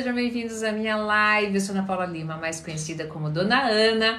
sejam 0.00 0.14
bem-vindos 0.14 0.62
à 0.62 0.72
minha 0.72 0.96
live. 0.96 1.56
Eu 1.56 1.60
sou 1.60 1.74
Ana 1.74 1.84
Paula 1.84 2.06
Lima, 2.06 2.34
mais 2.38 2.58
conhecida 2.58 3.04
como 3.04 3.28
Dona 3.28 3.64
Ana. 3.64 4.18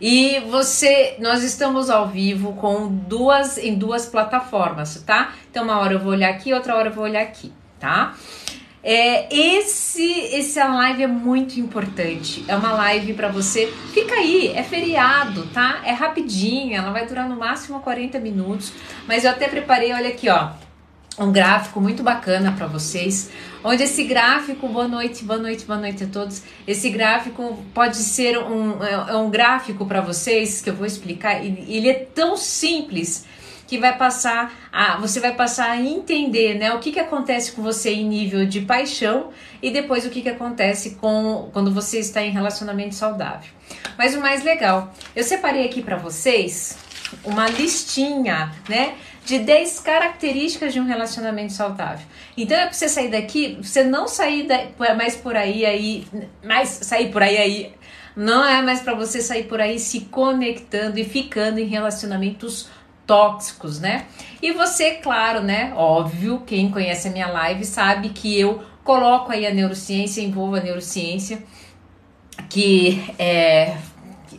E 0.00 0.40
você, 0.50 1.14
nós 1.20 1.44
estamos 1.44 1.88
ao 1.88 2.08
vivo 2.08 2.54
com 2.54 2.88
duas 2.88 3.56
em 3.56 3.76
duas 3.76 4.06
plataformas, 4.06 5.00
tá? 5.06 5.32
Então 5.48 5.62
uma 5.62 5.78
hora 5.78 5.92
eu 5.92 6.00
vou 6.00 6.10
olhar 6.10 6.28
aqui, 6.28 6.52
outra 6.52 6.74
hora 6.74 6.88
eu 6.88 6.92
vou 6.92 7.04
olhar 7.04 7.22
aqui, 7.22 7.52
tá? 7.78 8.16
É, 8.82 9.32
esse 9.32 10.34
essa 10.34 10.64
live 10.64 11.04
é 11.04 11.06
muito 11.06 11.60
importante. 11.60 12.44
É 12.48 12.56
uma 12.56 12.72
live 12.72 13.14
para 13.14 13.28
você. 13.28 13.72
Fica 13.92 14.16
aí, 14.16 14.48
é 14.48 14.64
feriado, 14.64 15.46
tá? 15.54 15.82
É 15.84 15.92
rapidinha, 15.92 16.78
ela 16.78 16.90
vai 16.90 17.06
durar 17.06 17.28
no 17.28 17.36
máximo 17.36 17.78
40 17.78 18.18
minutos, 18.18 18.72
mas 19.06 19.22
eu 19.22 19.30
até 19.30 19.46
preparei, 19.46 19.92
olha 19.92 20.08
aqui, 20.08 20.28
ó 20.28 20.64
um 21.18 21.30
gráfico 21.30 21.80
muito 21.80 22.02
bacana 22.02 22.52
para 22.52 22.66
vocês, 22.66 23.30
onde 23.62 23.84
esse 23.84 24.04
gráfico, 24.04 24.68
boa 24.68 24.88
noite, 24.88 25.24
boa 25.24 25.38
noite, 25.38 25.64
boa 25.64 25.78
noite 25.78 26.04
a 26.04 26.06
todos. 26.06 26.42
Esse 26.66 26.90
gráfico 26.90 27.64
pode 27.72 27.96
ser 27.96 28.38
um, 28.38 28.82
é, 28.82 28.92
é 28.92 29.16
um 29.16 29.30
gráfico 29.30 29.86
para 29.86 30.00
vocês 30.00 30.60
que 30.60 30.70
eu 30.70 30.74
vou 30.74 30.86
explicar. 30.86 31.44
Ele 31.44 31.88
é 31.88 31.94
tão 31.94 32.36
simples 32.36 33.24
que 33.66 33.78
vai 33.78 33.96
passar 33.96 34.52
a 34.70 34.96
você 34.98 35.20
vai 35.20 35.34
passar 35.34 35.70
a 35.70 35.80
entender, 35.80 36.54
né, 36.54 36.72
o 36.74 36.80
que 36.80 36.92
que 36.92 37.00
acontece 37.00 37.52
com 37.52 37.62
você 37.62 37.94
em 37.94 38.06
nível 38.06 38.44
de 38.44 38.60
paixão 38.60 39.30
e 39.62 39.70
depois 39.70 40.04
o 40.04 40.10
que 40.10 40.20
que 40.20 40.28
acontece 40.28 40.96
com 40.96 41.48
quando 41.52 41.72
você 41.72 41.98
está 41.98 42.22
em 42.22 42.30
relacionamento 42.30 42.94
saudável. 42.94 43.50
Mas 43.96 44.14
o 44.14 44.20
mais 44.20 44.44
legal, 44.44 44.92
eu 45.16 45.24
separei 45.24 45.64
aqui 45.64 45.80
para 45.80 45.96
vocês 45.96 46.76
uma 47.24 47.48
listinha, 47.48 48.52
né? 48.68 48.94
De 49.24 49.38
10 49.38 49.80
características 49.80 50.72
de 50.72 50.80
um 50.80 50.84
relacionamento 50.84 51.52
saudável. 51.52 52.06
Então 52.36 52.56
é 52.56 52.64
para 52.64 52.72
você 52.72 52.88
sair 52.88 53.10
daqui, 53.10 53.58
você 53.60 53.82
não 53.82 54.06
sair 54.06 54.46
da, 54.46 54.94
mais 54.94 55.16
por 55.16 55.34
aí 55.34 55.64
aí, 55.64 56.06
mais 56.44 56.68
sair 56.68 57.10
por 57.10 57.22
aí 57.22 57.36
aí, 57.36 57.72
não 58.14 58.44
é 58.44 58.62
mais 58.62 58.80
para 58.82 58.94
você 58.94 59.20
sair 59.20 59.44
por 59.44 59.60
aí 59.60 59.78
se 59.78 60.02
conectando 60.02 60.98
e 60.98 61.04
ficando 61.04 61.58
em 61.58 61.66
relacionamentos 61.66 62.68
tóxicos, 63.06 63.80
né? 63.80 64.06
E 64.42 64.52
você, 64.52 64.92
claro, 64.92 65.42
né? 65.42 65.72
Óbvio, 65.74 66.42
quem 66.46 66.70
conhece 66.70 67.08
a 67.08 67.10
minha 67.10 67.26
live 67.26 67.64
sabe 67.64 68.10
que 68.10 68.38
eu 68.38 68.62
coloco 68.82 69.32
aí 69.32 69.46
a 69.46 69.50
neurociência, 69.50 70.20
envolvo 70.20 70.56
a 70.56 70.60
neurociência, 70.60 71.42
que 72.48 73.02
é 73.18 73.76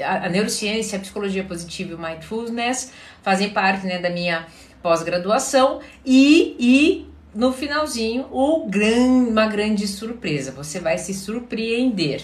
a 0.04 0.30
neurociência, 0.30 0.98
a 0.98 1.02
psicologia 1.02 1.44
positiva 1.44 1.92
e 1.92 1.96
o 1.96 2.00
mindfulness 2.00 2.92
fazem 3.22 3.50
parte 3.50 3.86
né, 3.86 4.00
da 4.00 4.09
minha 4.09 4.46
pós-graduação 4.86 5.80
e, 6.05 6.55
e 6.59 7.08
no 7.33 7.52
finalzinho 7.52 8.28
o 8.31 8.67
gran, 8.67 9.30
uma 9.30 9.47
grande 9.47 9.88
surpresa. 9.88 10.52
Você 10.52 10.80
vai 10.80 11.00
se 11.00 11.11
surpreender, 11.11 12.23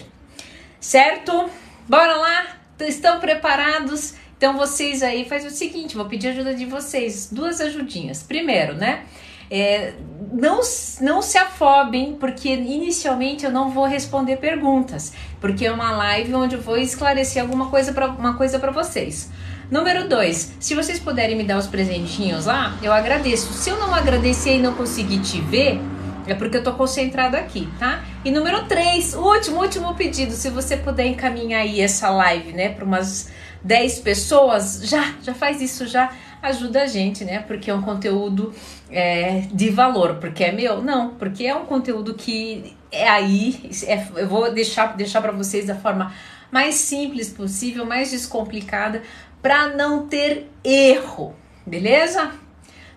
certo? 0.78 1.50
Bora 1.88 2.14
lá? 2.14 2.56
Estão 2.78 3.18
preparados? 3.18 4.14
Então 4.38 4.56
vocês 4.56 5.02
aí 5.02 5.24
faz 5.24 5.44
o 5.44 5.50
seguinte, 5.50 5.96
vou 5.96 6.04
pedir 6.04 6.28
ajuda 6.28 6.54
de 6.54 6.64
vocês, 6.64 7.28
duas 7.32 7.60
ajudinhas. 7.60 8.22
Primeiro, 8.22 8.74
né? 8.74 9.06
É, 9.50 9.94
não, 10.32 10.60
não 11.00 11.20
se 11.20 11.38
afobem, 11.38 12.14
porque 12.14 12.48
inicialmente 12.48 13.44
eu 13.44 13.50
não 13.50 13.70
vou 13.70 13.86
responder 13.86 14.36
perguntas, 14.36 15.12
porque 15.40 15.66
é 15.66 15.72
uma 15.72 15.90
live 15.90 16.32
onde 16.36 16.54
eu 16.54 16.62
vou 16.62 16.76
esclarecer 16.76 17.42
alguma 17.42 17.70
coisa 17.70 17.92
para 17.92 18.06
uma 18.06 18.36
coisa 18.36 18.60
para 18.60 18.70
vocês. 18.70 19.30
Número 19.72 20.06
2, 20.06 20.56
se 20.60 20.74
vocês 20.74 20.98
puderem 20.98 21.34
me 21.34 21.44
dar 21.44 21.56
os 21.56 21.66
presentinhos 21.66 22.44
lá, 22.44 22.76
eu 22.82 22.92
agradeço. 22.92 23.54
Se 23.54 23.70
eu 23.70 23.78
não 23.78 23.94
agradecer 23.94 24.56
e 24.56 24.60
não 24.60 24.74
conseguir 24.74 25.20
te 25.20 25.40
ver, 25.40 25.80
é 26.26 26.34
porque 26.34 26.58
eu 26.58 26.62
tô 26.62 26.74
concentrado 26.74 27.38
aqui, 27.38 27.66
tá? 27.78 28.04
E 28.22 28.30
número 28.30 28.66
3, 28.66 29.14
último, 29.14 29.62
último 29.62 29.94
pedido, 29.94 30.32
se 30.32 30.50
você 30.50 30.76
puder 30.76 31.06
encaminhar 31.06 31.62
aí 31.62 31.80
essa 31.80 32.10
live, 32.10 32.52
né, 32.52 32.68
para 32.68 32.84
umas 32.84 33.30
10 33.64 34.00
pessoas, 34.00 34.82
já, 34.84 35.14
já 35.22 35.32
faz 35.32 35.62
isso 35.62 35.86
já, 35.86 36.12
ajuda 36.42 36.82
a 36.82 36.86
gente, 36.86 37.24
né? 37.24 37.38
Porque 37.38 37.70
é 37.70 37.74
um 37.74 37.80
conteúdo 37.80 38.52
é, 38.90 39.44
de 39.50 39.70
valor, 39.70 40.16
porque 40.16 40.44
é 40.44 40.52
meu? 40.52 40.82
Não, 40.82 41.14
porque 41.14 41.46
é 41.46 41.54
um 41.54 41.64
conteúdo 41.64 42.12
que 42.12 42.76
é 42.90 43.08
aí, 43.08 43.70
é, 43.86 44.06
eu 44.16 44.28
vou 44.28 44.52
deixar, 44.52 44.94
deixar 44.98 45.22
para 45.22 45.32
vocês 45.32 45.64
da 45.64 45.76
forma 45.76 46.12
mais 46.52 46.74
simples 46.74 47.30
possível, 47.30 47.86
mais 47.86 48.10
descomplicada, 48.10 49.02
para 49.42 49.68
não 49.68 50.06
ter 50.06 50.48
erro, 50.64 51.34
beleza? 51.66 52.32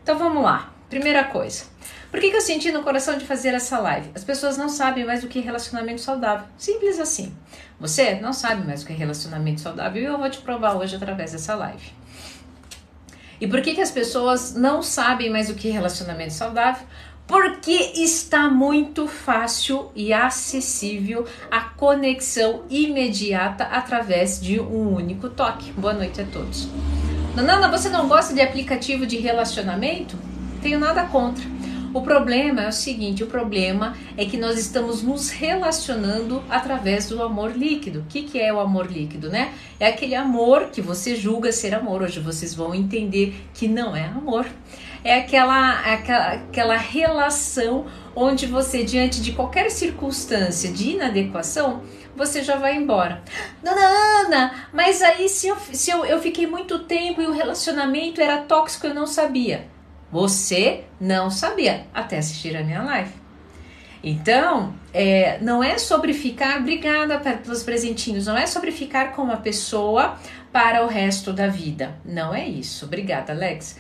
Então 0.02 0.18
vamos 0.18 0.44
lá. 0.44 0.72
Primeira 0.90 1.24
coisa. 1.24 1.66
Por 2.12 2.22
que, 2.22 2.30
que 2.30 2.38
eu 2.38 2.42
senti 2.42 2.72
no 2.72 2.84
coração 2.84 3.18
de 3.18 3.26
fazer 3.26 3.50
essa 3.50 3.80
live? 3.80 4.12
As 4.16 4.24
pessoas 4.24 4.56
não 4.56 4.70
sabem 4.70 5.04
mais 5.04 5.24
o 5.24 5.28
que 5.28 5.40
é 5.40 5.42
relacionamento 5.42 6.00
saudável. 6.00 6.48
Simples 6.58 7.00
assim. 7.00 7.36
Você 7.80 8.16
não 8.22 8.32
sabe 8.32 8.66
mais 8.66 8.84
o 8.84 8.86
que 8.86 8.94
é 8.94 8.96
relacionamento 8.96 9.60
saudável 9.60 10.02
e 10.02 10.06
eu 10.06 10.18
vou 10.18 10.30
te 10.30 10.38
provar 10.38 10.76
hoje 10.76 10.96
através 10.96 11.34
dessa 11.34 11.56
live. 11.56 11.92
E 13.42 13.48
por 13.48 13.62
que, 13.62 13.76
que 13.76 13.82
as 13.82 13.92
pessoas 13.92 14.54
não 14.54 14.82
sabem 14.82 15.30
mais 15.30 15.50
o 15.50 15.56
que 15.56 15.70
é 15.70 15.72
relacionamento 15.72 16.34
saudável? 16.34 16.88
Porque 17.28 17.94
está 17.96 18.50
muito 18.50 19.08
fácil 19.08 19.92
e 19.96 20.14
acessível 20.14 21.26
a 21.50 21.62
conexão 21.62 22.64
imediata 22.70 23.64
através 23.64 24.40
de 24.40 24.60
um 24.60 24.94
único 24.96 25.30
toque. 25.30 25.72
Boa 25.72 25.94
noite 25.94 26.22
a 26.22 26.26
todos. 26.26 26.68
Nana, 27.36 27.68
você 27.68 27.90
não 27.90 28.08
gosta 28.08 28.34
de 28.34 28.42
aplicativo 28.42 29.06
de 29.06 29.18
relacionamento? 29.18 30.18
Tenho 30.62 30.80
nada 30.80 31.06
contra. 31.06 31.44
O 31.96 32.02
problema 32.02 32.64
é 32.64 32.68
o 32.68 32.74
seguinte: 32.74 33.24
o 33.24 33.28
problema 33.28 33.96
é 34.18 34.26
que 34.26 34.36
nós 34.36 34.60
estamos 34.60 35.02
nos 35.02 35.30
relacionando 35.30 36.44
através 36.50 37.08
do 37.08 37.24
amor 37.24 37.56
líquido. 37.56 38.02
O 38.02 38.04
que, 38.04 38.24
que 38.24 38.38
é 38.38 38.52
o 38.54 38.60
amor 38.60 38.92
líquido, 38.92 39.30
né? 39.30 39.54
É 39.80 39.88
aquele 39.88 40.14
amor 40.14 40.72
que 40.72 40.82
você 40.82 41.16
julga 41.16 41.54
ser 41.54 41.74
amor. 41.74 42.02
Hoje 42.02 42.20
vocês 42.20 42.54
vão 42.54 42.76
entender 42.76 43.34
que 43.54 43.70
não 43.70 43.96
é 43.96 44.08
amor 44.08 44.46
é 45.06 45.20
aquela, 45.20 45.82
aquela, 45.82 46.34
aquela 46.34 46.78
relação 46.78 47.86
onde 48.16 48.48
você, 48.48 48.84
diante 48.84 49.22
de 49.22 49.34
qualquer 49.34 49.70
circunstância 49.70 50.72
de 50.72 50.94
inadequação, 50.94 51.84
você 52.16 52.44
já 52.44 52.56
vai 52.56 52.76
embora. 52.76 53.22
Dona 53.64 53.86
Ana, 54.26 54.68
mas 54.74 55.04
aí 55.04 55.30
se, 55.30 55.48
eu, 55.48 55.58
se 55.72 55.92
eu, 55.92 56.04
eu 56.04 56.20
fiquei 56.20 56.48
muito 56.48 56.80
tempo 56.80 57.22
e 57.22 57.28
o 57.28 57.32
relacionamento 57.32 58.20
era 58.20 58.42
tóxico, 58.42 58.88
eu 58.88 58.96
não 58.96 59.06
sabia. 59.06 59.75
Você 60.16 60.86
não 60.98 61.30
sabia 61.30 61.88
até 61.94 62.20
assistir 62.20 62.56
a 62.56 62.64
minha 62.64 62.82
live. 62.82 63.12
Então, 64.02 64.74
é, 64.94 65.38
não 65.42 65.62
é 65.62 65.78
sobre 65.78 66.14
ficar, 66.14 66.62
obrigada 66.62 67.18
pelos 67.20 67.64
presentinhos, 67.64 68.26
não 68.26 68.38
é 68.38 68.48
sobre 68.48 68.72
ficar 68.72 69.12
com 69.12 69.24
uma 69.24 69.36
pessoa 69.36 70.18
para 70.54 70.86
o 70.86 70.88
resto 70.88 71.34
da 71.34 71.48
vida. 71.48 71.96
Não 72.06 72.34
é 72.34 72.48
isso. 72.48 72.86
Obrigada, 72.86 73.34
Alex 73.34 73.76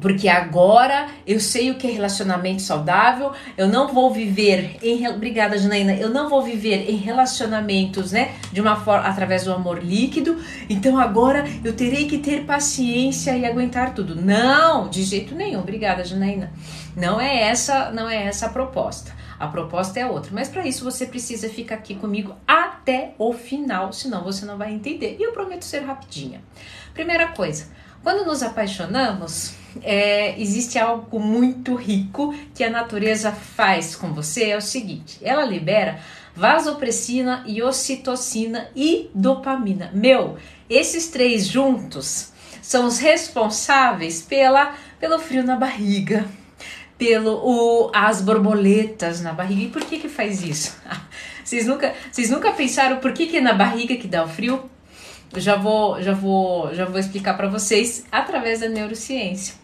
porque 0.00 0.28
agora 0.28 1.08
eu 1.26 1.40
sei 1.40 1.70
o 1.70 1.76
que 1.76 1.86
é 1.86 1.90
relacionamento 1.90 2.62
saudável, 2.62 3.32
eu 3.56 3.68
não 3.68 3.92
vou 3.92 4.12
viver 4.12 4.76
em 4.82 5.06
obrigada 5.08 5.58
Janaína, 5.58 5.94
eu 5.94 6.10
não 6.10 6.28
vou 6.28 6.42
viver 6.42 6.90
em 6.90 6.96
relacionamentos, 6.96 8.12
né, 8.12 8.32
de 8.52 8.60
uma 8.60 8.76
forma 8.76 9.06
através 9.06 9.44
do 9.44 9.52
amor 9.52 9.82
líquido. 9.82 10.38
Então 10.68 10.98
agora 10.98 11.44
eu 11.64 11.74
terei 11.74 12.06
que 12.06 12.18
ter 12.18 12.44
paciência 12.44 13.36
e 13.36 13.44
aguentar 13.44 13.94
tudo. 13.94 14.14
Não, 14.14 14.88
de 14.88 15.02
jeito 15.02 15.34
nenhum. 15.34 15.60
Obrigada 15.60 16.04
Janaína. 16.04 16.52
Não 16.96 17.20
é 17.20 17.42
essa, 17.42 17.90
não 17.90 18.08
é 18.08 18.26
essa 18.26 18.46
a 18.46 18.48
proposta. 18.48 19.12
A 19.38 19.46
proposta 19.46 20.00
é 20.00 20.06
outra, 20.06 20.30
mas 20.32 20.48
para 20.48 20.66
isso 20.66 20.84
você 20.84 21.06
precisa 21.06 21.48
ficar 21.48 21.76
aqui 21.76 21.94
comigo 21.94 22.34
até 22.46 23.14
o 23.18 23.32
final, 23.32 23.92
senão 23.92 24.24
você 24.24 24.44
não 24.44 24.58
vai 24.58 24.72
entender. 24.72 25.16
E 25.18 25.22
eu 25.22 25.32
prometo 25.32 25.62
ser 25.62 25.80
rapidinha. 25.80 26.42
Primeira 26.92 27.28
coisa, 27.28 27.66
quando 28.02 28.26
nos 28.26 28.42
apaixonamos, 28.42 29.54
é, 29.82 30.40
existe 30.40 30.78
algo 30.78 31.20
muito 31.20 31.74
rico 31.74 32.34
que 32.54 32.64
a 32.64 32.70
natureza 32.70 33.32
faz 33.32 33.94
com 33.94 34.12
você. 34.12 34.50
É 34.50 34.56
o 34.56 34.62
seguinte: 34.62 35.18
ela 35.22 35.44
libera 35.44 36.00
vasopressina 36.34 37.44
ocitocina 37.62 38.70
e 38.74 39.10
dopamina. 39.14 39.90
Meu, 39.92 40.36
esses 40.70 41.08
três 41.08 41.46
juntos 41.46 42.32
são 42.62 42.86
os 42.86 42.98
responsáveis 42.98 44.22
pela, 44.22 44.74
pelo 45.00 45.18
frio 45.18 45.42
na 45.42 45.56
barriga, 45.56 46.26
pelo 46.96 47.40
o, 47.42 47.90
as 47.94 48.20
borboletas 48.20 49.20
na 49.20 49.32
barriga. 49.32 49.62
E 49.62 49.68
por 49.68 49.84
que 49.84 49.98
que 49.98 50.08
faz 50.08 50.42
isso? 50.42 50.76
Vocês 51.44 51.66
nunca, 51.66 51.94
vocês 52.12 52.28
nunca 52.28 52.52
pensaram 52.52 52.98
por 52.98 53.14
que, 53.14 53.26
que 53.26 53.38
é 53.38 53.40
na 53.40 53.54
barriga 53.54 53.96
que 53.96 54.06
dá 54.06 54.22
o 54.22 54.28
frio? 54.28 54.68
Já 55.36 55.56
vou, 55.56 56.02
já 56.02 56.12
vou, 56.12 56.74
já 56.74 56.84
vou 56.84 56.98
explicar 56.98 57.36
para 57.36 57.48
vocês 57.48 58.06
através 58.10 58.60
da 58.60 58.68
neurociência. 58.68 59.54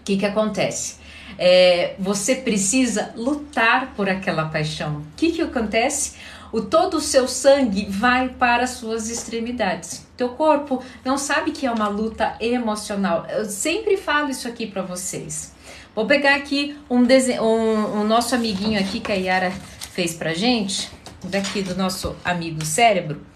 O 0.00 0.04
que 0.04 0.16
que 0.16 0.26
acontece? 0.26 0.96
É, 1.38 1.94
você 1.98 2.34
precisa 2.34 3.12
lutar 3.16 3.94
por 3.94 4.08
aquela 4.08 4.46
paixão. 4.46 4.96
O 4.96 5.06
que 5.16 5.32
que 5.32 5.42
acontece? 5.42 6.16
O 6.52 6.60
todo 6.60 6.98
o 6.98 7.00
seu 7.00 7.26
sangue 7.26 7.86
vai 7.88 8.28
para 8.28 8.64
as 8.64 8.70
suas 8.70 9.08
extremidades. 9.08 10.06
Teu 10.16 10.30
corpo 10.30 10.82
não 11.04 11.16
sabe 11.16 11.50
que 11.50 11.64
é 11.66 11.70
uma 11.70 11.88
luta 11.88 12.36
emocional. 12.40 13.26
Eu 13.30 13.46
sempre 13.46 13.96
falo 13.96 14.30
isso 14.30 14.46
aqui 14.46 14.66
para 14.66 14.82
vocês. 14.82 15.54
Vou 15.94 16.06
pegar 16.06 16.34
aqui 16.34 16.76
um, 16.90 17.02
desenho, 17.04 17.42
um, 17.42 18.00
um 18.00 18.04
nosso 18.04 18.34
amiguinho 18.34 18.78
aqui 18.78 19.00
que 19.00 19.12
a 19.12 19.14
Yara 19.14 19.50
fez 19.92 20.14
pra 20.14 20.34
gente, 20.34 20.90
daqui 21.24 21.62
do 21.62 21.74
nosso 21.74 22.16
amigo 22.24 22.64
cérebro. 22.64 23.31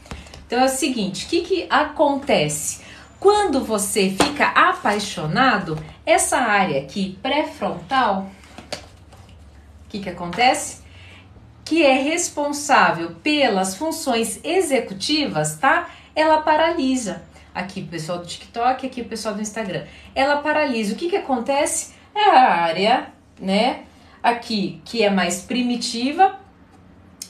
Então 0.47 0.61
é 0.61 0.65
o 0.65 0.69
seguinte, 0.69 1.27
o 1.27 1.29
que, 1.29 1.41
que 1.43 1.67
acontece? 1.69 2.85
Quando 3.19 3.65
você 3.65 4.11
fica 4.11 4.47
apaixonado, 4.47 5.77
essa 6.05 6.39
área 6.39 6.81
aqui 6.81 7.19
pré-frontal, 7.21 8.31
o 9.85 9.89
que, 9.89 10.01
que 10.01 10.09
acontece? 10.09 10.83
Que 11.65 11.85
é 11.85 11.95
responsável 11.95 13.17
pelas 13.23 13.75
funções 13.75 14.39
executivas, 14.45 15.57
tá? 15.59 15.89
Ela 16.15 16.43
paralisa. 16.43 17.23
Aqui 17.53 17.81
o 17.81 17.87
pessoal 17.87 18.19
do 18.19 18.27
TikTok, 18.27 18.87
aqui 18.87 19.01
o 19.01 19.07
pessoal 19.07 19.35
do 19.35 19.41
Instagram. 19.41 19.85
Ela 20.15 20.37
paralisa. 20.37 20.93
O 20.93 20.97
que, 20.97 21.09
que 21.09 21.17
acontece? 21.17 21.95
É 22.15 22.31
a 22.31 22.55
área, 22.63 23.09
né? 23.41 23.85
Aqui 24.23 24.81
que 24.85 25.03
é 25.03 25.11
mais 25.11 25.41
primitiva, 25.41 26.39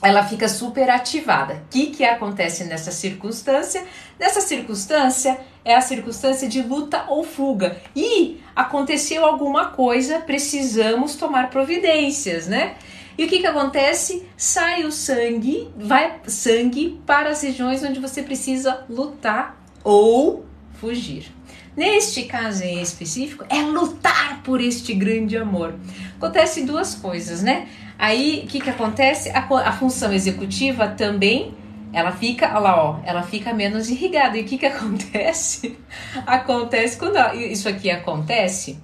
ela 0.01 0.23
fica 0.23 0.47
super 0.47 0.89
ativada. 0.89 1.55
O 1.55 1.69
que, 1.69 1.87
que 1.87 2.03
acontece 2.03 2.63
nessa 2.63 2.91
circunstância? 2.91 3.83
Nessa 4.19 4.41
circunstância 4.41 5.39
é 5.65 5.75
a 5.75 5.81
circunstância 5.81 6.47
de 6.47 6.61
luta 6.61 7.05
ou 7.07 7.23
fuga. 7.23 7.77
E 7.95 8.41
aconteceu 8.55 9.25
alguma 9.25 9.67
coisa, 9.67 10.19
precisamos 10.19 11.15
tomar 11.15 11.49
providências, 11.49 12.47
né? 12.47 12.75
E 13.17 13.25
o 13.25 13.27
que, 13.27 13.39
que 13.39 13.47
acontece? 13.47 14.27
Sai 14.37 14.83
o 14.83 14.91
sangue, 14.91 15.69
vai 15.75 16.19
sangue 16.27 17.01
para 17.05 17.29
as 17.29 17.41
regiões 17.41 17.83
onde 17.83 17.99
você 17.99 18.21
precisa 18.21 18.85
lutar 18.87 19.59
ou 19.83 20.45
fugir. 20.79 21.36
Neste 21.77 22.23
caso 22.23 22.63
em 22.63 22.81
específico, 22.81 23.45
é 23.47 23.61
lutar 23.61 24.41
por 24.41 24.59
este 24.59 24.95
grande 24.95 25.37
amor. 25.37 25.75
Acontece 26.17 26.63
duas 26.65 26.95
coisas, 26.95 27.43
né? 27.43 27.67
Aí, 27.99 28.41
o 28.43 28.47
que, 28.47 28.59
que 28.59 28.69
acontece? 28.71 29.29
A, 29.29 29.41
a, 29.41 29.71
função 29.71 30.11
executiva 30.11 30.87
também, 30.87 31.53
ela 31.93 32.11
fica, 32.11 32.47
olha 32.47 32.59
lá, 32.59 32.83
ó, 32.83 32.99
ela 33.05 33.21
fica 33.21 33.53
menos 33.53 33.91
irrigada. 33.91 34.39
E 34.39 34.41
o 34.41 34.45
que, 34.45 34.57
que 34.57 34.65
acontece? 34.67 35.77
acontece 36.25 36.97
quando 36.97 37.15
isso 37.35 37.69
aqui 37.69 37.91
acontece, 37.91 38.79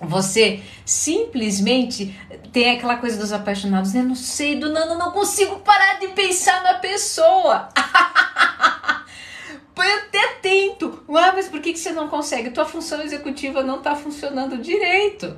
você 0.00 0.60
simplesmente 0.84 2.12
tem 2.52 2.72
aquela 2.72 2.96
coisa 2.96 3.16
dos 3.16 3.32
apaixonados, 3.32 3.92
né? 3.92 4.02
Não 4.02 4.16
sei, 4.16 4.56
do 4.56 4.72
não, 4.72 4.98
não 4.98 5.12
consigo 5.12 5.60
parar 5.60 6.00
de 6.00 6.08
pensar 6.08 6.60
na 6.64 6.74
pessoa. 6.74 7.68
Põe 9.74 9.86
até. 9.86 10.24
Ah, 11.24 11.32
mas 11.34 11.48
por 11.48 11.60
que, 11.60 11.72
que 11.72 11.78
você 11.78 11.90
não 11.90 12.08
consegue? 12.08 12.50
Tua 12.50 12.66
função 12.66 13.00
executiva 13.00 13.62
não 13.62 13.78
está 13.78 13.94
funcionando 13.94 14.58
direito. 14.58 15.34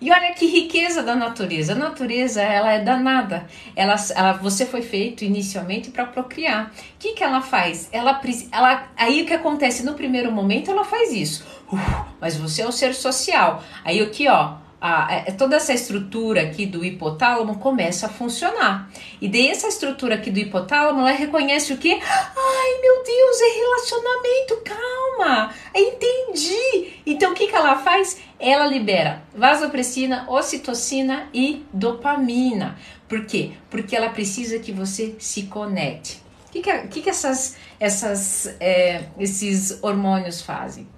E 0.00 0.10
olha 0.10 0.34
que 0.34 0.46
riqueza 0.46 1.02
da 1.02 1.14
natureza. 1.14 1.72
A 1.72 1.76
natureza, 1.76 2.42
ela 2.42 2.72
é 2.72 2.78
danada. 2.80 3.46
Ela, 3.74 3.94
ela, 4.14 4.32
você 4.32 4.66
foi 4.66 4.82
feito 4.82 5.24
inicialmente 5.24 5.90
para 5.90 6.04
procriar. 6.04 6.66
O 6.66 6.98
que, 6.98 7.12
que 7.12 7.24
ela 7.24 7.40
faz? 7.40 7.88
Ela, 7.90 8.20
ela, 8.52 8.88
aí 8.96 9.22
o 9.22 9.26
que 9.26 9.32
acontece 9.32 9.84
no 9.84 9.94
primeiro 9.94 10.30
momento, 10.30 10.70
ela 10.70 10.84
faz 10.84 11.12
isso. 11.12 11.46
Uh, 11.72 11.78
mas 12.20 12.36
você 12.36 12.62
é 12.62 12.68
um 12.68 12.72
ser 12.72 12.94
social. 12.94 13.62
Aí 13.84 14.00
aqui, 14.00 14.28
ó, 14.28 14.56
a, 14.80 15.06
a, 15.06 15.12
é, 15.12 15.32
toda 15.32 15.56
essa 15.56 15.72
estrutura 15.72 16.42
aqui 16.42 16.64
do 16.64 16.84
hipotálamo 16.84 17.58
começa 17.58 18.06
a 18.06 18.08
funcionar. 18.08 18.90
E 19.20 19.28
daí 19.28 19.48
essa 19.48 19.68
estrutura 19.68 20.14
aqui 20.14 20.30
do 20.30 20.38
hipotálamo, 20.38 21.00
ela 21.00 21.10
reconhece 21.10 21.72
o 21.72 21.76
que? 21.76 21.92
Ai, 21.92 22.80
meu 22.80 23.02
Deus, 23.04 23.40
é 23.40 23.58
relacionamento, 23.58 24.62
calma, 24.64 25.54
entendi. 25.74 26.92
Então 27.04 27.32
o 27.32 27.34
que, 27.34 27.48
que 27.48 27.54
ela 27.54 27.76
faz? 27.78 28.18
Ela 28.38 28.66
libera 28.66 29.22
vasopressina, 29.34 30.24
ocitocina 30.30 31.28
e 31.34 31.64
dopamina. 31.72 32.78
Por 33.06 33.26
quê? 33.26 33.52
Porque 33.68 33.94
ela 33.94 34.08
precisa 34.08 34.58
que 34.58 34.72
você 34.72 35.14
se 35.18 35.42
conecte. 35.42 36.22
O 36.48 36.52
que, 36.52 36.62
que, 36.62 36.78
que, 36.88 37.02
que 37.02 37.10
essas, 37.10 37.56
essas, 37.78 38.46
é, 38.58 39.04
esses 39.18 39.78
hormônios 39.82 40.40
fazem? 40.40 40.88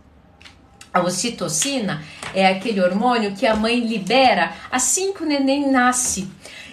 A 0.93 1.01
ocitocina 1.01 2.03
é 2.35 2.47
aquele 2.47 2.81
hormônio 2.81 3.35
que 3.35 3.47
a 3.47 3.57
mãe 3.57 3.81
libera 3.81 4.53
assim 4.71 5.13
que 5.13 5.23
o 5.23 5.27
neném 5.27 5.71
nasce. 5.71 6.29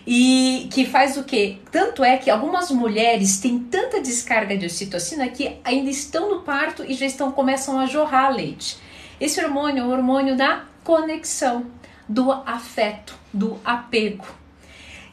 E 0.05 0.67
que 0.71 0.85
faz 0.85 1.17
o 1.17 1.23
quê? 1.23 1.57
Tanto 1.71 2.03
é 2.03 2.17
que 2.17 2.29
algumas 2.29 2.71
mulheres 2.71 3.39
têm 3.39 3.59
tanta 3.59 4.01
descarga 4.01 4.57
de 4.57 4.65
ocitocina 4.65 5.27
que 5.27 5.57
ainda 5.63 5.89
estão 5.89 6.29
no 6.29 6.41
parto 6.41 6.83
e 6.83 6.93
já 6.93 7.05
estão 7.05 7.31
começam 7.31 7.79
a 7.79 7.85
jorrar 7.85 8.33
leite. 8.33 8.77
Esse 9.21 9.43
hormônio 9.43 9.83
é 9.83 9.85
o 9.85 9.91
hormônio 9.91 10.35
da 10.35 10.65
conexão, 10.83 11.67
do 12.07 12.31
afeto, 12.31 13.15
do 13.31 13.59
apego. 13.63 14.25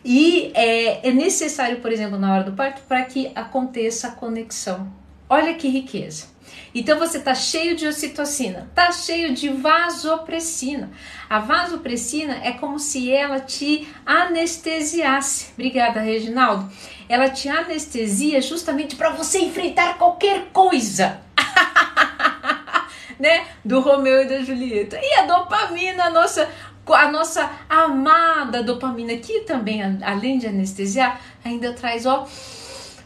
E 0.05 0.51
é, 0.55 1.09
é 1.09 1.13
necessário, 1.13 1.81
por 1.81 1.93
exemplo, 1.93 2.19
na 2.19 2.33
hora 2.33 2.45
do 2.45 2.53
parto, 2.53 2.81
para 2.89 3.05
que 3.05 3.31
aconteça 3.35 4.09
a 4.09 4.13
conexão. 4.13 4.91
Olha 5.29 5.55
que 5.55 5.69
riqueza. 5.69 6.27
Então 6.79 6.99
você 6.99 7.19
tá 7.19 7.35
cheio 7.35 7.75
de 7.75 7.87
ocitocina, 7.87 8.71
tá 8.75 8.93
cheio 8.93 9.33
de 9.33 9.49
vasopressina. 9.49 10.91
A 11.29 11.39
vasopressina 11.39 12.39
é 12.45 12.53
como 12.53 12.79
se 12.79 13.11
ela 13.11 13.41
te 13.41 13.89
anestesiasse. 14.05 15.53
Obrigada, 15.55 16.01
Reginaldo. 16.01 16.71
Ela 17.09 17.31
te 17.31 17.49
anestesia 17.49 18.43
justamente 18.43 18.95
para 18.95 19.09
você 19.09 19.39
enfrentar 19.39 19.97
qualquer 19.97 20.49
coisa. 20.53 21.19
né? 23.19 23.47
Do 23.65 23.81
Romeu 23.81 24.21
e 24.21 24.27
da 24.27 24.43
Julieta. 24.43 24.99
E 25.01 25.15
a 25.15 25.23
dopamina, 25.23 26.05
a 26.05 26.11
nossa 26.11 26.47
a 26.89 27.11
nossa 27.11 27.51
amada 27.71 28.63
dopamina, 28.63 29.17
que 29.17 29.41
também, 29.41 29.83
além 30.05 30.39
de 30.39 30.47
anestesiar, 30.47 31.21
ainda 31.43 31.73
traz, 31.73 32.05
ó, 32.07 32.29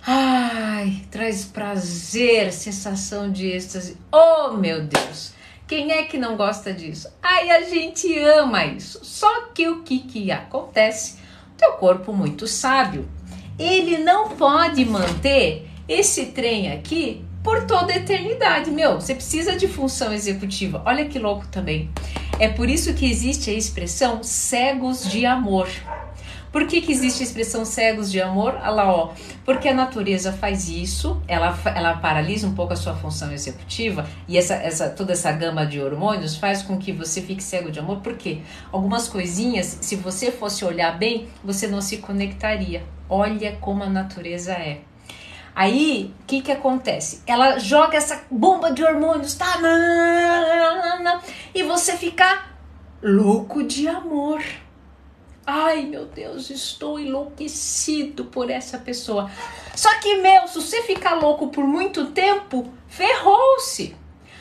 Ai, 0.07 1.03
traz 1.11 1.45
prazer, 1.45 2.53
sensação 2.53 3.31
de 3.31 3.49
êxtase. 3.49 3.99
Oh, 4.11 4.53
meu 4.55 4.83
Deus! 4.83 5.33
Quem 5.69 5.93
é 5.93 6.03
que 6.05 6.17
não 6.17 6.37
gosta 6.37 6.73
disso? 6.73 7.09
Ai, 7.23 7.51
a 7.51 7.63
gente 7.63 8.19
ama 8.19 8.65
isso. 8.65 9.01
Só 9.05 9.47
que 9.55 9.69
o 9.69 9.83
que, 9.83 10.01
que 10.01 10.33
acontece? 10.33 11.19
Teu 11.57 11.73
corpo 11.73 12.13
muito 12.13 12.47
sábio. 12.47 13.09
Ele 13.59 13.99
não 13.99 14.31
pode 14.31 14.85
manter 14.85 15.69
esse 15.87 16.27
trem 16.27 16.73
aqui 16.73 17.23
por 17.45 17.67
toda 17.67 17.93
a 17.93 17.97
eternidade. 17.97 18.71
Meu, 18.71 18.95
você 18.95 19.15
precisa 19.15 19.55
de 19.55 19.69
função 19.69 20.13
executiva. 20.13 20.83
Olha 20.87 21.05
que 21.05 21.19
louco 21.19 21.47
também. 21.49 21.91
É 22.39 22.49
por 22.49 22.71
isso 22.71 22.95
que 22.95 23.09
existe 23.09 23.51
a 23.51 23.55
expressão 23.55 24.23
cegos 24.23 25.07
de 25.09 25.27
amor. 25.27 25.69
Por 26.53 26.67
que, 26.67 26.81
que 26.81 26.91
existe 26.91 27.23
a 27.23 27.27
expressão 27.27 27.65
cegos 27.65 28.11
de 28.11 28.21
amor? 28.21 28.55
Olha 28.55 28.71
lá, 28.71 28.93
ó. 28.93 29.13
Porque 29.45 29.69
a 29.69 29.75
natureza 29.75 30.33
faz 30.33 30.69
isso, 30.69 31.23
ela, 31.29 31.57
ela 31.65 31.97
paralisa 31.99 32.47
um 32.47 32.55
pouco 32.55 32.73
a 32.73 32.77
sua 32.77 32.95
função 32.95 33.33
executiva 33.33 34.07
e 34.27 34.37
essa, 34.37 34.55
essa, 34.55 34.91
toda 34.91 35.13
essa 35.13 35.31
gama 35.31 35.65
de 35.65 35.81
hormônios 35.81 36.37
faz 36.37 36.63
com 36.63 36.77
que 36.77 36.93
você 36.93 37.23
fique 37.23 37.43
cego 37.43 37.71
de 37.71 37.79
amor. 37.79 37.99
Por 37.99 38.17
quê? 38.17 38.41
Algumas 38.73 39.09
coisinhas, 39.09 39.79
se 39.81 39.95
você 39.95 40.33
fosse 40.33 40.65
olhar 40.65 40.99
bem, 40.99 41.29
você 41.45 41.69
não 41.69 41.81
se 41.81 41.99
conectaria. 41.99 42.83
Olha 43.09 43.57
como 43.61 43.85
a 43.85 43.89
natureza 43.89 44.53
é. 44.53 44.81
Aí, 45.55 46.15
o 46.23 46.27
que 46.27 46.41
que 46.43 46.53
acontece? 46.53 47.23
Ela 47.27 47.59
joga 47.59 47.97
essa 47.97 48.23
bomba 48.31 48.73
de 48.73 48.83
hormônios, 48.83 49.35
tá? 49.35 49.59
E 51.55 51.63
você 51.63 51.97
fica 51.97 52.45
louco 53.03 53.63
de 53.63 53.89
amor. 53.89 54.43
Ai, 55.47 55.83
meu 55.83 56.07
Deus, 56.07 56.51
estou 56.51 57.01
enlouquecido 57.01 58.27
por 58.27 58.51
essa 58.51 58.79
pessoa. 58.79 59.31
Só 59.75 59.99
que, 59.99 60.17
meu, 60.17 60.47
se 60.47 60.61
você 60.61 60.83
ficar 60.83 61.15
louco 61.15 61.49
por 61.49 61.65
muito 61.65 62.07
tempo, 62.07 62.73
ferrou-se. 62.89 63.97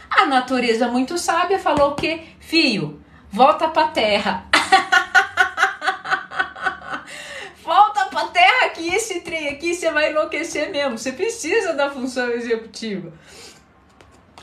A 0.09 0.25
natureza 0.25 0.87
muito 0.87 1.17
sábia 1.17 1.59
falou 1.59 1.95
que, 1.95 2.21
filho, 2.39 3.01
volta 3.31 3.67
pra 3.69 3.87
terra. 3.87 4.45
volta 7.63 8.05
pra 8.05 8.27
terra 8.27 8.69
que 8.69 8.93
esse 8.93 9.21
trem 9.21 9.49
aqui 9.49 9.73
você 9.73 9.91
vai 9.91 10.11
enlouquecer 10.11 10.71
mesmo. 10.71 10.97
Você 10.97 11.11
precisa 11.11 11.73
da 11.73 11.89
função 11.89 12.29
executiva. 12.29 13.13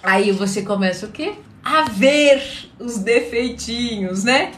Aí 0.03 0.31
você 0.31 0.63
começa 0.63 1.07
o 1.07 1.13
quê? 1.13 1.35
A 1.65 1.83
ver 1.83 2.71
os 2.79 2.99
defeitinhos, 2.99 4.23
né? 4.23 4.53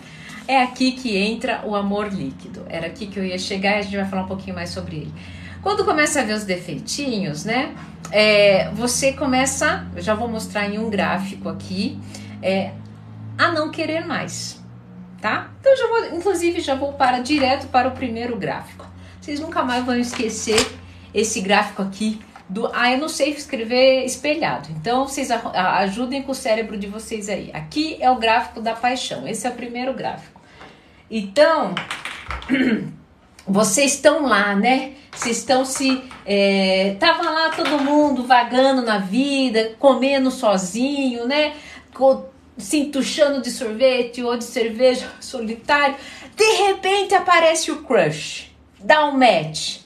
É 0.48 0.62
aqui 0.62 0.92
que 0.92 1.14
entra 1.14 1.60
o 1.66 1.76
amor 1.76 2.08
líquido. 2.08 2.64
Era 2.70 2.86
aqui 2.86 3.06
que 3.06 3.18
eu 3.18 3.24
ia 3.24 3.38
chegar 3.38 3.76
e 3.76 3.78
a 3.80 3.82
gente 3.82 3.96
vai 3.96 4.06
falar 4.06 4.22
um 4.22 4.26
pouquinho 4.26 4.56
mais 4.56 4.70
sobre 4.70 4.96
ele. 4.96 5.14
Quando 5.60 5.84
começa 5.84 6.22
a 6.22 6.24
ver 6.24 6.32
os 6.32 6.44
defeitinhos, 6.44 7.44
né? 7.44 7.74
É, 8.10 8.70
você 8.70 9.12
começa, 9.12 9.86
eu 9.94 10.00
já 10.00 10.14
vou 10.14 10.26
mostrar 10.26 10.66
em 10.66 10.78
um 10.78 10.88
gráfico 10.88 11.50
aqui, 11.50 12.00
é, 12.40 12.72
a 13.36 13.52
não 13.52 13.70
querer 13.70 14.06
mais, 14.06 14.58
tá? 15.20 15.50
Então 15.60 15.76
já 15.76 15.86
vou, 15.86 16.16
inclusive 16.16 16.60
já 16.60 16.74
vou 16.74 16.94
para 16.94 17.18
direto 17.18 17.66
para 17.66 17.86
o 17.86 17.90
primeiro 17.90 18.34
gráfico. 18.34 18.86
Vocês 19.20 19.40
nunca 19.40 19.62
mais 19.62 19.84
vão 19.84 19.98
esquecer 19.98 20.66
esse 21.12 21.42
gráfico 21.42 21.82
aqui 21.82 22.18
do. 22.48 22.70
Ah, 22.72 22.90
eu 22.90 22.96
não 22.96 23.10
sei 23.10 23.32
escrever 23.32 24.06
espelhado. 24.06 24.70
Então 24.70 25.06
vocês 25.06 25.30
ajudem 25.30 26.22
com 26.22 26.32
o 26.32 26.34
cérebro 26.34 26.78
de 26.78 26.86
vocês 26.86 27.28
aí. 27.28 27.50
Aqui 27.52 27.98
é 28.00 28.10
o 28.10 28.16
gráfico 28.16 28.62
da 28.62 28.74
paixão. 28.74 29.28
Esse 29.28 29.46
é 29.46 29.50
o 29.50 29.54
primeiro 29.54 29.92
gráfico. 29.92 30.37
Então, 31.10 31.74
vocês 33.46 33.94
estão 33.94 34.26
lá, 34.26 34.54
né? 34.54 34.92
Vocês 35.12 35.38
estão 35.38 35.64
se. 35.64 36.02
É, 36.24 36.96
tava 37.00 37.30
lá 37.30 37.50
todo 37.50 37.78
mundo 37.78 38.24
vagando 38.24 38.82
na 38.82 38.98
vida, 38.98 39.74
comendo 39.78 40.30
sozinho, 40.30 41.26
né? 41.26 41.56
Se 42.58 42.78
entuchando 42.78 43.40
de 43.40 43.50
sorvete 43.50 44.22
ou 44.22 44.36
de 44.36 44.44
cerveja 44.44 45.10
solitário. 45.20 45.96
De 46.36 46.52
repente 46.66 47.14
aparece 47.14 47.70
o 47.70 47.82
crush, 47.82 48.54
dá 48.78 49.06
um 49.06 49.16
match. 49.16 49.78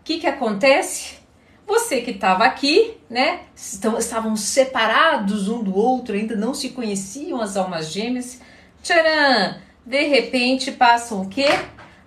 O 0.00 0.04
que, 0.04 0.18
que 0.18 0.26
acontece? 0.26 1.20
Você 1.66 2.00
que 2.00 2.12
estava 2.12 2.44
aqui, 2.44 2.94
né? 3.10 3.40
Estavam 3.54 4.36
separados 4.36 5.48
um 5.48 5.62
do 5.62 5.76
outro, 5.76 6.14
ainda 6.14 6.36
não 6.36 6.54
se 6.54 6.70
conheciam 6.70 7.40
as 7.40 7.56
almas 7.56 7.90
gêmeas. 7.90 8.40
Tcharam! 8.82 9.71
De 9.84 10.04
repente 10.04 10.70
passam 10.70 11.22
o 11.22 11.28
quê? 11.28 11.46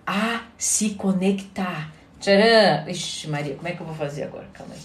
A 0.07 0.41
se 0.57 0.91
conectar. 0.91 1.91
Tcharam! 2.19 2.89
Ixi, 2.89 3.27
Maria, 3.29 3.55
como 3.55 3.67
é 3.67 3.71
que 3.71 3.81
eu 3.81 3.85
vou 3.85 3.95
fazer 3.95 4.23
agora? 4.23 4.47
Calma 4.53 4.73
aí. 4.73 4.81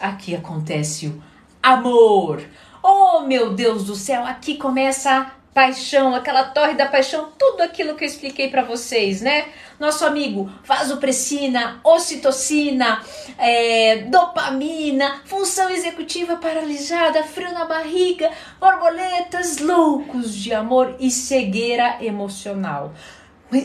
Aqui 0.00 0.34
acontece 0.34 1.08
o 1.08 1.22
amor. 1.62 2.42
Oh, 2.82 3.20
meu 3.20 3.54
Deus 3.54 3.84
do 3.84 3.94
céu, 3.94 4.24
aqui 4.24 4.56
começa 4.56 5.32
paixão, 5.54 6.14
aquela 6.14 6.44
torre 6.44 6.74
da 6.74 6.86
paixão, 6.86 7.28
tudo 7.38 7.62
aquilo 7.62 7.94
que 7.94 8.04
eu 8.04 8.08
expliquei 8.08 8.48
para 8.48 8.62
vocês, 8.62 9.20
né? 9.20 9.46
Nosso 9.78 10.04
amigo 10.06 10.50
vasopressina, 10.64 11.80
ocitocina, 11.84 13.02
é, 13.36 14.04
dopamina, 14.08 15.20
função 15.24 15.68
executiva 15.68 16.36
paralisada, 16.36 17.22
frio 17.24 17.52
na 17.52 17.64
barriga, 17.64 18.30
borboletas, 18.58 19.58
loucos 19.58 20.34
de 20.34 20.54
amor 20.54 20.96
e 20.98 21.10
cegueira 21.10 21.98
emocional. 22.00 22.92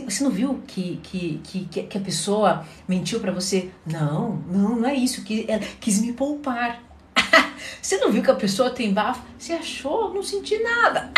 Você 0.05 0.21
não 0.21 0.31
viu 0.31 0.61
que, 0.67 0.99
que, 1.01 1.39
que, 1.45 1.83
que 1.83 1.97
a 1.97 2.01
pessoa 2.01 2.65
mentiu 2.85 3.21
para 3.21 3.31
você? 3.31 3.69
Não, 3.85 4.43
não, 4.47 4.75
não 4.75 4.89
é 4.89 4.93
isso. 4.93 5.23
Que 5.23 5.45
ela 5.47 5.63
quis 5.79 6.01
me 6.01 6.11
poupar. 6.11 6.83
Você 7.81 7.97
não 7.97 8.11
viu 8.11 8.21
que 8.21 8.29
a 8.29 8.35
pessoa 8.35 8.69
tem 8.69 8.93
bafo? 8.93 9.23
Você 9.39 9.53
achou? 9.53 10.13
Não 10.13 10.21
senti 10.21 10.59
nada. 10.59 11.09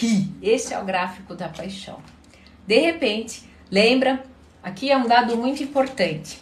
Aqui, 0.00 0.32
esse 0.42 0.72
é 0.72 0.78
o 0.78 0.84
gráfico 0.86 1.34
da 1.34 1.46
paixão. 1.46 1.98
De 2.66 2.78
repente, 2.78 3.42
lembra? 3.70 4.24
Aqui 4.62 4.90
é 4.90 4.96
um 4.96 5.06
dado 5.06 5.36
muito 5.36 5.62
importante. 5.62 6.40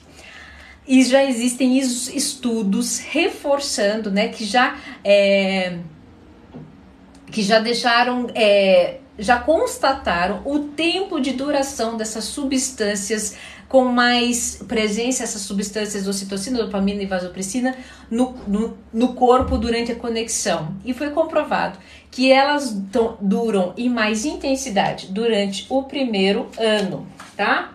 E 0.87 1.03
já 1.03 1.25
existem 1.25 1.77
estudos 1.77 3.01
reforçando, 3.01 4.13
né, 4.13 4.29
que 4.29 4.45
já 4.45 4.77
é, 5.05 5.77
que 7.33 7.43
já 7.43 7.59
deixaram 7.59 8.29
é, 8.33 9.01
já 9.19 9.41
constataram 9.41 10.41
o 10.45 10.61
tempo 10.61 11.19
de 11.19 11.33
duração 11.33 11.97
dessas 11.97 12.27
substâncias 12.27 13.37
com 13.69 13.85
mais 13.87 14.63
presença, 14.69 15.25
essas 15.25 15.43
substâncias 15.43 16.07
ocitocina, 16.07 16.59
dopamina 16.59 17.03
e 17.03 17.07
vasopressina 17.07 17.77
no, 18.09 18.37
no, 18.47 18.79
no 18.93 19.15
corpo 19.15 19.59
durante 19.59 19.91
a 19.91 19.97
conexão. 19.97 20.77
E 20.85 20.95
foi 20.95 21.11
comprovado 21.11 21.79
que 22.11 22.33
elas 22.33 22.73
duram 23.21 23.75
em 23.77 23.89
mais 23.89 24.25
intensidade 24.25 25.09
durante 25.09 25.67
o 25.69 25.83
primeiro 25.83 26.49
ano, 26.59 27.07
tá? 27.37 27.73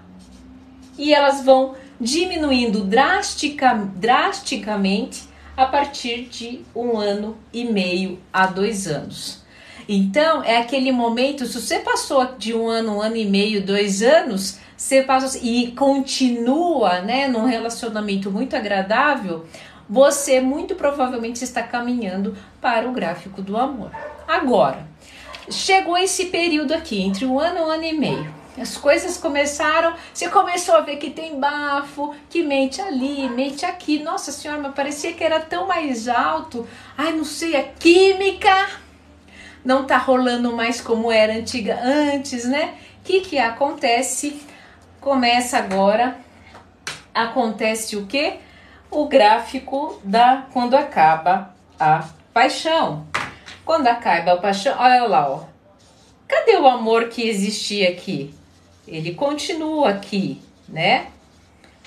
E 0.98 1.14
elas 1.14 1.44
vão 1.44 1.76
diminuindo 2.00 2.84
drastica, 2.84 3.74
drasticamente 3.96 5.24
a 5.56 5.66
partir 5.66 6.24
de 6.24 6.62
um 6.76 6.98
ano 6.98 7.38
e 7.54 7.64
meio 7.64 8.20
a 8.32 8.48
dois 8.48 8.88
anos. 8.88 9.44
Então, 9.88 10.44
é 10.44 10.58
aquele 10.58 10.92
momento, 10.92 11.46
se 11.46 11.60
você 11.60 11.80
passou 11.80 12.36
de 12.38 12.54
um 12.54 12.68
ano, 12.68 12.98
um 12.98 13.02
ano 13.02 13.18
e 13.18 13.26
meio, 13.26 13.66
dois 13.66 14.02
anos, 14.02 14.60
você 14.78 15.02
passa 15.02 15.40
e 15.42 15.72
continua, 15.72 17.02
né, 17.02 17.28
num 17.28 17.46
relacionamento 17.46 18.32
muito 18.32 18.56
agradável, 18.56 19.46
você 19.90 20.40
muito 20.40 20.76
provavelmente 20.76 21.44
está 21.44 21.64
caminhando 21.64 22.36
para 22.62 22.88
o 22.88 22.94
gráfico 22.94 23.42
do 23.42 23.58
amor. 23.58 23.92
Agora, 24.28 24.88
chegou 25.50 25.98
esse 25.98 26.26
período 26.26 26.74
aqui, 26.74 27.02
entre 27.02 27.26
um 27.26 27.40
ano 27.40 27.60
e 27.60 27.62
um 27.62 27.66
ano 27.66 27.84
e 27.84 27.94
meio. 27.94 28.44
As 28.60 28.78
coisas 28.78 29.18
começaram, 29.18 29.96
você 30.14 30.30
começou 30.30 30.76
a 30.76 30.82
ver 30.82 30.98
que 30.98 31.10
tem 31.10 31.40
bafo, 31.40 32.14
que 32.30 32.44
mente 32.44 32.80
ali, 32.80 33.28
mente 33.30 33.66
aqui. 33.66 33.98
Nossa 34.00 34.32
senhora, 34.32 34.62
mas 34.62 34.76
parecia 34.76 35.14
que 35.14 35.24
era 35.24 35.40
tão 35.40 35.68
mais 35.68 36.08
alto. 36.08 36.68
Ai, 36.96 37.14
não 37.14 37.24
sei, 37.24 37.56
a 37.56 37.64
química 37.64 38.70
não 39.66 39.86
tá 39.86 39.98
rolando 39.98 40.56
mais 40.56 40.80
como 40.80 41.12
era 41.12 41.34
antiga 41.34 41.80
antes, 41.84 42.46
né? 42.46 42.76
O 43.00 43.04
que 43.04 43.22
que 43.22 43.40
acontece? 43.40 44.40
Começa 45.02 45.58
agora, 45.58 46.16
acontece 47.14 47.96
o 47.98 48.06
que? 48.06 48.36
O 48.96 49.08
gráfico 49.08 50.00
da 50.04 50.46
quando 50.54 50.76
acaba 50.76 51.50
a 51.80 52.08
paixão. 52.32 53.08
Quando 53.66 53.88
acaba 53.88 54.34
a 54.34 54.38
paixão, 54.38 54.76
olha 54.78 55.04
lá, 55.08 55.32
ó. 55.32 55.46
Cadê 56.28 56.58
o 56.58 56.68
amor 56.68 57.10
que 57.10 57.28
existia 57.28 57.90
aqui? 57.90 58.32
Ele 58.88 59.16
continua 59.16 59.90
aqui, 59.90 60.40
né? 60.70 61.08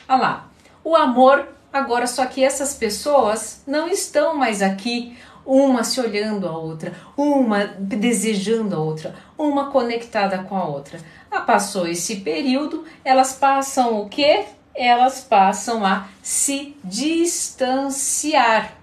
Olha 0.08 0.18
lá. 0.20 0.48
O 0.82 0.96
amor, 0.96 1.46
agora 1.72 2.08
só 2.08 2.26
que 2.26 2.42
essas 2.42 2.74
pessoas 2.74 3.62
não 3.68 3.86
estão 3.86 4.34
mais 4.34 4.60
aqui 4.60 5.16
uma 5.46 5.84
se 5.84 6.00
olhando 6.00 6.48
a 6.48 6.58
outra, 6.58 6.92
uma 7.16 7.66
desejando 7.78 8.74
a 8.74 8.80
outra, 8.80 9.14
uma 9.38 9.70
conectada 9.70 10.38
com 10.38 10.56
a 10.56 10.64
outra. 10.64 10.98
Ah, 11.30 11.42
passou 11.42 11.86
esse 11.86 12.16
período, 12.16 12.84
elas 13.04 13.32
passam 13.32 14.00
o 14.00 14.08
quê? 14.08 14.44
Elas 14.76 15.20
passam 15.22 15.84
a 15.84 16.08
se 16.22 16.76
distanciar. 16.84 18.76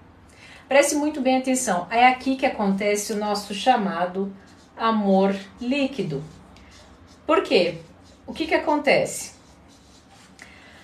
Preste 0.68 0.96
muito 0.96 1.20
bem 1.20 1.38
atenção, 1.38 1.86
é 1.90 2.06
aqui 2.06 2.36
que 2.36 2.44
acontece 2.44 3.12
o 3.12 3.16
nosso 3.16 3.54
chamado 3.54 4.34
amor 4.76 5.34
líquido. 5.60 6.22
Por 7.26 7.42
quê? 7.42 7.78
O 8.26 8.32
que, 8.32 8.46
que 8.46 8.54
acontece? 8.54 9.34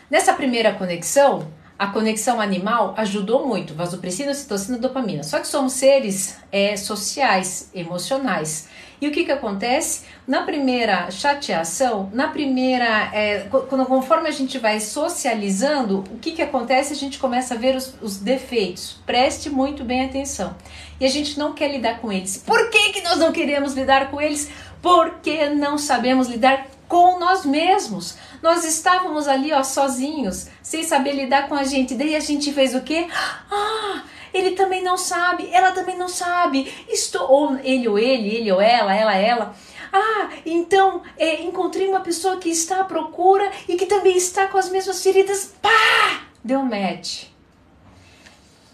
Nessa 0.08 0.32
primeira 0.32 0.72
conexão, 0.74 1.50
a 1.80 1.86
conexão 1.86 2.42
animal 2.42 2.92
ajudou 2.98 3.46
muito, 3.46 3.72
vasopressina, 3.72 4.34
citocina, 4.34 4.76
dopamina. 4.76 5.22
Só 5.22 5.38
que 5.38 5.48
somos 5.48 5.72
seres 5.72 6.36
é, 6.52 6.76
sociais, 6.76 7.70
emocionais. 7.74 8.68
E 9.00 9.08
o 9.08 9.10
que, 9.10 9.24
que 9.24 9.32
acontece? 9.32 10.02
Na 10.28 10.42
primeira 10.42 11.10
chateação, 11.10 12.10
na 12.12 12.28
primeira. 12.28 13.08
É, 13.14 13.46
quando, 13.48 13.86
conforme 13.86 14.28
a 14.28 14.30
gente 14.30 14.58
vai 14.58 14.78
socializando, 14.78 16.04
o 16.12 16.18
que, 16.18 16.32
que 16.32 16.42
acontece? 16.42 16.92
A 16.92 16.96
gente 16.96 17.18
começa 17.18 17.54
a 17.54 17.56
ver 17.56 17.74
os, 17.74 17.94
os, 18.02 18.18
defeitos. 18.18 19.00
Preste 19.06 19.48
muito 19.48 19.82
bem 19.82 20.04
atenção. 20.04 20.54
E 21.00 21.06
a 21.06 21.08
gente 21.08 21.38
não 21.38 21.54
quer 21.54 21.68
lidar 21.68 21.98
com 21.98 22.12
eles. 22.12 22.36
Por 22.36 22.68
que, 22.68 22.90
que 22.92 23.00
nós 23.00 23.16
não 23.16 23.32
queremos 23.32 23.72
lidar 23.72 24.10
com 24.10 24.20
eles? 24.20 24.50
Porque 24.82 25.48
não 25.48 25.78
sabemos 25.78 26.28
lidar 26.28 26.66
com 26.86 27.18
nós 27.18 27.46
mesmos. 27.46 28.18
Nós 28.42 28.64
estávamos 28.64 29.28
ali, 29.28 29.52
ó, 29.52 29.62
sozinhos, 29.62 30.48
sem 30.62 30.82
saber 30.82 31.12
lidar 31.12 31.48
com 31.48 31.54
a 31.54 31.64
gente. 31.64 31.94
Daí 31.94 32.16
a 32.16 32.20
gente 32.20 32.52
fez 32.52 32.74
o 32.74 32.80
quê? 32.82 33.06
Ah, 33.50 34.02
ele 34.32 34.52
também 34.52 34.82
não 34.82 34.96
sabe, 34.96 35.48
ela 35.52 35.72
também 35.72 35.96
não 35.98 36.08
sabe. 36.08 36.72
Estou, 36.88 37.30
ou 37.30 37.58
ele 37.58 37.88
ou 37.88 37.98
ele, 37.98 38.28
ele 38.28 38.52
ou 38.52 38.60
ela, 38.60 38.94
ela, 38.94 39.14
ela. 39.14 39.54
Ah, 39.92 40.30
então 40.46 41.02
é, 41.18 41.42
encontrei 41.42 41.88
uma 41.88 42.00
pessoa 42.00 42.36
que 42.36 42.48
está 42.48 42.80
à 42.80 42.84
procura 42.84 43.50
e 43.68 43.76
que 43.76 43.86
também 43.86 44.16
está 44.16 44.46
com 44.46 44.56
as 44.56 44.70
mesmas 44.70 45.02
feridas. 45.02 45.52
Pá! 45.60 46.22
Deu 46.42 46.62
match. 46.62 47.24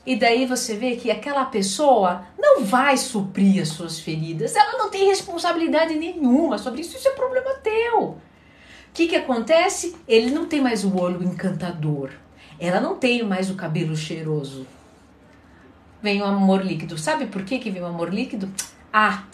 E 0.05 0.15
daí 0.15 0.47
você 0.47 0.77
vê 0.77 0.95
que 0.95 1.11
aquela 1.11 1.47
pessoa 1.47 2.25
não 2.39 2.65
vai 2.65 2.97
suprir 2.97 3.61
as 3.61 3.69
suas 3.69 3.99
feridas. 3.99 4.55
Ela 4.55 4.79
não 4.79 4.89
tem 4.89 5.09
responsabilidade 5.09 5.97
nenhuma 5.97 6.59
sobre 6.59 6.83
isso. 6.83 6.97
Isso 6.97 7.09
é 7.09 7.13
problema 7.13 7.55
teu. 7.55 8.17
Que, 8.97 9.09
que 9.09 9.17
acontece? 9.17 9.95
Ele 10.09 10.31
não 10.31 10.47
tem 10.47 10.59
mais 10.59 10.83
o 10.83 10.97
olho 10.97 11.23
encantador. 11.23 12.13
Ela 12.59 12.81
não 12.81 12.97
tem 12.97 13.23
mais 13.23 13.51
o 13.51 13.55
cabelo 13.55 13.95
cheiroso. 13.95 14.67
Vem 16.01 16.23
o 16.23 16.25
amor 16.25 16.65
líquido. 16.65 16.97
Sabe 16.97 17.27
por 17.27 17.45
que, 17.45 17.59
que 17.59 17.71
vem 17.71 17.83
o 17.83 17.87
amor 17.87 18.09
líquido? 18.09 18.51
Ah, 18.91 19.25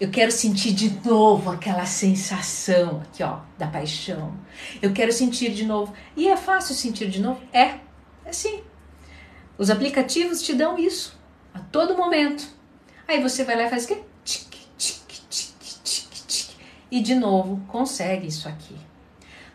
eu 0.00 0.12
quero 0.12 0.30
sentir 0.30 0.72
de 0.72 0.90
novo 1.04 1.50
aquela 1.50 1.86
sensação 1.86 3.00
aqui, 3.00 3.20
ó, 3.24 3.40
da 3.58 3.66
paixão. 3.66 4.32
Eu 4.80 4.92
quero 4.92 5.10
sentir 5.12 5.50
de 5.50 5.66
novo. 5.66 5.92
E 6.16 6.28
é 6.28 6.36
fácil 6.36 6.76
sentir 6.76 7.10
de 7.10 7.20
novo? 7.20 7.40
É. 7.52 7.80
É 8.24 8.32
sim. 8.32 8.62
Os 9.58 9.70
aplicativos 9.70 10.40
te 10.40 10.54
dão 10.54 10.78
isso 10.78 11.18
a 11.52 11.58
todo 11.58 11.96
momento. 11.96 12.46
Aí 13.08 13.20
você 13.20 13.42
vai 13.42 13.56
lá 13.56 13.64
e 13.64 13.70
faz 13.70 13.86
o 13.86 13.88
quê? 13.88 14.02
Tic, 14.24 14.54
tic, 14.78 15.02
tic, 15.28 15.54
tic, 15.82 16.26
tic. 16.28 16.50
E 16.92 17.00
de 17.00 17.16
novo, 17.16 17.60
consegue 17.66 18.28
isso 18.28 18.48
aqui. 18.48 18.76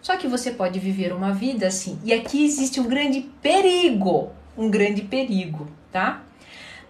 Só 0.05 0.15
que 0.17 0.27
você 0.27 0.51
pode 0.51 0.77
viver 0.77 1.11
uma 1.11 1.33
vida 1.33 1.65
assim. 1.65 1.99
E 2.03 2.13
aqui 2.13 2.45
existe 2.45 2.79
um 2.79 2.83
grande 2.83 3.21
perigo, 3.41 4.31
um 4.55 4.69
grande 4.69 5.01
perigo, 5.01 5.67
tá? 5.91 6.21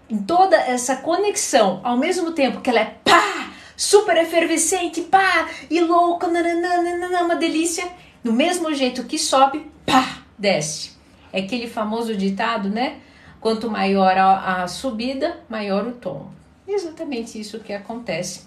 Em 0.09 0.17
toda 0.17 0.57
essa 0.57 0.97
conexão, 0.97 1.79
ao 1.81 1.95
mesmo 1.95 2.33
tempo 2.33 2.59
que 2.59 2.69
ela 2.69 2.81
é 2.81 2.97
pá, 3.05 3.53
super 3.77 4.17
efervescente, 4.17 4.99
pá, 4.99 5.47
e 5.69 5.79
louca, 5.79 6.27
nananana, 6.27 7.23
uma 7.23 7.37
delícia, 7.37 7.87
do 8.21 8.33
mesmo 8.33 8.73
jeito 8.73 9.05
que 9.05 9.17
sobe, 9.17 9.65
pá, 9.85 10.17
desce. 10.37 10.91
É 11.31 11.39
aquele 11.39 11.69
famoso 11.69 12.17
ditado, 12.17 12.67
né? 12.67 12.97
Quanto 13.39 13.71
maior 13.71 14.17
a, 14.17 14.63
a 14.63 14.67
subida, 14.67 15.39
maior 15.47 15.87
o 15.87 15.93
tom. 15.93 16.33
Exatamente 16.67 17.39
isso 17.39 17.61
que 17.61 17.71
acontece 17.71 18.41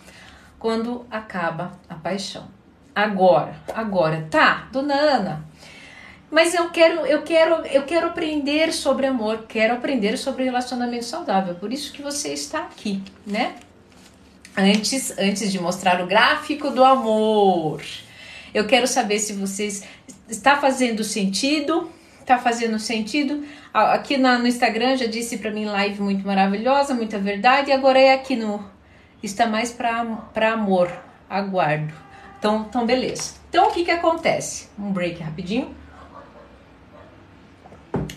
quando 0.59 1.07
acaba 1.11 1.73
a 1.89 1.95
paixão. 1.95 2.58
Agora, 2.99 3.55
agora, 3.73 4.27
tá, 4.29 4.67
dona 4.73 4.93
Ana, 4.93 5.47
mas 6.33 6.53
eu 6.53 6.69
quero, 6.71 7.07
eu 7.07 7.23
quero, 7.23 7.65
eu 7.67 7.85
quero 7.85 8.09
aprender 8.09 8.73
sobre 8.73 9.07
amor, 9.07 9.45
quero 9.47 9.75
aprender 9.75 10.19
sobre 10.19 10.43
relacionamento 10.43 11.05
saudável. 11.05 11.55
Por 11.55 11.73
isso 11.73 11.93
que 11.93 12.03
você 12.03 12.33
está 12.33 12.59
aqui, 12.59 13.01
né? 13.25 13.55
Antes, 14.57 15.17
antes 15.17 15.53
de 15.53 15.61
mostrar 15.61 16.03
o 16.03 16.09
gráfico 16.09 16.71
do 16.71 16.83
amor, 16.83 17.85
eu 18.53 18.67
quero 18.67 18.89
saber 18.89 19.21
se 19.21 19.33
vocês 19.33 19.85
está 20.29 20.57
fazendo 20.57 21.05
sentido, 21.05 21.89
tá 22.27 22.37
fazendo 22.37 22.81
sentido. 22.81 23.45
Aqui 23.73 24.17
na, 24.17 24.41
no 24.41 24.49
Instagram 24.49 24.97
já 24.97 25.07
disse 25.07 25.39
para 25.39 25.53
mim 25.53 25.67
live 25.67 26.03
muito 26.03 26.27
maravilhosa, 26.27 26.95
muita 26.95 27.17
verdade. 27.21 27.71
E 27.71 27.73
agora 27.73 28.01
é 28.01 28.13
aqui 28.13 28.35
no 28.35 28.69
está 29.23 29.47
mais 29.47 29.71
para 29.71 30.53
amor. 30.53 30.91
Aguardo. 31.31 32.08
Então, 32.39 32.67
então 32.69 32.87
beleza. 32.87 33.35
Então 33.49 33.69
o 33.69 33.73
que 33.73 33.85
que 33.85 33.91
acontece? 33.91 34.69
Um 34.79 34.93
break 34.93 35.23
rapidinho. 35.23 35.75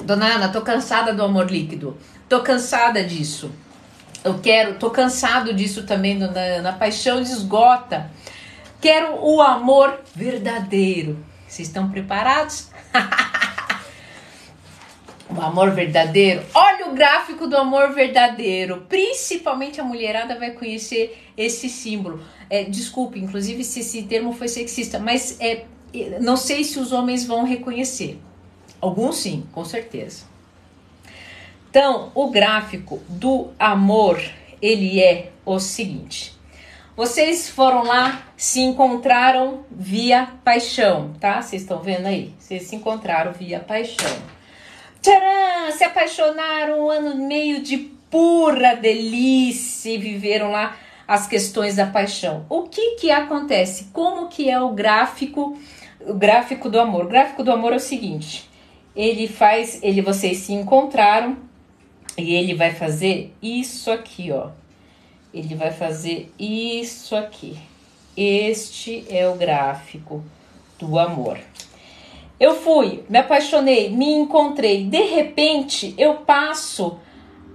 Dona 0.04 0.36
Ana, 0.36 0.50
tô 0.50 0.62
cansada 0.62 1.14
do 1.14 1.24
amor 1.24 1.50
líquido. 1.50 1.98
Tô 2.30 2.42
cansada 2.42 3.04
disso. 3.04 3.52
Eu 4.24 4.40
quero, 4.40 4.76
tô 4.76 4.90
cansado 4.90 5.54
disso 5.54 5.84
também, 5.84 6.20
dona 6.20 6.40
Ana. 6.40 6.70
A 6.70 6.74
paixão 6.74 7.20
esgota. 7.20 8.12
Quero 8.80 9.16
o 9.24 9.42
amor 9.42 10.00
verdadeiro. 10.16 11.24
Vocês 11.48 11.68
estão 11.68 11.90
preparados? 11.90 12.70
o 15.36 15.42
amor 15.42 15.72
verdadeiro. 15.72 16.44
Olha 16.54 16.90
o 16.90 16.94
gráfico 16.94 17.48
do 17.48 17.58
amor 17.58 17.94
verdadeiro. 17.94 18.86
Principalmente 18.88 19.80
a 19.80 19.84
mulherada 19.84 20.38
vai 20.38 20.52
conhecer 20.52 21.32
esse 21.38 21.70
símbolo. 21.70 22.24
É, 22.50 22.64
desculpe, 22.64 23.20
inclusive, 23.20 23.64
se 23.64 23.80
esse 23.80 24.04
termo 24.04 24.34
foi 24.34 24.48
sexista, 24.48 25.00
mas 25.00 25.40
é, 25.40 25.66
não 26.20 26.36
sei 26.36 26.64
se 26.64 26.80
os 26.80 26.92
homens 26.92 27.26
vão 27.26 27.44
reconhecer. 27.44 28.20
Alguns 28.80 29.18
sim, 29.18 29.46
com 29.52 29.64
certeza. 29.64 30.26
Então, 31.70 32.12
o 32.14 32.30
gráfico 32.30 33.02
do 33.08 33.50
amor, 33.58 34.22
ele 34.62 35.00
é 35.02 35.32
o 35.46 35.60
seguinte. 35.60 36.34
Vocês 36.96 37.50
foram 37.50 37.84
lá, 37.84 38.28
se 38.36 38.60
encontraram 38.60 39.66
via 39.72 40.28
paixão, 40.44 41.14
tá? 41.20 41.42
Vocês 41.42 41.62
estão 41.62 41.80
vendo 41.80 42.06
aí? 42.06 42.34
Vocês 42.38 42.64
se 42.64 42.76
encontraram 42.76 43.32
via 43.32 43.60
paixão. 43.60 44.18
Tcharam! 45.02 45.72
Se 45.72 45.84
apaixonaram 45.84 46.86
um 46.86 46.92
ano 46.92 47.14
e 47.14 47.26
meio 47.26 47.62
de 47.62 47.78
pura 48.10 48.76
delícia 48.76 49.90
e 49.90 49.98
viveram 49.98 50.52
lá 50.52 50.78
as 51.08 51.28
questões 51.28 51.76
da 51.76 51.88
paixão. 51.88 52.46
O 52.50 52.64
que 52.64 52.96
que 52.98 53.10
acontece? 53.10 53.86
Como 53.92 54.28
que 54.28 54.50
é 54.50 54.62
o 54.62 54.70
gráfico, 54.70 55.58
o 56.02 56.14
gráfico 56.14 56.70
do 56.70 56.80
amor? 56.80 57.06
O 57.06 57.10
gráfico 57.10 57.44
do 57.44 57.52
amor 57.52 57.74
é 57.74 57.78
o 57.78 57.80
seguinte: 57.80 58.50
ele 58.96 59.28
faz, 59.28 59.80
ele 59.82 60.02
vocês 60.02 60.38
se 60.38 60.54
encontraram 60.54 61.38
e 62.18 62.36
ele 62.36 62.54
vai 62.54 62.74
fazer 62.74 63.34
isso 63.42 63.90
aqui, 63.90 64.32
ó. 64.32 64.52
Ele 65.34 65.56
vai 65.56 65.72
fazer 65.72 66.32
isso 66.38 67.16
aqui. 67.16 67.58
Este 68.16 69.06
é 69.10 69.28
o 69.28 69.36
gráfico 69.36 70.24
do 70.78 71.00
amor. 71.00 71.40
Eu 72.42 72.56
fui, 72.56 73.04
me 73.08 73.20
apaixonei, 73.20 73.92
me 73.92 74.12
encontrei. 74.12 74.86
De 74.86 75.04
repente, 75.04 75.94
eu 75.96 76.16
passo 76.16 76.98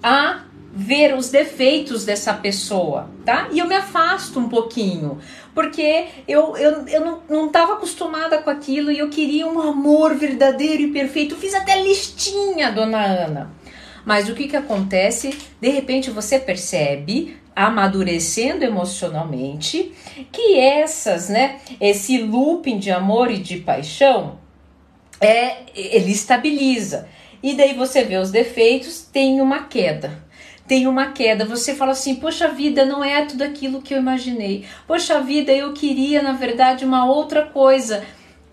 a 0.01 0.45
ver 0.73 1.17
os 1.17 1.29
defeitos 1.29 2.05
dessa 2.05 2.33
pessoa, 2.33 3.11
tá? 3.25 3.49
E 3.51 3.59
eu 3.59 3.67
me 3.67 3.75
afasto 3.75 4.39
um 4.39 4.49
pouquinho, 4.49 5.19
porque 5.53 6.05
eu, 6.29 6.57
eu, 6.57 6.87
eu 6.87 7.01
não, 7.01 7.21
não 7.29 7.49
tava 7.49 7.73
acostumada 7.73 8.39
com 8.39 8.49
aquilo 8.49 8.93
e 8.93 9.01
eu 9.01 9.11
queria 9.11 9.49
um 9.49 9.61
amor 9.61 10.15
verdadeiro 10.15 10.83
e 10.83 10.93
perfeito. 10.93 11.35
Fiz 11.35 11.53
até 11.53 11.83
listinha, 11.83 12.71
dona 12.71 13.05
Ana. 13.05 13.51
Mas 14.05 14.29
o 14.29 14.37
que 14.37 14.47
que 14.47 14.57
acontece? 14.57 15.37
De 15.61 15.69
repente 15.69 16.13
você 16.13 16.39
percebe, 16.39 17.37
amadurecendo 17.57 18.65
emocionalmente, 18.65 19.93
que 20.31 20.57
essas, 20.61 21.29
né, 21.29 21.59
esse 21.81 22.23
looping 22.23 22.79
de 22.79 22.93
amor 22.93 23.33
e 23.33 23.39
de 23.39 23.57
paixão, 23.57 24.46
é, 25.21 25.65
ele 25.75 26.13
estabiliza. 26.13 27.09
E 27.43 27.55
daí 27.55 27.75
você 27.75 28.03
vê 28.03 28.17
os 28.17 28.31
defeitos, 28.31 29.03
tem 29.03 29.41
uma 29.41 29.65
queda 29.65 30.27
tem 30.67 30.87
uma 30.87 31.13
queda. 31.13 31.45
Você 31.45 31.75
fala 31.75 31.93
assim: 31.93 32.17
poxa 32.17 32.49
vida, 32.49 32.85
não 32.85 33.03
é 33.03 33.25
tudo 33.25 33.43
aquilo 33.43 33.83
que 33.83 33.95
eu 33.95 33.99
imaginei. 33.99 34.65
Poxa 34.87 35.21
vida, 35.21 35.53
eu 35.53 35.73
queria, 35.73 36.23
na 36.23 36.33
verdade, 36.33 36.85
uma 36.85 37.07
outra 37.07 37.43
coisa. 37.43 38.05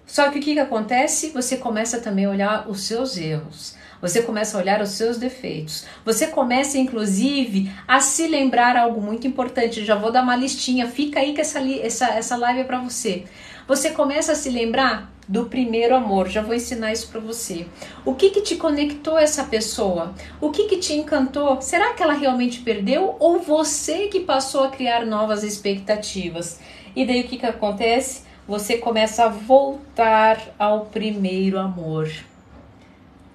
Só 0.06 0.30
que 0.30 0.40
o 0.40 0.42
que, 0.42 0.54
que 0.54 0.60
acontece? 0.60 1.32
Você 1.32 1.58
começa 1.58 2.00
também 2.00 2.26
a 2.26 2.30
olhar 2.30 2.70
os 2.70 2.82
seus 2.82 3.18
erros. 3.18 3.76
Você 4.02 4.22
começa 4.22 4.58
a 4.58 4.62
olhar 4.62 4.82
os 4.82 4.90
seus 4.90 5.18
defeitos. 5.18 5.86
Você 6.04 6.28
começa, 6.28 6.78
inclusive, 6.78 7.72
a 7.88 8.02
se 8.02 8.28
lembrar 8.28 8.76
algo 8.76 9.02
muito 9.02 9.26
importante. 9.26 9.86
Já 9.86 9.96
vou 9.96 10.12
dar 10.12 10.24
uma 10.24 10.36
listinha. 10.36 10.90
Fica 10.90 11.22
aí 11.22 11.34
que 11.34 11.40
essa, 11.40 11.62
essa, 11.62 12.08
essa 12.10 12.36
live 12.36 12.60
é 12.60 12.64
para 12.66 12.80
você. 12.80 13.24
Você 13.66 13.92
começa 13.92 14.34
a 14.34 14.36
se 14.36 14.50
lembrar 14.50 15.10
do 15.28 15.46
primeiro 15.46 15.96
amor. 15.96 16.28
Já 16.28 16.42
vou 16.42 16.54
ensinar 16.54 16.92
isso 16.92 17.08
para 17.08 17.22
você. 17.22 17.66
O 18.06 18.14
que 18.14 18.30
que 18.30 18.42
te 18.42 18.58
conectou 18.58 19.16
a 19.16 19.22
essa 19.22 19.46
pessoa? 19.46 20.14
O 20.42 20.52
que 20.52 20.66
que 20.66 20.78
te 20.78 20.94
encantou? 20.94 21.62
Será 21.62 21.94
que 21.94 22.04
ela 22.04 22.14
realmente 22.14 22.60
perdeu 22.60 23.16
ou 23.20 23.40
você 23.40 24.08
que 24.08 24.20
passou 24.20 24.66
a 24.66 24.70
criar 24.70 25.06
novas 25.06 25.44
expectativas? 25.44 26.60
E 26.94 27.06
daí 27.06 27.22
o 27.22 27.28
que 27.28 27.38
que 27.38 27.46
acontece? 27.46 28.24
Você 28.46 28.78
começa 28.78 29.24
a 29.24 29.30
voltar 29.30 30.38
ao 30.60 30.88
primeiro 30.88 31.58
amor. 31.58 32.12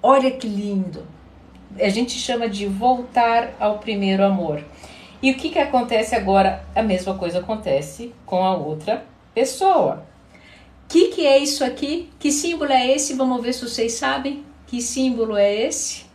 Olha 0.01 0.29
que 0.29 0.47
lindo. 0.47 1.07
A 1.79 1.89
gente 1.89 2.11
chama 2.11 2.47
de 2.47 2.67
voltar 2.67 3.55
ao 3.59 3.79
primeiro 3.79 4.23
amor. 4.23 4.63
E 5.21 5.31
o 5.31 5.35
que 5.35 5.49
que 5.49 5.59
acontece 5.59 6.15
agora? 6.15 6.63
A 6.75 6.83
mesma 6.83 7.15
coisa 7.15 7.39
acontece 7.39 8.13
com 8.25 8.43
a 8.43 8.55
outra 8.55 9.03
pessoa 9.33 10.08
que, 10.89 11.09
que 11.09 11.25
é 11.25 11.37
isso 11.37 11.63
aqui? 11.63 12.09
Que 12.19 12.31
símbolo 12.31 12.71
é 12.71 12.95
esse? 12.95 13.13
Vamos 13.13 13.41
ver 13.43 13.53
se 13.53 13.61
vocês 13.61 13.93
sabem. 13.93 14.43
Que 14.65 14.81
símbolo 14.81 15.37
é 15.37 15.67
esse? 15.67 16.05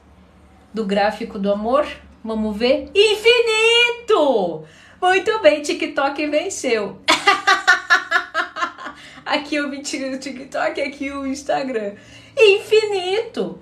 Do 0.75 0.85
gráfico 0.85 1.39
do 1.39 1.53
amor? 1.53 1.87
Vamos 2.25 2.57
ver. 2.57 2.91
Infinito! 2.93 4.65
Muito 5.01 5.39
bem, 5.41 5.63
TikTok 5.63 6.27
venceu. 6.27 6.99
aqui 9.25 9.61
o 9.61 9.71
TikTok, 9.81 10.81
aqui 10.81 11.13
o 11.13 11.25
Instagram. 11.25 11.95
Infinito. 12.37 13.61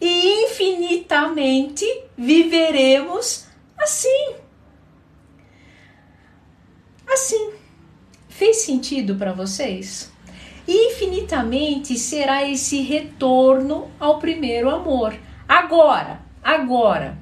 E 0.00 0.44
infinitamente 0.44 1.84
viveremos 2.16 3.46
assim. 3.76 4.36
Assim. 7.06 7.52
Fez 8.30 8.62
sentido 8.62 9.16
para 9.16 9.32
vocês? 9.32 10.13
Infinitamente 10.66 11.98
será 11.98 12.48
esse 12.48 12.80
retorno 12.80 13.90
ao 13.98 14.18
primeiro 14.18 14.70
amor. 14.70 15.14
Agora, 15.48 16.20
agora. 16.42 17.18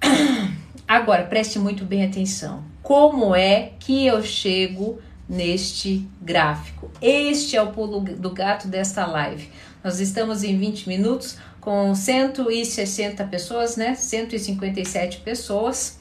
Agora, 0.86 1.24
preste 1.24 1.58
muito 1.58 1.84
bem 1.84 2.04
atenção. 2.04 2.64
Como 2.82 3.34
é 3.34 3.72
que 3.80 4.06
eu 4.06 4.22
chego 4.22 5.00
neste 5.26 6.06
gráfico? 6.20 6.90
Este 7.00 7.56
é 7.56 7.62
o 7.62 7.72
pulo 7.72 8.00
do 8.00 8.30
gato 8.30 8.68
desta 8.68 9.06
live. 9.06 9.48
Nós 9.82 10.00
estamos 10.00 10.44
em 10.44 10.58
20 10.58 10.88
minutos 10.88 11.38
com 11.60 11.94
160 11.94 13.24
pessoas, 13.24 13.76
né? 13.76 13.94
157 13.94 15.20
pessoas. 15.20 15.98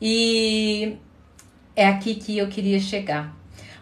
E 0.00 0.96
é 1.74 1.88
aqui 1.88 2.14
que 2.14 2.38
eu 2.38 2.48
queria 2.48 2.78
chegar. 2.78 3.39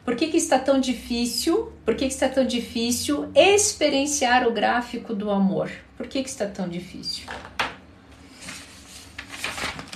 Por 0.08 0.16
que, 0.16 0.28
que 0.28 0.38
está 0.38 0.58
tão 0.58 0.80
difícil? 0.80 1.70
Por 1.84 1.94
que, 1.94 2.06
que 2.06 2.14
está 2.14 2.30
tão 2.30 2.46
difícil 2.46 3.28
experienciar 3.34 4.48
o 4.48 4.50
gráfico 4.50 5.14
do 5.14 5.30
amor? 5.30 5.70
Por 5.98 6.06
que, 6.06 6.22
que 6.22 6.30
está 6.30 6.46
tão 6.46 6.66
difícil? 6.66 7.26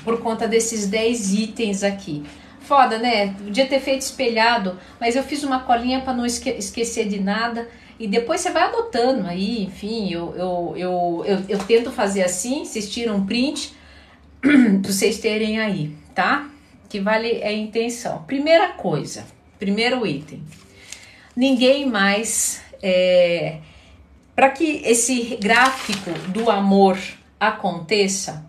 Por 0.05 0.21
conta 0.21 0.47
desses 0.47 0.87
10 0.87 1.33
itens 1.33 1.83
aqui. 1.83 2.23
foda, 2.61 2.99
né? 2.99 3.29
Podia 3.29 3.67
ter 3.67 3.81
feito 3.81 4.03
espelhado, 4.03 4.79
mas 5.01 5.17
eu 5.17 5.23
fiz 5.23 5.45
uma 5.45 5.61
colinha 5.61 6.03
para 6.03 6.13
não 6.13 6.27
esque 6.27 6.51
esquecer 6.51 7.09
de 7.09 7.19
nada. 7.19 7.67
E 7.99 8.07
depois 8.07 8.43
você 8.43 8.51
vai 8.51 8.65
anotando 8.65 9.27
aí, 9.27 9.63
enfim, 9.63 10.13
eu, 10.13 10.35
eu, 10.37 10.75
eu, 10.77 11.25
eu, 11.27 11.45
eu 11.49 11.59
tento 11.61 11.91
fazer 11.91 12.23
assim, 12.23 12.67
vocês 12.67 12.91
tiram 12.91 13.17
um 13.17 13.25
print 13.25 13.75
para 14.43 14.93
vocês 14.93 15.19
terem 15.19 15.59
aí, 15.59 15.97
tá? 16.15 16.51
Que 16.87 17.01
vale 17.01 17.43
a 17.43 17.51
intenção. 17.51 18.25
Primeira 18.25 18.73
coisa, 18.73 19.25
primeiro 19.63 20.05
item. 20.05 20.43
Ninguém 21.37 21.89
mais. 21.89 22.61
É, 22.83 23.59
para 24.35 24.51
que 24.51 24.83
esse 24.85 25.37
gráfico 25.41 26.11
do 26.31 26.51
amor 26.51 26.99
aconteça, 27.39 28.45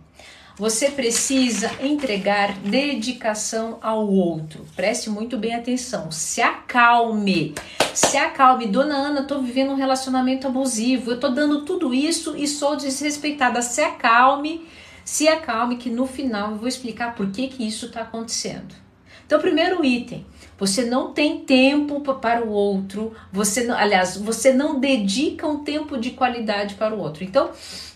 você 0.58 0.90
precisa 0.90 1.70
entregar 1.84 2.54
dedicação 2.58 3.78
ao 3.80 4.10
outro. 4.12 4.66
Preste 4.76 5.08
muito 5.08 5.38
bem 5.38 5.54
atenção. 5.54 6.10
Se 6.10 6.42
acalme. 6.42 7.54
Se 7.94 8.18
acalme. 8.18 8.66
Dona 8.66 8.96
Ana, 8.96 9.24
tô 9.24 9.40
vivendo 9.40 9.72
um 9.72 9.76
relacionamento 9.76 10.48
abusivo. 10.48 11.12
Eu 11.12 11.20
tô 11.20 11.30
dando 11.30 11.64
tudo 11.64 11.94
isso 11.94 12.36
e 12.36 12.48
sou 12.48 12.76
desrespeitada. 12.76 13.62
Se 13.62 13.82
acalme. 13.82 14.68
Se 15.06 15.28
acalme 15.28 15.76
que 15.76 15.92
no 15.92 16.08
final 16.08 16.52
eu 16.52 16.58
vou 16.58 16.68
explicar 16.68 17.14
por 17.14 17.30
que 17.30 17.50
que 17.50 17.68
isso 17.68 17.86
está 17.86 18.02
acontecendo. 18.02 18.83
Então, 19.26 19.40
primeiro 19.40 19.84
item, 19.84 20.26
você 20.58 20.86
não 20.86 21.14
tem 21.14 21.40
tempo 21.40 22.02
para 22.02 22.44
o 22.44 22.50
outro, 22.50 23.14
você 23.32 23.64
não, 23.64 23.76
aliás, 23.76 24.18
você 24.18 24.54
não 24.54 24.80
dedica 24.80 25.48
um 25.48 25.64
tempo 25.64 25.98
de 25.98 26.12
qualidade 26.12 26.76
para 26.76 26.94
o 26.94 27.00
outro. 27.00 27.24
Então, 27.24 27.52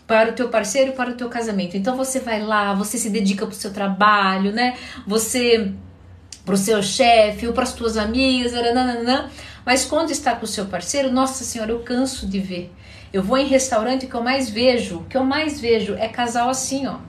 para 0.08 0.32
o 0.32 0.34
teu 0.34 0.48
parceiro, 0.48 0.94
para 0.94 1.12
o 1.12 1.14
teu 1.14 1.28
casamento. 1.28 1.76
Então 1.76 1.98
você 1.98 2.22
vai 2.22 2.42
lá, 2.42 2.74
você 2.74 2.98
se 2.98 3.10
dedica 3.10 3.46
para 3.46 3.54
o 3.54 3.58
seu 3.58 3.74
trabalho, 3.74 4.54
né? 4.54 4.78
Você 5.06 5.74
para 6.46 6.56
o 6.56 6.58
seu 6.58 6.82
chefe 6.82 7.46
ou 7.46 7.52
para 7.52 7.64
as 7.64 7.74
tuas 7.74 7.98
amigas, 7.98 8.54
nananã. 8.54 9.30
mas 9.66 9.84
quando 9.84 10.12
está 10.12 10.34
com 10.34 10.46
o 10.46 10.48
seu 10.48 10.66
parceiro, 10.66 11.12
nossa 11.12 11.44
senhora, 11.44 11.72
eu 11.72 11.80
canso 11.80 12.26
de 12.26 12.40
ver. 12.40 12.74
Eu 13.12 13.22
vou 13.22 13.38
em 13.38 13.46
restaurante 13.46 14.06
o 14.06 14.10
que 14.10 14.16
eu 14.16 14.24
mais 14.24 14.50
vejo, 14.50 15.00
o 15.00 15.04
que 15.04 15.18
eu 15.18 15.26
mais 15.26 15.60
vejo 15.60 15.96
é 15.96 16.08
casal 16.08 16.50
assim, 16.50 16.88
ó, 16.88 17.00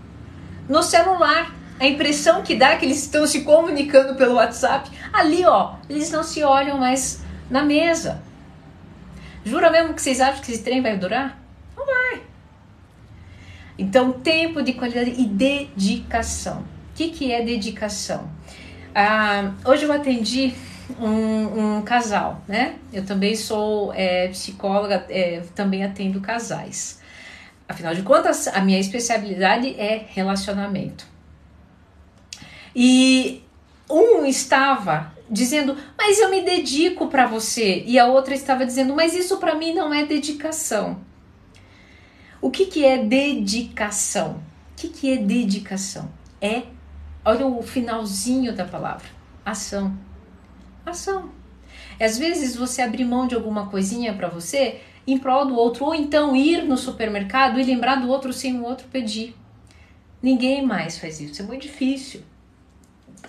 no 0.69 0.83
celular. 0.83 1.55
A 1.81 1.87
impressão 1.87 2.43
que 2.43 2.57
dá 2.57 2.71
é 2.71 2.77
que 2.77 2.85
eles 2.85 3.03
estão 3.03 3.27
se 3.27 3.43
comunicando 3.43 4.17
pelo 4.17 4.35
WhatsApp. 4.35 4.91
Ali, 5.13 5.45
ó, 5.45 5.75
eles 5.89 6.11
não 6.11 6.23
se 6.23 6.43
olham 6.43 6.79
mais 6.79 7.23
na 7.49 7.63
mesa. 7.63 8.21
Jura 9.45 9.71
mesmo 9.71 9.95
que 9.95 10.03
vocês 10.03 10.21
acham 10.21 10.43
que 10.43 10.51
esse 10.51 10.63
trem 10.63 10.83
vai 10.83 10.97
durar? 10.97 11.41
Não 11.77 11.87
vai. 11.87 12.23
Então, 13.79 14.13
tempo 14.13 14.61
de 14.61 14.73
qualidade 14.73 15.15
e 15.17 15.25
dedicação. 15.25 16.61
O 16.61 16.65
que, 16.97 17.11
que 17.11 17.33
é 17.33 17.43
dedicação? 17.43 18.29
Ah, 18.93 19.53
hoje 19.65 19.85
eu 19.85 19.93
atendi 19.93 20.53
um, 20.99 21.77
um, 21.77 21.83
casal, 21.83 22.43
né? 22.49 22.75
Eu 22.93 23.07
também 23.07 23.37
sou 23.37 23.93
é, 23.95 24.27
psicóloga, 24.29 25.07
é, 25.09 25.43
também 25.55 25.85
atendo 25.85 26.21
casais. 26.21 27.01
Afinal 27.69 27.95
de 27.95 28.03
contas, 28.03 28.49
a 28.49 28.61
minha 28.61 28.81
especialidade 28.81 29.79
é 29.79 30.07
relacionamento. 30.09 31.07
E 32.81 33.43
um 33.91 34.25
estava 34.25 35.13
dizendo, 35.29 35.77
mas 35.97 36.21
eu 36.21 36.31
me 36.31 36.43
dedico 36.43 37.09
para 37.09 37.27
você, 37.27 37.83
e 37.85 37.99
a 37.99 38.07
outra 38.07 38.33
estava 38.33 38.65
dizendo, 38.65 38.95
mas 38.95 39.17
isso 39.17 39.39
para 39.39 39.57
mim 39.57 39.75
não 39.75 39.93
é 39.93 40.07
dedicação. 40.07 41.01
O 42.41 42.53
que, 42.53 42.67
que 42.67 42.85
é 42.85 42.97
dedicação? 42.97 44.35
O 44.37 44.41
que, 44.77 44.91
que 44.91 45.13
é 45.13 45.17
dedicação? 45.17 46.09
É, 46.41 46.63
olha 47.25 47.49
o 47.49 47.61
finalzinho 47.65 48.55
da 48.55 48.65
palavra, 48.65 49.09
ação. 49.45 49.99
Ação. 50.87 51.33
Às 51.99 52.17
vezes 52.17 52.55
você 52.55 52.81
abrir 52.81 53.05
mão 53.05 53.27
de 53.27 53.35
alguma 53.35 53.67
coisinha 53.67 54.15
para 54.15 54.29
você 54.29 54.81
em 55.05 55.19
prol 55.19 55.47
do 55.47 55.57
outro, 55.57 55.85
ou 55.85 55.97
então 55.97 56.37
ir 56.37 56.63
no 56.63 56.77
supermercado 56.77 57.59
e 57.59 57.65
lembrar 57.65 57.97
do 57.97 58.09
outro 58.09 58.33
sem 58.33 58.61
o 58.61 58.63
outro 58.63 58.87
pedir. 58.87 59.35
Ninguém 60.23 60.65
mais 60.65 60.97
faz 60.97 61.21
isso, 61.21 61.43
é 61.43 61.45
muito 61.45 61.63
difícil. 61.63 62.23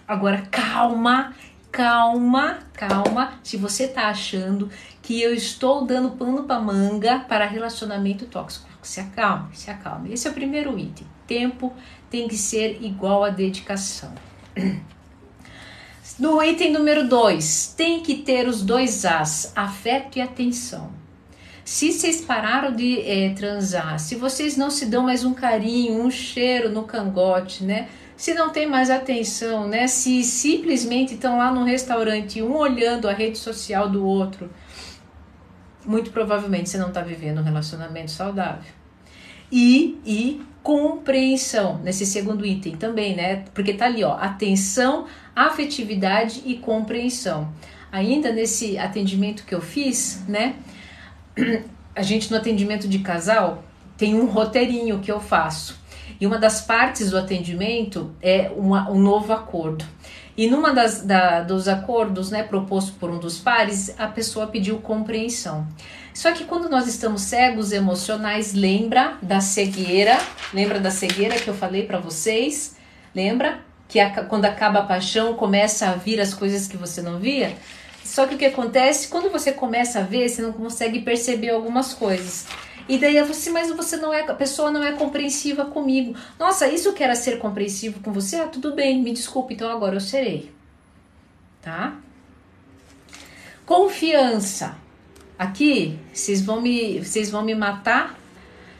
Agora, 0.07 0.43
calma, 0.51 1.33
calma, 1.71 2.59
calma. 2.73 3.33
Se 3.43 3.57
você 3.57 3.87
tá 3.87 4.09
achando 4.09 4.69
que 5.01 5.21
eu 5.21 5.33
estou 5.33 5.85
dando 5.85 6.11
pano 6.11 6.43
para 6.43 6.59
manga 6.59 7.19
para 7.19 7.45
relacionamento 7.45 8.25
tóxico, 8.25 8.67
se 8.81 8.99
acalme, 8.99 9.55
se 9.55 9.69
acalme. 9.69 10.13
Esse 10.13 10.27
é 10.27 10.31
o 10.31 10.33
primeiro 10.33 10.77
item. 10.77 11.07
Tempo 11.27 11.73
tem 12.09 12.27
que 12.27 12.37
ser 12.37 12.83
igual 12.83 13.23
a 13.23 13.29
dedicação. 13.29 14.13
No 16.17 16.43
item 16.43 16.73
número 16.73 17.07
2, 17.07 17.75
tem 17.77 18.01
que 18.01 18.15
ter 18.15 18.45
os 18.45 18.61
dois 18.61 19.05
As, 19.05 19.53
afeto 19.55 20.17
e 20.17 20.21
atenção. 20.21 20.91
Se 21.63 21.93
vocês 21.93 22.19
pararam 22.19 22.75
de 22.75 22.99
é, 23.01 23.29
transar, 23.29 23.97
se 23.99 24.15
vocês 24.15 24.57
não 24.57 24.69
se 24.69 24.87
dão 24.87 25.03
mais 25.03 25.23
um 25.23 25.33
carinho, 25.33 26.03
um 26.03 26.11
cheiro 26.11 26.69
no 26.69 26.83
cangote, 26.83 27.63
né? 27.63 27.87
Se 28.19 28.33
não 28.33 28.49
tem 28.49 28.67
mais 28.67 28.89
atenção, 28.89 29.65
né? 29.65 29.87
Se 29.87 30.25
simplesmente 30.25 31.13
estão 31.13 31.37
lá 31.37 31.53
no 31.53 31.63
restaurante, 31.63 32.41
um 32.41 32.53
olhando 32.53 33.07
a 33.07 33.13
rede 33.13 33.37
social 33.37 33.89
do 33.89 34.05
outro, 34.05 34.49
muito 35.85 36.11
provavelmente 36.11 36.69
você 36.69 36.77
não 36.77 36.89
está 36.89 36.99
vivendo 36.99 37.39
um 37.39 37.43
relacionamento 37.43 38.11
saudável. 38.11 38.73
E, 39.49 39.97
e 40.05 40.41
compreensão, 40.61 41.77
nesse 41.77 42.05
segundo 42.05 42.45
item 42.45 42.75
também, 42.75 43.15
né? 43.15 43.45
Porque 43.53 43.73
tá 43.73 43.85
ali, 43.85 44.03
ó, 44.03 44.17
atenção, 44.17 45.05
afetividade 45.33 46.41
e 46.45 46.57
compreensão. 46.57 47.49
Ainda 47.89 48.33
nesse 48.33 48.77
atendimento 48.77 49.45
que 49.45 49.55
eu 49.55 49.61
fiz, 49.61 50.25
né? 50.27 50.55
A 51.95 52.01
gente 52.01 52.29
no 52.29 52.35
atendimento 52.35 52.85
de 52.85 52.99
casal 52.99 53.63
tem 53.97 54.13
um 54.13 54.25
roteirinho 54.25 54.99
que 54.99 55.09
eu 55.09 55.21
faço. 55.21 55.78
E 56.19 56.27
uma 56.27 56.37
das 56.37 56.61
partes 56.61 57.11
do 57.11 57.17
atendimento 57.17 58.13
é 58.21 58.51
uma, 58.55 58.89
um 58.91 58.99
novo 58.99 59.31
acordo. 59.31 59.85
E 60.35 60.49
numa 60.49 60.73
das 60.73 61.01
da, 61.01 61.41
dos 61.41 61.67
acordos, 61.67 62.31
né, 62.31 62.43
proposto 62.43 62.93
por 62.93 63.09
um 63.09 63.17
dos 63.17 63.39
pares, 63.39 63.93
a 63.97 64.07
pessoa 64.07 64.47
pediu 64.47 64.77
compreensão. 64.77 65.67
Só 66.13 66.31
que 66.31 66.45
quando 66.45 66.69
nós 66.69 66.87
estamos 66.87 67.21
cegos 67.21 67.71
emocionais, 67.71 68.53
lembra 68.53 69.17
da 69.21 69.41
cegueira, 69.41 70.17
lembra 70.53 70.79
da 70.79 70.91
cegueira 70.91 71.35
que 71.35 71.47
eu 71.47 71.53
falei 71.53 71.83
para 71.83 71.99
vocês? 71.99 72.75
Lembra 73.13 73.59
que 73.87 73.99
a, 73.99 74.23
quando 74.23 74.45
acaba 74.45 74.79
a 74.79 74.83
paixão 74.83 75.33
começa 75.33 75.87
a 75.87 75.93
vir 75.93 76.19
as 76.19 76.33
coisas 76.33 76.67
que 76.67 76.77
você 76.77 77.01
não 77.01 77.19
via? 77.19 77.55
Só 78.03 78.25
que 78.25 78.35
o 78.35 78.37
que 78.37 78.45
acontece 78.45 79.07
quando 79.07 79.29
você 79.29 79.51
começa 79.51 79.99
a 79.99 80.03
ver, 80.03 80.27
você 80.27 80.41
não 80.41 80.51
consegue 80.51 81.01
perceber 81.01 81.49
algumas 81.49 81.93
coisas. 81.93 82.47
E 82.89 82.97
daí 82.97 83.21
você, 83.21 83.51
mas 83.51 83.69
você 83.69 83.97
não 83.97 84.11
é, 84.11 84.21
a 84.21 84.33
pessoa 84.33 84.71
não 84.71 84.83
é 84.83 84.93
compreensiva 84.93 85.63
comigo. 85.63 86.15
Nossa, 86.39 86.67
isso 86.67 86.91
que 86.91 87.03
era 87.03 87.13
ser 87.13 87.37
compreensivo 87.37 87.99
com 87.99 88.11
você? 88.11 88.37
Ah, 88.37 88.47
tudo 88.47 88.73
bem, 88.73 88.99
me 88.99 89.13
desculpe, 89.13 89.53
então 89.53 89.69
agora 89.69 89.97
eu 89.97 90.01
serei. 90.01 90.51
Tá? 91.61 91.99
Confiança. 93.63 94.75
Aqui, 95.37 95.99
vocês 96.11 96.41
vão 96.41 96.59
me, 96.61 96.97
vocês 96.99 97.29
vão 97.29 97.43
me 97.43 97.53
matar. 97.53 98.17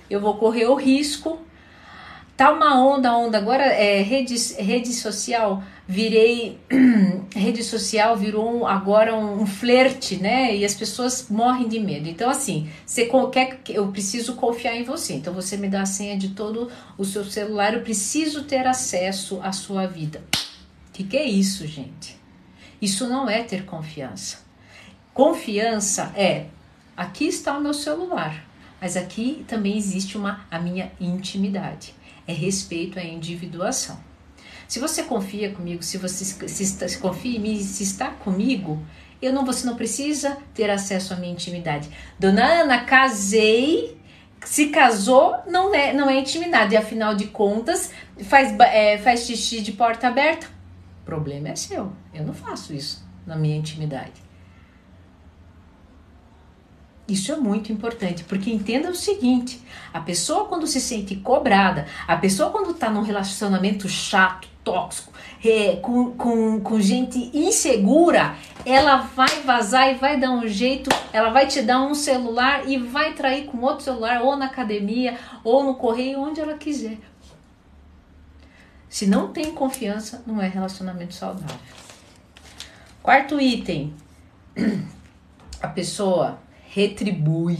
Eu 0.10 0.20
vou 0.20 0.38
correr 0.38 0.66
o 0.66 0.74
risco. 0.74 1.40
Tá 2.40 2.54
uma 2.54 2.82
onda, 2.82 3.14
onda. 3.18 3.38
Agora 3.38 3.66
é 3.66 4.02
rede, 4.02 4.34
rede 4.54 4.94
social 4.94 5.62
virei 5.86 6.58
rede 7.36 7.62
social 7.66 8.16
virou 8.16 8.66
agora 8.66 9.14
um, 9.14 9.42
um 9.42 9.46
flerte, 9.46 10.16
né? 10.16 10.56
E 10.56 10.64
as 10.64 10.74
pessoas 10.74 11.28
morrem 11.30 11.68
de 11.68 11.82
medo. 11.82 12.08
Então 12.08 12.30
assim, 12.30 12.70
você 12.86 13.12
quer 13.30 13.60
eu 13.68 13.90
preciso 13.92 14.36
confiar 14.36 14.74
em 14.78 14.86
você. 14.86 15.16
Então 15.16 15.34
você 15.34 15.58
me 15.58 15.68
dá 15.68 15.82
a 15.82 15.86
senha 15.86 16.18
de 16.18 16.30
todo 16.30 16.72
o 16.98 17.04
seu 17.04 17.26
celular, 17.26 17.74
eu 17.74 17.82
preciso 17.82 18.46
ter 18.46 18.66
acesso 18.66 19.42
à 19.44 19.52
sua 19.52 19.86
vida. 19.86 20.24
O 20.88 20.94
que, 20.94 21.04
que 21.04 21.18
é 21.18 21.26
isso, 21.26 21.68
gente? 21.68 22.18
Isso 22.82 23.06
não 23.06 23.30
é 23.30 23.44
ter 23.44 23.66
confiança. 23.66 24.38
Confiança 25.14 26.14
é 26.16 26.46
aqui 26.96 27.26
está 27.26 27.58
o 27.58 27.62
meu 27.62 27.74
celular, 27.74 28.46
mas 28.80 28.96
aqui 28.96 29.44
também 29.46 29.78
existe 29.78 30.18
uma 30.18 30.48
a 30.50 30.58
minha 30.58 30.90
intimidade. 31.02 31.99
É 32.30 32.32
respeito 32.32 33.00
à 33.00 33.04
individuação. 33.04 34.00
Se 34.68 34.78
você 34.80 35.02
confia 35.02 35.50
comigo, 35.50 35.82
se 35.82 35.98
você 35.98 36.24
se, 36.24 36.62
está, 36.62 36.88
se 36.88 37.00
confia 37.00 37.36
em 37.36 37.42
mim, 37.42 37.60
se 37.60 37.82
está 37.82 38.12
comigo, 38.12 38.80
eu 39.20 39.34
não, 39.34 39.44
você 39.44 39.66
não 39.66 39.76
precisa 39.76 40.38
ter 40.54 40.70
acesso 40.70 41.12
à 41.12 41.18
minha 41.18 41.34
intimidade. 41.34 41.90
Dona 42.20 42.46
Ana, 42.46 42.84
casei, 42.84 43.98
se 44.46 44.68
casou, 44.68 45.38
não 45.48 45.74
é, 45.74 45.92
não 45.92 46.08
é 46.08 46.20
intimidade. 46.20 46.76
E 46.76 46.78
afinal 46.78 47.16
de 47.16 47.26
contas, 47.26 47.92
faz, 48.26 48.56
é, 48.60 49.00
faz 49.00 49.22
xixi 49.22 49.60
de 49.62 49.72
porta 49.72 50.08
aberta. 50.08 50.46
O 51.02 51.06
problema 51.06 51.50
é 51.50 51.56
seu. 51.56 51.92
Eu 52.14 52.24
não 52.24 52.36
faço 52.36 52.76
isso 52.76 53.04
na 53.26 53.36
minha 53.36 53.58
intimidade. 53.58 54.29
Isso 57.10 57.32
é 57.32 57.36
muito 57.36 57.72
importante, 57.72 58.24
porque 58.24 58.52
entenda 58.52 58.90
o 58.90 58.96
seguinte: 58.96 59.62
a 59.94 60.00
pessoa, 60.00 60.46
quando 60.46 60.68
se 60.68 60.80
sente 60.80 61.16
cobrada, 61.16 61.88
a 62.08 62.16
pessoa, 62.16 62.52
quando 62.52 62.72
está 62.72 62.90
num 62.90 63.02
relacionamento 63.02 63.90
chato, 63.90 64.48
tóxico, 64.64 65.12
é, 65.44 65.78
com, 65.78 66.12
com, 66.12 66.62
com 66.62 66.80
gente 66.80 67.32
insegura, 67.34 68.36
ela 68.66 68.98
vai 68.98 69.42
vazar 69.42 69.90
e 69.90 69.96
vai 69.96 70.20
dar 70.20 70.32
um 70.32 70.48
jeito, 70.48 70.90
ela 71.12 71.30
vai 71.30 71.48
te 71.48 71.62
dar 71.62 71.82
um 71.82 71.96
celular 71.96 72.70
e 72.70 72.78
vai 72.78 73.14
trair 73.14 73.46
com 73.46 73.60
outro 73.62 73.84
celular, 73.84 74.22
ou 74.22 74.36
na 74.36 74.46
academia, 74.46 75.18
ou 75.44 75.64
no 75.64 75.76
correio, 75.76 76.20
onde 76.20 76.40
ela 76.40 76.56
quiser. 76.56 76.98
Se 78.88 79.08
não 79.08 79.30
tem 79.30 79.52
confiança, 79.52 80.24
não 80.26 80.42
é 80.42 80.48
relacionamento 80.48 81.14
saudável. 81.14 81.56
Quarto 83.02 83.40
item: 83.40 83.94
a 85.62 85.68
pessoa 85.68 86.40
retribui 86.70 87.58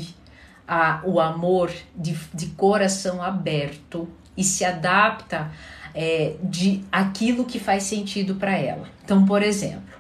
a, 0.68 1.02
o 1.04 1.20
amor 1.20 1.72
de, 1.96 2.16
de 2.34 2.48
coração 2.48 3.22
aberto 3.22 4.08
e 4.38 4.44
se 4.44 4.64
adapta 4.64 5.52
é, 5.94 6.36
de 6.44 6.84
aquilo 6.92 7.46
que 7.46 7.60
faz 7.60 7.84
sentido 7.84 8.36
para 8.36 8.56
ela. 8.58 8.88
Então, 9.04 9.26
por 9.26 9.42
exemplo, 9.42 10.00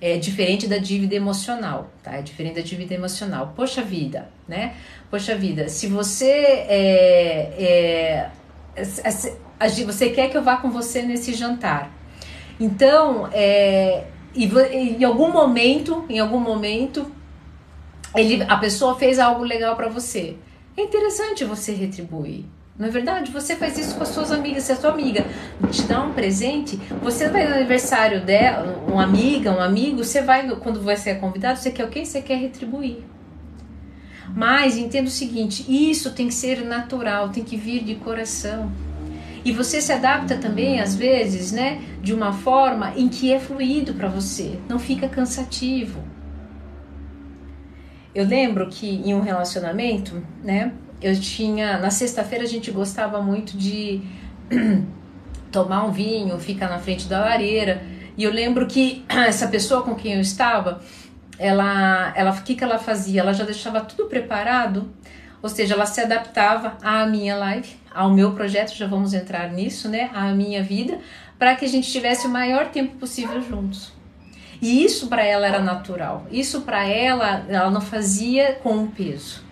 é 0.00 0.16
diferente 0.16 0.66
da 0.66 0.78
dívida 0.78 1.14
emocional, 1.14 1.90
tá? 2.02 2.16
É 2.16 2.22
diferente 2.22 2.56
da 2.56 2.62
dívida 2.62 2.94
emocional. 2.94 3.52
Poxa 3.54 3.82
vida, 3.82 4.28
né? 4.48 4.74
Poxa 5.10 5.36
vida, 5.36 5.68
se 5.68 5.86
você 5.86 6.30
é, 6.68 8.30
é, 8.78 9.76
você 9.84 10.10
quer 10.10 10.30
que 10.30 10.36
eu 10.36 10.42
vá 10.42 10.56
com 10.56 10.70
você 10.70 11.02
nesse 11.02 11.32
jantar, 11.34 11.90
então 12.58 13.28
é, 13.32 14.04
em 14.34 15.04
algum 15.04 15.30
momento, 15.32 16.04
em 16.08 16.18
algum 16.18 16.40
momento, 16.40 17.10
ele, 18.16 18.42
a 18.48 18.56
pessoa 18.56 18.98
fez 18.98 19.18
algo 19.18 19.44
legal 19.44 19.76
para 19.76 19.88
você. 19.88 20.36
É 20.76 20.82
interessante 20.82 21.44
você 21.44 21.72
retribuir. 21.72 22.44
Não 22.78 22.88
é 22.88 22.90
verdade? 22.90 23.30
Você 23.32 23.56
faz 23.56 23.78
isso 23.78 23.94
com 23.94 24.02
as 24.02 24.10
suas 24.10 24.30
amigas. 24.30 24.64
Se 24.64 24.72
a 24.72 24.76
sua 24.76 24.90
amiga 24.90 25.24
te 25.70 25.82
dá 25.84 26.02
um 26.02 26.12
presente, 26.12 26.76
você 27.02 27.28
vai 27.28 27.48
no 27.48 27.54
aniversário 27.54 28.22
dela, 28.22 28.84
uma 28.86 29.02
amiga, 29.02 29.50
um 29.50 29.60
amigo, 29.60 30.04
você 30.04 30.20
vai, 30.20 30.46
quando 30.56 30.82
você 30.82 31.10
é 31.10 31.14
convidado, 31.14 31.58
você 31.58 31.70
quer 31.70 31.84
o 31.84 31.88
quê? 31.88 32.04
Você 32.04 32.20
quer 32.20 32.36
retribuir. 32.36 32.98
Mas 34.34 34.76
entenda 34.76 35.08
o 35.08 35.10
seguinte: 35.10 35.64
isso 35.68 36.10
tem 36.12 36.28
que 36.28 36.34
ser 36.34 36.62
natural, 36.64 37.30
tem 37.30 37.42
que 37.42 37.56
vir 37.56 37.82
de 37.82 37.94
coração. 37.94 38.70
E 39.42 39.52
você 39.52 39.80
se 39.80 39.92
adapta 39.92 40.36
também, 40.36 40.80
às 40.80 40.94
vezes, 40.94 41.52
né, 41.52 41.80
de 42.02 42.12
uma 42.12 42.32
forma 42.32 42.92
em 42.96 43.08
que 43.08 43.32
é 43.32 43.38
fluido 43.38 43.94
para 43.94 44.08
você, 44.08 44.58
não 44.68 44.78
fica 44.78 45.08
cansativo. 45.08 46.02
Eu 48.16 48.24
lembro 48.24 48.66
que 48.70 48.88
em 48.88 49.12
um 49.12 49.20
relacionamento, 49.20 50.24
né, 50.42 50.72
eu 51.02 51.14
tinha. 51.20 51.76
Na 51.76 51.90
sexta-feira 51.90 52.44
a 52.44 52.48
gente 52.48 52.70
gostava 52.70 53.20
muito 53.20 53.58
de 53.58 54.00
tomar 55.52 55.84
um 55.84 55.92
vinho, 55.92 56.38
ficar 56.38 56.70
na 56.70 56.78
frente 56.78 57.06
da 57.06 57.20
lareira. 57.20 57.82
E 58.16 58.24
eu 58.24 58.32
lembro 58.32 58.66
que 58.66 59.04
essa 59.06 59.48
pessoa 59.48 59.82
com 59.82 59.94
quem 59.94 60.14
eu 60.14 60.22
estava, 60.22 60.80
ela, 61.38 62.10
ela, 62.16 62.30
o 62.30 62.42
que, 62.42 62.54
que 62.54 62.64
ela 62.64 62.78
fazia? 62.78 63.20
Ela 63.20 63.34
já 63.34 63.44
deixava 63.44 63.82
tudo 63.82 64.08
preparado, 64.08 64.90
ou 65.42 65.50
seja, 65.50 65.74
ela 65.74 65.84
se 65.84 66.00
adaptava 66.00 66.78
à 66.82 67.04
minha 67.04 67.36
live, 67.36 67.76
ao 67.94 68.10
meu 68.10 68.32
projeto, 68.32 68.74
já 68.74 68.86
vamos 68.86 69.12
entrar 69.12 69.52
nisso, 69.52 69.90
né? 69.90 70.08
À 70.14 70.32
minha 70.32 70.62
vida, 70.62 71.00
para 71.38 71.54
que 71.54 71.66
a 71.66 71.68
gente 71.68 71.92
tivesse 71.92 72.26
o 72.26 72.30
maior 72.30 72.68
tempo 72.70 72.96
possível 72.96 73.42
juntos. 73.42 73.92
E 74.60 74.84
isso 74.84 75.08
para 75.08 75.24
ela 75.24 75.46
era 75.46 75.60
natural. 75.60 76.26
Isso 76.30 76.62
para 76.62 76.86
ela, 76.86 77.44
ela 77.48 77.70
não 77.70 77.80
fazia 77.80 78.54
com 78.62 78.74
um 78.74 78.86
peso. 78.86 79.44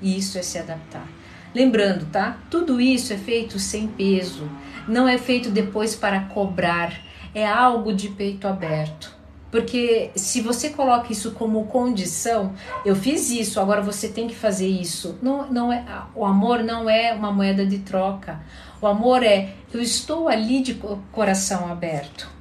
E 0.00 0.18
isso 0.18 0.38
é 0.38 0.42
se 0.42 0.58
adaptar. 0.58 1.06
Lembrando, 1.54 2.06
tá? 2.06 2.38
Tudo 2.50 2.80
isso 2.80 3.12
é 3.12 3.16
feito 3.16 3.58
sem 3.58 3.86
peso. 3.86 4.48
Não 4.88 5.08
é 5.08 5.16
feito 5.16 5.50
depois 5.50 5.94
para 5.94 6.20
cobrar. 6.20 6.92
É 7.34 7.46
algo 7.46 7.92
de 7.92 8.08
peito 8.08 8.46
aberto. 8.46 9.14
Porque 9.54 10.10
se 10.16 10.40
você 10.40 10.70
coloca 10.70 11.12
isso 11.12 11.30
como 11.30 11.66
condição, 11.66 12.54
eu 12.84 12.96
fiz 12.96 13.30
isso, 13.30 13.60
agora 13.60 13.80
você 13.80 14.08
tem 14.08 14.26
que 14.26 14.34
fazer 14.34 14.66
isso. 14.66 15.16
Não, 15.22 15.48
não 15.48 15.72
é, 15.72 15.84
o 16.12 16.24
amor 16.24 16.64
não 16.64 16.90
é 16.90 17.12
uma 17.12 17.30
moeda 17.30 17.64
de 17.64 17.78
troca. 17.78 18.40
O 18.82 18.86
amor 18.88 19.22
é 19.22 19.54
eu 19.72 19.80
estou 19.80 20.28
ali 20.28 20.60
de 20.60 20.74
coração 21.12 21.70
aberto. 21.70 22.33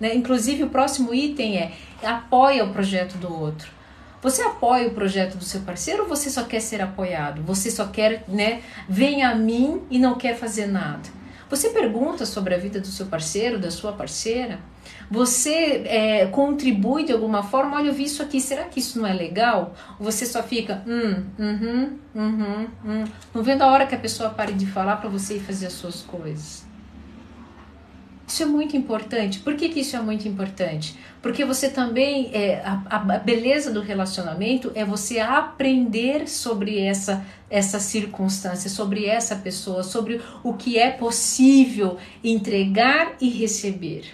Né? 0.00 0.14
Inclusive, 0.14 0.64
o 0.64 0.70
próximo 0.70 1.14
item 1.14 1.58
é 1.58 1.72
apoia 2.02 2.64
o 2.64 2.72
projeto 2.72 3.16
do 3.18 3.32
outro. 3.32 3.76
Você 4.22 4.42
apoia 4.42 4.88
o 4.88 4.90
projeto 4.90 5.36
do 5.36 5.44
seu 5.44 5.60
parceiro 5.60 6.02
ou 6.02 6.08
você 6.08 6.30
só 6.30 6.44
quer 6.44 6.60
ser 6.60 6.82
apoiado? 6.82 7.42
Você 7.42 7.70
só 7.70 7.86
quer, 7.86 8.24
né, 8.26 8.62
vem 8.88 9.22
a 9.22 9.34
mim 9.34 9.82
e 9.90 9.98
não 9.98 10.16
quer 10.16 10.36
fazer 10.36 10.66
nada? 10.66 11.08
Você 11.48 11.70
pergunta 11.70 12.26
sobre 12.26 12.54
a 12.54 12.58
vida 12.58 12.80
do 12.80 12.88
seu 12.88 13.06
parceiro, 13.06 13.58
da 13.58 13.70
sua 13.70 13.92
parceira? 13.92 14.58
Você 15.08 15.84
é, 15.86 16.26
contribui 16.26 17.04
de 17.04 17.12
alguma 17.12 17.44
forma? 17.44 17.76
Olha, 17.76 17.88
eu 17.88 17.94
vi 17.94 18.04
isso 18.04 18.20
aqui, 18.20 18.40
será 18.40 18.64
que 18.64 18.80
isso 18.80 18.98
não 18.98 19.06
é 19.06 19.12
legal? 19.12 19.74
Ou 19.98 20.04
você 20.04 20.26
só 20.26 20.42
fica, 20.42 20.82
hum, 20.84 21.24
uhum, 21.38 21.98
uhum, 22.12 22.66
hum, 22.84 23.04
não 23.32 23.42
vendo 23.44 23.62
a 23.62 23.68
hora 23.68 23.86
que 23.86 23.94
a 23.94 23.98
pessoa 23.98 24.30
pare 24.30 24.54
de 24.54 24.66
falar 24.66 24.96
para 24.96 25.08
você 25.08 25.36
ir 25.36 25.40
fazer 25.40 25.66
as 25.66 25.74
suas 25.74 26.02
coisas? 26.02 26.65
Isso 28.26 28.42
é 28.42 28.46
muito 28.46 28.76
importante. 28.76 29.38
Por 29.38 29.54
que, 29.54 29.68
que 29.68 29.80
isso 29.80 29.94
é 29.94 30.00
muito 30.00 30.26
importante? 30.26 30.98
Porque 31.22 31.44
você 31.44 31.68
também, 31.68 32.30
é, 32.32 32.60
a, 32.64 32.82
a, 32.96 32.98
beleza 33.18 33.72
do 33.72 33.80
relacionamento 33.80 34.72
é 34.74 34.84
você 34.84 35.20
aprender 35.20 36.28
sobre 36.28 36.80
essa, 36.80 37.24
essa 37.48 37.78
circunstância, 37.78 38.68
sobre 38.68 39.06
essa 39.06 39.36
pessoa, 39.36 39.84
sobre 39.84 40.20
o 40.42 40.54
que 40.54 40.76
é 40.76 40.90
possível 40.90 41.98
entregar 42.22 43.16
e 43.20 43.28
receber. 43.28 44.06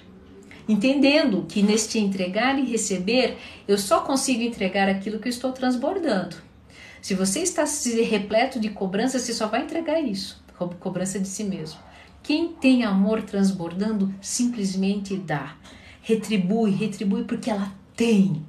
Entendendo 0.69 1.47
que 1.49 1.63
neste 1.63 1.99
entregar 1.99 2.59
e 2.59 2.71
receber, 2.71 3.39
eu 3.67 3.79
só 3.79 4.01
consigo 4.01 4.43
entregar 4.43 4.89
aquilo 4.89 5.19
que 5.19 5.29
eu 5.29 5.33
estou 5.33 5.53
transbordando. 5.53 6.37
Se 7.01 7.15
você 7.15 7.41
está 7.41 7.65
repleto 8.09 8.61
de 8.61 8.69
cobrança, 8.69 9.19
você 9.19 9.33
só 9.33 9.49
vai 9.49 9.63
entregar 9.63 10.01
isso, 10.01 10.43
cobrança 10.79 11.19
de 11.19 11.27
si 11.27 11.43
mesmo. 11.43 11.81
Quem 12.23 12.49
tem 12.49 12.85
amor 12.85 13.23
transbordando 13.23 14.15
simplesmente 14.21 15.17
dá. 15.17 15.57
Retribui, 16.03 16.71
retribui 16.71 17.25
porque 17.25 17.51
ela 17.51 17.73
tem. 17.97 18.45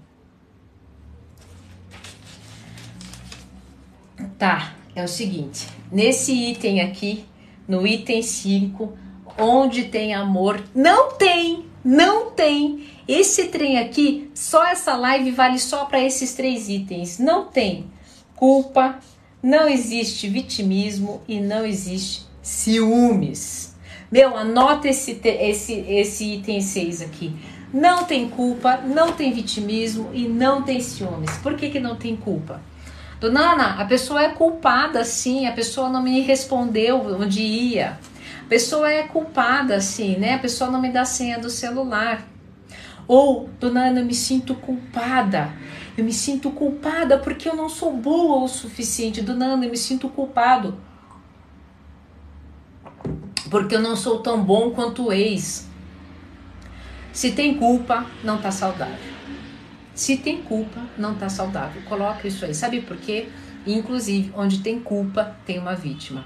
Tá, 4.37 4.75
é 4.95 5.03
o 5.03 5.07
seguinte. 5.07 5.67
Nesse 5.91 6.33
item 6.33 6.81
aqui, 6.81 7.25
no 7.67 7.85
item 7.87 8.21
5, 8.21 8.93
onde 9.39 9.85
tem 9.85 10.13
amor, 10.13 10.63
não 10.75 11.13
tem, 11.13 11.65
não 11.83 12.29
tem. 12.31 12.87
Esse 13.07 13.47
trem 13.47 13.79
aqui, 13.79 14.29
só 14.35 14.65
essa 14.67 14.95
live 14.95 15.31
vale 15.31 15.57
só 15.57 15.85
para 15.85 16.01
esses 16.01 16.33
três 16.35 16.69
itens. 16.69 17.17
Não 17.17 17.45
tem 17.45 17.87
culpa, 18.35 18.99
não 19.41 19.67
existe 19.67 20.29
vitimismo 20.29 21.21
e 21.27 21.39
não 21.39 21.65
existe 21.65 22.32
ciúmes. 22.43 23.73
Meu, 24.11 24.37
anota 24.37 24.87
esse, 24.87 25.19
esse, 25.23 25.73
esse 25.73 26.33
item 26.35 26.61
6 26.61 27.01
aqui. 27.01 27.35
Não 27.73 28.03
tem 28.03 28.29
culpa, 28.29 28.77
não 28.77 29.13
tem 29.13 29.33
vitimismo 29.33 30.11
e 30.13 30.27
não 30.27 30.61
tem 30.61 30.79
ciúmes. 30.79 31.35
Por 31.37 31.55
que, 31.55 31.69
que 31.69 31.79
não 31.79 31.95
tem 31.95 32.15
culpa? 32.15 32.61
Dona 33.19 33.53
Ana, 33.53 33.81
a 33.81 33.85
pessoa 33.85 34.21
é 34.21 34.29
culpada 34.29 35.03
sim, 35.05 35.47
a 35.47 35.51
pessoa 35.53 35.89
não 35.89 36.03
me 36.03 36.19
respondeu 36.21 36.99
onde 37.19 37.41
ia. 37.41 37.97
A 38.45 38.49
pessoa 38.49 38.91
é 38.91 39.03
culpada 39.03 39.79
sim, 39.79 40.17
né? 40.17 40.35
A 40.35 40.39
pessoa 40.39 40.69
não 40.69 40.81
me 40.81 40.89
dá 40.89 41.05
senha 41.05 41.39
do 41.39 41.49
celular. 41.49 42.27
Ou, 43.07 43.49
dona 43.59 43.87
Ana, 43.87 44.01
eu 44.01 44.05
me 44.05 44.13
sinto 44.13 44.53
culpada. 44.53 45.51
Eu 45.97 46.03
me 46.03 46.13
sinto 46.13 46.51
culpada 46.51 47.17
porque 47.17 47.49
eu 47.49 47.55
não 47.55 47.69
sou 47.69 47.93
boa 47.93 48.43
o 48.43 48.47
suficiente. 48.47 49.21
Dona 49.21 49.45
Ana, 49.45 49.65
eu 49.65 49.71
me 49.71 49.77
sinto 49.77 50.09
culpado 50.09 50.77
porque 53.53 53.75
eu 53.75 53.81
não 53.81 53.95
sou 53.95 54.17
tão 54.17 54.43
bom 54.43 54.71
quanto 54.71 55.05
o 55.05 55.13
ex. 55.13 55.69
Se 57.11 57.33
tem 57.33 57.53
culpa, 57.53 58.03
não 58.23 58.41
tá 58.41 58.49
saudável. 58.49 59.13
Se 59.93 60.17
tem 60.17 60.41
culpa, 60.41 60.81
não 60.97 61.13
tá 61.13 61.29
saudável. 61.29 61.79
Coloca 61.83 62.27
isso 62.27 62.43
aí. 62.43 62.55
Sabe 62.55 62.81
por 62.81 62.97
quê? 62.97 63.29
Inclusive, 63.67 64.33
onde 64.35 64.61
tem 64.61 64.79
culpa, 64.79 65.37
tem 65.45 65.59
uma 65.59 65.75
vítima. 65.75 66.25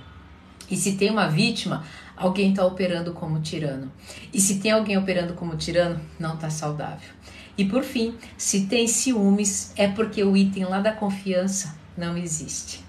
E 0.72 0.78
se 0.78 0.94
tem 0.94 1.12
uma 1.12 1.28
vítima, 1.28 1.84
alguém 2.16 2.52
está 2.52 2.66
operando 2.66 3.12
como 3.12 3.42
tirano. 3.42 3.92
E 4.34 4.40
se 4.40 4.60
tem 4.60 4.72
alguém 4.72 4.98
operando 4.98 5.34
como 5.34 5.58
tirano, 5.58 6.00
não 6.18 6.36
está 6.36 6.50
saudável. 6.50 7.10
E 7.58 7.66
por 7.66 7.84
fim, 7.84 8.16
se 8.38 8.68
tem 8.68 8.88
ciúmes, 8.88 9.74
é 9.76 9.90
porque 9.90 10.24
o 10.24 10.38
item 10.38 10.64
lá 10.64 10.80
da 10.80 10.94
confiança 10.94 11.76
não 11.98 12.18
existe. 12.18 12.88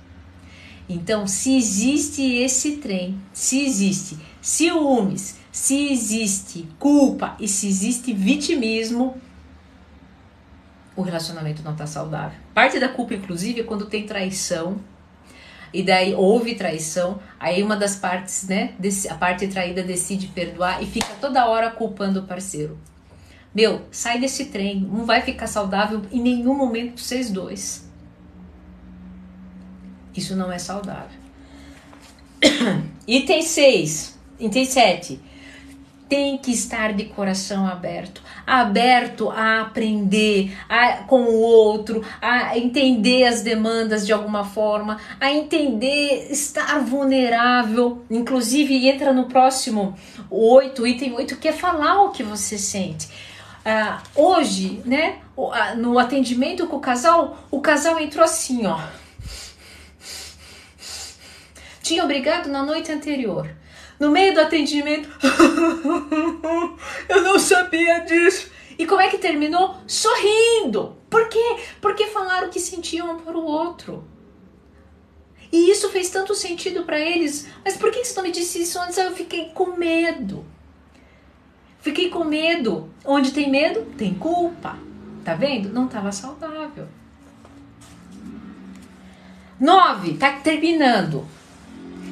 Então, 0.89 1.27
se 1.27 1.57
existe 1.57 2.23
esse 2.23 2.77
trem, 2.77 3.21
se 3.33 3.61
existe 3.61 4.28
ciúmes, 4.49 5.37
se 5.53 5.93
existe 5.93 6.67
culpa 6.79 7.37
e 7.39 7.47
se 7.47 7.69
existe 7.69 8.15
vitimismo, 8.15 9.21
o 10.97 11.03
relacionamento 11.03 11.63
não 11.63 11.73
está 11.73 11.87
saudável. 11.87 12.39
Parte 12.55 12.81
da 12.81 12.89
culpa, 12.89 13.13
inclusive, 13.13 13.61
é 13.61 13.63
quando 13.63 13.85
tem 13.85 14.07
traição, 14.07 14.81
e 15.71 15.83
daí 15.83 16.15
houve 16.15 16.55
traição, 16.55 17.21
aí 17.39 17.63
uma 17.63 17.77
das 17.77 17.97
partes, 17.97 18.49
né, 18.49 18.75
a 19.11 19.15
parte 19.17 19.47
traída 19.49 19.83
decide 19.83 20.29
perdoar 20.29 20.83
e 20.83 20.87
fica 20.87 21.15
toda 21.21 21.47
hora 21.47 21.71
culpando 21.71 22.21
o 22.21 22.27
parceiro. 22.27 22.79
Meu, 23.55 23.83
sai 23.91 24.19
desse 24.19 24.47
trem, 24.47 24.81
não 24.81 25.05
vai 25.05 25.21
ficar 25.21 25.47
saudável 25.47 26.01
em 26.11 26.23
nenhum 26.23 26.55
momento 26.55 27.03
vocês 27.03 27.31
dois. 27.31 27.87
Isso 30.17 30.35
não 30.35 30.51
é 30.51 30.59
saudável. 30.59 31.19
Item 33.07 33.43
6, 33.43 34.18
item 34.39 34.65
7 34.65 35.21
tem 36.09 36.39
que 36.39 36.51
estar 36.51 36.95
de 36.95 37.05
coração 37.05 37.67
aberto, 37.67 38.23
aberto 38.47 39.31
a 39.31 39.61
aprender 39.61 40.57
a, 40.69 41.05
com 41.05 41.21
o 41.21 41.41
outro, 41.41 42.03
a 42.21 42.57
entender 42.57 43.25
as 43.25 43.43
demandas 43.43 44.07
de 44.07 44.13
alguma 44.13 44.45
forma, 44.45 44.99
a 45.21 45.31
entender 45.31 46.29
estar 46.31 46.81
vulnerável. 46.81 48.03
Inclusive, 48.11 48.89
entra 48.89 49.13
no 49.13 49.27
próximo 49.27 49.95
8, 50.31 50.87
item 50.87 51.15
8, 51.15 51.37
que 51.37 51.49
é 51.49 51.53
falar 51.53 52.03
o 52.03 52.11
que 52.11 52.23
você 52.23 52.57
sente. 52.57 53.09
Uh, 53.59 54.23
hoje, 54.23 54.81
né, 54.87 55.19
no 55.77 55.99
atendimento 55.99 56.67
com 56.67 56.77
o 56.77 56.81
casal, 56.81 57.37
o 57.51 57.61
casal 57.61 58.01
entrou 58.01 58.25
assim, 58.25 58.67
ó. 58.67 58.81
Tinha 61.83 62.03
obrigado 62.03 62.49
na 62.49 62.63
noite 62.63 62.91
anterior 62.91 63.49
no 63.99 64.11
meio 64.11 64.35
do 64.35 64.41
atendimento. 64.41 65.09
eu 67.09 67.23
não 67.23 67.39
sabia 67.39 68.01
disso. 68.01 68.51
E 68.79 68.87
como 68.87 69.01
é 69.01 69.09
que 69.09 69.19
terminou? 69.19 69.77
Sorrindo. 69.87 70.97
Por 71.11 71.29
quê? 71.29 71.57
Porque 71.81 72.07
falaram 72.07 72.49
que 72.49 72.61
sentiam 72.61 73.17
um 73.17 73.19
para 73.19 73.37
o 73.37 73.45
outro. 73.45 74.05
E 75.51 75.71
isso 75.71 75.89
fez 75.89 76.11
tanto 76.11 76.35
sentido 76.35 76.85
para 76.85 77.01
eles. 77.01 77.49
Mas 77.65 77.77
por 77.77 77.91
que 77.91 78.05
você 78.05 78.15
não 78.15 78.23
me 78.23 78.31
disse 78.31 78.63
isso 78.63 78.79
antes? 78.79 78.97
Eu 78.99 79.13
fiquei 79.13 79.47
com 79.47 79.77
medo. 79.77 80.45
Fiquei 81.81 82.11
com 82.11 82.23
medo. 82.25 82.91
Onde 83.05 83.33
tem 83.33 83.51
medo, 83.51 83.85
tem 83.97 84.15
culpa. 84.15 84.79
Tá 85.25 85.35
vendo? 85.35 85.71
Não 85.71 85.87
estava 85.87 86.13
saudável. 86.13 86.87
Nove, 89.59 90.17
tá 90.17 90.33
terminando 90.35 91.27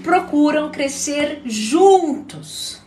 procuram 0.06 0.70
crescer 0.70 1.42
juntos. 1.44 2.80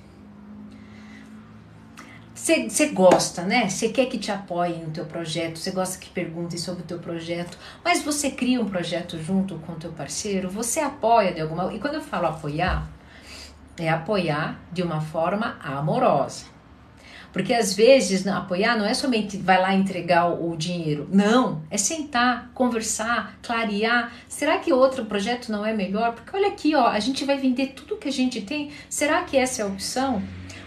Você 2.33 2.87
gosta, 2.87 3.43
né? 3.43 3.67
Você 3.67 3.89
quer 3.89 4.05
que 4.05 4.17
te 4.17 4.31
apoiem 4.31 4.85
no 4.85 4.91
teu 4.91 5.05
projeto, 5.05 5.59
você 5.59 5.69
gosta 5.69 5.99
que 5.99 6.09
perguntem 6.09 6.57
sobre 6.57 6.81
o 6.81 6.85
teu 6.85 6.97
projeto, 6.97 7.57
mas 7.83 8.01
você 8.01 8.31
cria 8.31 8.61
um 8.61 8.69
projeto 8.69 9.21
junto 9.21 9.59
com 9.59 9.73
o 9.73 9.75
teu 9.75 9.91
parceiro, 9.91 10.49
você 10.49 10.79
apoia 10.79 11.33
de 11.33 11.41
alguma... 11.41 11.73
E 11.73 11.79
quando 11.79 11.95
eu 11.95 12.01
falo 12.01 12.27
apoiar, 12.27 12.89
é 13.77 13.89
apoiar 13.89 14.57
de 14.71 14.81
uma 14.81 15.01
forma 15.01 15.57
amorosa. 15.61 16.45
Porque 17.31 17.53
às 17.53 17.73
vezes 17.73 18.25
apoiar 18.25 18.77
não 18.77 18.85
é 18.85 18.93
somente 18.93 19.37
vai 19.37 19.61
lá 19.61 19.73
entregar 19.73 20.27
o, 20.29 20.51
o 20.51 20.57
dinheiro. 20.57 21.07
Não, 21.11 21.61
é 21.69 21.77
sentar, 21.77 22.51
conversar, 22.53 23.37
clarear. 23.41 24.11
Será 24.27 24.57
que 24.57 24.73
outro 24.73 25.05
projeto 25.05 25.51
não 25.51 25.65
é 25.65 25.73
melhor? 25.73 26.13
Porque 26.13 26.35
olha 26.35 26.47
aqui, 26.47 26.75
ó, 26.75 26.87
a 26.87 26.99
gente 26.99 27.25
vai 27.25 27.37
vender 27.37 27.67
tudo 27.67 27.97
que 27.97 28.09
a 28.09 28.11
gente 28.11 28.41
tem. 28.41 28.71
Será 28.89 29.23
que 29.23 29.37
essa 29.37 29.61
é 29.61 29.65
a 29.65 29.67
opção? 29.67 30.23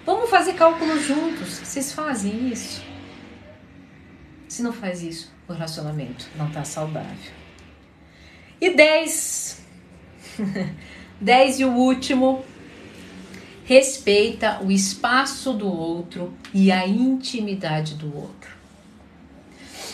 Vamos 0.07 0.31
fazer 0.31 0.55
cálculos 0.55 1.05
juntos. 1.07 1.59
Vocês 1.59 1.93
fazem 1.93 2.49
isso? 2.49 2.83
Se 4.49 4.63
não 4.63 4.73
faz 4.73 5.03
isso, 5.03 5.33
o 5.49 5.53
relacionamento 5.53 6.29
não 6.37 6.49
está 6.49 6.65
saudável. 6.65 7.33
E 8.61 8.71
10. 8.71 9.61
10 11.21 11.61
e 11.61 11.65
o 11.65 11.73
último 11.73 12.45
respeita 13.65 14.61
o 14.63 14.71
espaço 14.71 15.53
do 15.53 15.67
outro 15.67 16.35
e 16.53 16.71
a 16.73 16.87
intimidade 16.87 17.95
do 17.95 18.15
outro. 18.17 18.51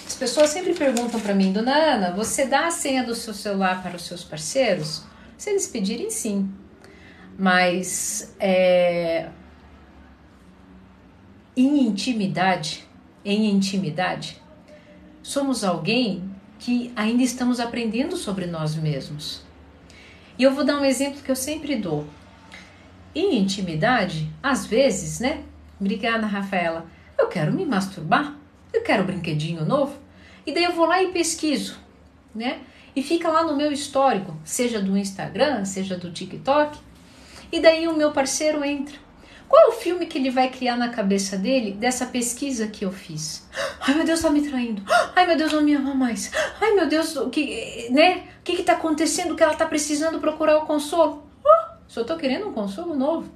As 0.07 0.15
pessoas 0.15 0.51
sempre 0.51 0.75
perguntam 0.75 1.21
para 1.21 1.35
mim, 1.35 1.53
Dona 1.53 1.75
Ana, 1.75 2.13
você 2.13 2.47
dá 2.47 2.67
a 2.67 2.71
senha 2.71 3.05
do 3.05 3.15
seu 3.15 3.35
celular 3.35 3.83
para 3.83 3.97
os 3.97 4.03
seus 4.03 4.25
parceiros? 4.25 5.03
Se 5.37 5.51
eles 5.51 5.67
pedirem, 5.69 6.11
sim. 6.11 6.51
Mas 7.39 8.35
é, 8.41 9.29
em 11.57 11.87
intimidade, 11.87 12.85
em 13.25 13.51
intimidade, 13.51 14.41
somos 15.23 15.63
alguém 15.63 16.29
que 16.59 16.93
ainda 16.97 17.23
estamos 17.23 17.61
aprendendo 17.61 18.17
sobre 18.17 18.47
nós 18.47 18.75
mesmos. 18.75 19.43
E 20.39 20.43
eu 20.43 20.53
vou 20.55 20.65
dar 20.65 20.81
um 20.81 20.85
exemplo 20.85 21.23
que 21.23 21.31
eu 21.31 21.37
sempre 21.37 21.77
dou. 21.77 22.07
Em 23.15 23.39
intimidade, 23.39 24.31
às 24.43 24.67
vezes, 24.67 25.21
né? 25.21 25.43
Obrigada, 25.81 26.27
Rafaela. 26.27 26.87
Eu 27.19 27.29
quero 27.29 27.53
me 27.53 27.65
masturbar, 27.65 28.37
eu 28.73 28.83
quero 28.83 29.03
um 29.03 29.07
brinquedinho 29.07 29.65
novo. 29.65 29.97
E 30.47 30.53
daí 30.53 30.65
eu 30.65 30.73
vou 30.73 30.87
lá 30.87 31.03
e 31.03 31.09
pesquiso, 31.09 31.79
né? 32.35 32.61
E 32.95 33.03
fica 33.03 33.29
lá 33.29 33.43
no 33.43 33.57
meu 33.57 33.71
histórico, 33.71 34.37
seja 34.45 34.81
do 34.81 34.97
Instagram, 34.97 35.65
seja 35.65 35.97
do 35.97 36.11
TikTok. 36.11 36.79
E 37.51 37.61
daí 37.61 37.87
o 37.87 37.97
meu 37.97 38.13
parceiro 38.13 38.65
entra. 38.65 38.97
Qual 39.49 39.63
é 39.63 39.69
o 39.69 39.73
filme 39.73 40.07
que 40.07 40.19
ele 40.19 40.31
vai 40.31 40.51
criar 40.51 40.77
na 40.77 40.91
cabeça 40.91 41.37
dele 41.39 41.73
dessa 41.73 42.07
pesquisa 42.07 42.67
que 42.67 42.85
eu 42.85 42.93
fiz? 42.93 43.49
Ai 43.81 43.95
meu 43.95 44.05
Deus, 44.05 44.21
tá 44.21 44.31
me 44.31 44.43
traindo. 44.43 44.83
Ai 45.17 45.27
meu 45.27 45.37
Deus, 45.37 45.53
não 45.53 45.63
me 45.63 45.75
ama 45.75 45.95
mais. 45.95 46.31
Ai 46.61 46.73
meu 46.75 46.87
Deus, 46.87 47.17
o 47.17 47.31
que, 47.31 47.89
né? 47.91 48.25
O 48.41 48.43
que 48.45 48.57
que 48.57 48.63
tá 48.63 48.75
acontecendo 48.75 49.35
que 49.35 49.43
ela 49.43 49.55
tá 49.55 49.65
precisando 49.65 50.21
procurar 50.21 50.59
o 50.59 50.67
consolo? 50.67 51.28
Só 51.89 52.03
estou 52.03 52.19
querendo 52.19 52.47
um 52.47 52.53
consolo 52.53 52.95
novo. 52.95 53.33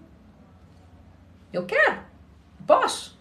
Eu 1.52 1.64
quero, 1.64 2.00
posso. 2.66 3.18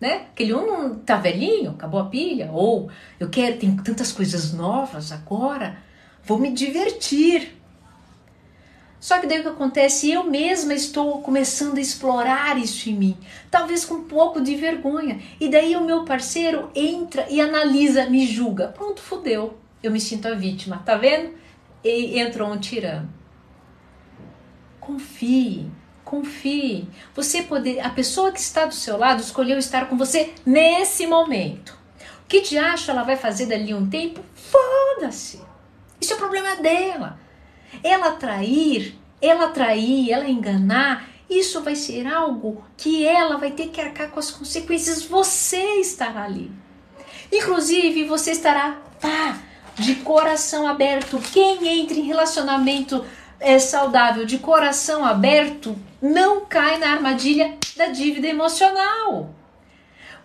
Né? 0.00 0.26
Aquele 0.32 0.54
um 0.54 0.96
tá 0.96 1.16
velhinho, 1.16 1.70
acabou 1.70 1.98
a 1.98 2.06
pilha, 2.06 2.50
ou 2.52 2.90
eu 3.18 3.30
quero, 3.30 3.58
tem 3.58 3.74
tantas 3.76 4.12
coisas 4.12 4.52
novas 4.52 5.10
agora, 5.10 5.78
vou 6.22 6.38
me 6.38 6.52
divertir. 6.52 7.58
Só 9.00 9.18
que 9.18 9.26
daí 9.26 9.40
o 9.40 9.42
que 9.42 9.48
acontece? 9.48 10.10
Eu 10.10 10.24
mesma 10.24 10.74
estou 10.74 11.20
começando 11.22 11.78
a 11.78 11.80
explorar 11.80 12.58
isso 12.58 12.88
em 12.88 12.94
mim, 12.94 13.16
talvez 13.50 13.84
com 13.84 13.94
um 13.94 14.04
pouco 14.04 14.40
de 14.40 14.56
vergonha. 14.56 15.20
E 15.40 15.48
daí 15.48 15.76
o 15.76 15.84
meu 15.84 16.04
parceiro 16.04 16.70
entra 16.74 17.26
e 17.30 17.40
analisa, 17.40 18.08
me 18.08 18.26
julga. 18.26 18.68
Pronto, 18.68 19.00
fudeu. 19.00 19.58
Eu 19.82 19.90
me 19.90 20.00
sinto 20.00 20.26
a 20.28 20.34
vítima, 20.34 20.82
tá 20.84 20.96
vendo? 20.96 21.34
E 21.82 22.18
entrou 22.18 22.50
um 22.50 22.58
tirano. 22.58 23.23
Confie, 24.84 25.70
confie. 26.04 26.86
Você 27.14 27.42
poder, 27.42 27.80
a 27.80 27.88
pessoa 27.88 28.30
que 28.30 28.38
está 28.38 28.66
do 28.66 28.74
seu 28.74 28.98
lado 28.98 29.20
escolheu 29.20 29.58
estar 29.58 29.88
com 29.88 29.96
você 29.96 30.34
nesse 30.44 31.06
momento. 31.06 31.78
O 32.22 32.26
que 32.28 32.42
te 32.42 32.58
acha 32.58 32.92
ela 32.92 33.02
vai 33.02 33.16
fazer 33.16 33.46
dali 33.46 33.72
um 33.72 33.88
tempo? 33.88 34.20
Foda-se. 34.34 35.40
Isso 36.00 36.12
é 36.12 36.16
problema 36.16 36.56
dela. 36.56 37.18
Ela 37.82 38.12
trair, 38.12 38.98
ela 39.22 39.48
trair, 39.48 40.12
ela 40.12 40.28
enganar, 40.28 41.08
isso 41.30 41.62
vai 41.62 41.74
ser 41.74 42.06
algo 42.06 42.62
que 42.76 43.06
ela 43.06 43.38
vai 43.38 43.50
ter 43.50 43.68
que 43.68 43.80
arcar 43.80 44.10
com 44.10 44.20
as 44.20 44.30
consequências. 44.30 45.04
Você 45.04 45.80
estará 45.80 46.24
ali. 46.24 46.52
Inclusive, 47.32 48.04
você 48.04 48.32
estará 48.32 48.82
pá, 49.00 49.38
de 49.76 49.96
coração 49.96 50.66
aberto. 50.66 51.18
Quem 51.32 51.80
entra 51.80 51.96
em 51.96 52.02
relacionamento 52.02 53.04
é 53.40 53.58
saudável, 53.58 54.24
de 54.24 54.38
coração 54.38 55.04
aberto, 55.04 55.76
não 56.00 56.44
cai 56.44 56.78
na 56.78 56.92
armadilha 56.92 57.56
da 57.76 57.86
dívida 57.86 58.26
emocional. 58.26 59.34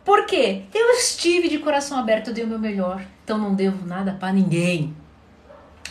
Por 0.03 0.25
quê? 0.25 0.63
Eu 0.73 0.91
estive 0.91 1.49
de 1.49 1.59
coração 1.59 1.97
aberto, 1.97 2.29
eu 2.29 2.33
dei 2.33 2.43
o 2.43 2.47
meu 2.47 2.59
melhor, 2.59 3.05
então 3.23 3.37
não 3.37 3.53
devo 3.53 3.85
nada 3.85 4.13
para 4.19 4.33
ninguém. 4.33 4.95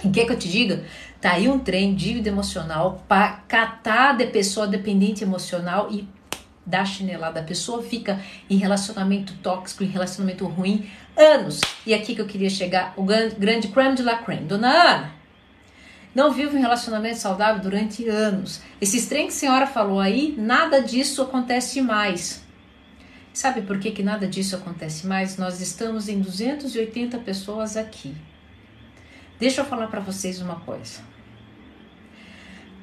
E 0.04 0.08
quer 0.10 0.24
que 0.26 0.32
eu 0.32 0.38
te 0.38 0.48
diga? 0.48 0.84
Tá 1.20 1.32
aí 1.32 1.48
um 1.48 1.58
trem, 1.58 1.94
dívida 1.94 2.28
emocional, 2.28 3.04
para 3.08 3.40
catar 3.48 4.16
de 4.16 4.26
pessoa 4.26 4.66
dependente 4.66 5.24
emocional 5.24 5.88
e 5.90 6.08
dar 6.64 6.84
chinelada. 6.84 7.40
A 7.40 7.42
pessoa 7.42 7.82
fica 7.82 8.20
em 8.48 8.56
relacionamento 8.56 9.32
tóxico, 9.42 9.82
em 9.82 9.88
relacionamento 9.88 10.46
ruim, 10.46 10.88
anos. 11.16 11.60
E 11.84 11.92
aqui 11.92 12.14
que 12.14 12.20
eu 12.20 12.26
queria 12.26 12.50
chegar, 12.50 12.92
o 12.96 13.02
grande 13.02 13.68
creme 13.68 13.96
de 13.96 14.02
la 14.02 14.18
creme. 14.18 14.46
Dona 14.46 14.68
Ana, 14.68 15.12
não 16.14 16.32
vive 16.32 16.56
um 16.56 16.60
relacionamento 16.60 17.18
saudável 17.18 17.62
durante 17.62 18.08
anos. 18.08 18.60
Esses 18.80 19.06
trem 19.06 19.26
que 19.26 19.32
a 19.32 19.36
senhora 19.36 19.66
falou 19.66 20.00
aí, 20.00 20.34
nada 20.36 20.80
disso 20.80 21.22
acontece 21.22 21.80
mais. 21.80 22.42
Sabe 23.32 23.62
por 23.62 23.78
que, 23.78 23.92
que 23.92 24.02
nada 24.02 24.26
disso 24.26 24.56
acontece 24.56 25.06
mais? 25.06 25.36
Nós 25.36 25.60
estamos 25.60 26.08
em 26.08 26.20
280 26.20 27.18
pessoas 27.18 27.76
aqui. 27.76 28.16
Deixa 29.38 29.60
eu 29.60 29.64
falar 29.64 29.86
para 29.86 30.00
vocês 30.00 30.40
uma 30.40 30.56
coisa. 30.56 31.00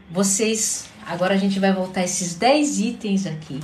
Vocês, 0.09 0.87
agora 1.05 1.33
a 1.33 1.37
gente 1.37 1.59
vai 1.59 1.73
voltar 1.73 2.03
esses 2.03 2.35
10 2.35 2.79
itens 2.79 3.25
aqui. 3.25 3.59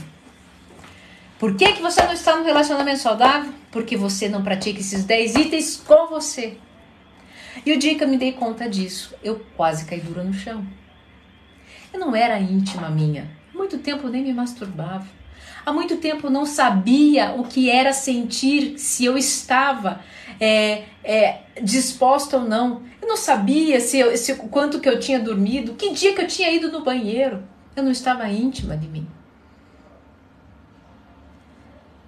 Por 1.40 1.56
que, 1.56 1.72
que 1.74 1.82
você 1.82 2.04
não 2.04 2.14
está 2.14 2.36
no 2.36 2.44
relacionamento 2.44 3.00
saudável? 3.00 3.54
Porque 3.72 3.96
você 3.96 4.28
não 4.28 4.44
pratica 4.44 4.80
esses 4.80 5.06
10 5.06 5.36
itens 5.36 5.78
com 5.78 6.08
você. 6.08 6.58
E 7.66 7.74
o 7.74 7.80
dia 7.80 7.96
que 7.96 8.04
eu 8.04 8.08
me 8.08 8.18
dei 8.18 8.32
conta 8.32 8.70
disso, 8.70 9.14
eu 9.24 9.46
quase 9.56 9.86
caí 9.86 10.00
dura 10.00 10.24
no 10.24 10.34
chão. 10.34 10.66
Eu 11.94 12.00
não 12.00 12.16
era 12.16 12.40
íntima 12.40 12.90
minha. 12.90 13.30
Há 13.54 13.58
muito 13.58 13.78
tempo 13.78 14.08
eu 14.08 14.10
nem 14.10 14.24
me 14.24 14.34
masturbava. 14.34 15.08
Há 15.66 15.72
muito 15.72 15.98
tempo 15.98 16.28
eu 16.28 16.32
não 16.32 16.46
sabia 16.46 17.34
o 17.38 17.44
que 17.44 17.70
era 17.70 17.94
sentir 17.94 18.80
se 18.80 19.06
eu 19.06 19.18
estava 19.18 20.02
é, 20.40 20.84
é, 21.04 21.42
disposta 21.62 22.38
ou 22.38 22.44
não. 22.44 22.84
Eu 23.02 23.08
não 23.08 23.18
sabia 23.18 23.80
se, 23.80 24.18
se 24.18 24.36
quanto 24.36 24.80
que 24.80 24.90
eu 24.90 25.00
tinha 25.00 25.20
dormido, 25.20 25.74
que 25.74 25.92
dia 25.92 26.14
que 26.14 26.22
eu 26.22 26.28
tinha 26.28 26.52
ido 26.52 26.72
no 26.72 26.84
banheiro. 26.84 27.44
Eu 27.76 27.84
não 27.84 27.92
estava 27.92 28.28
íntima 28.28 28.76
de 28.76 28.88
mim. 28.88 29.08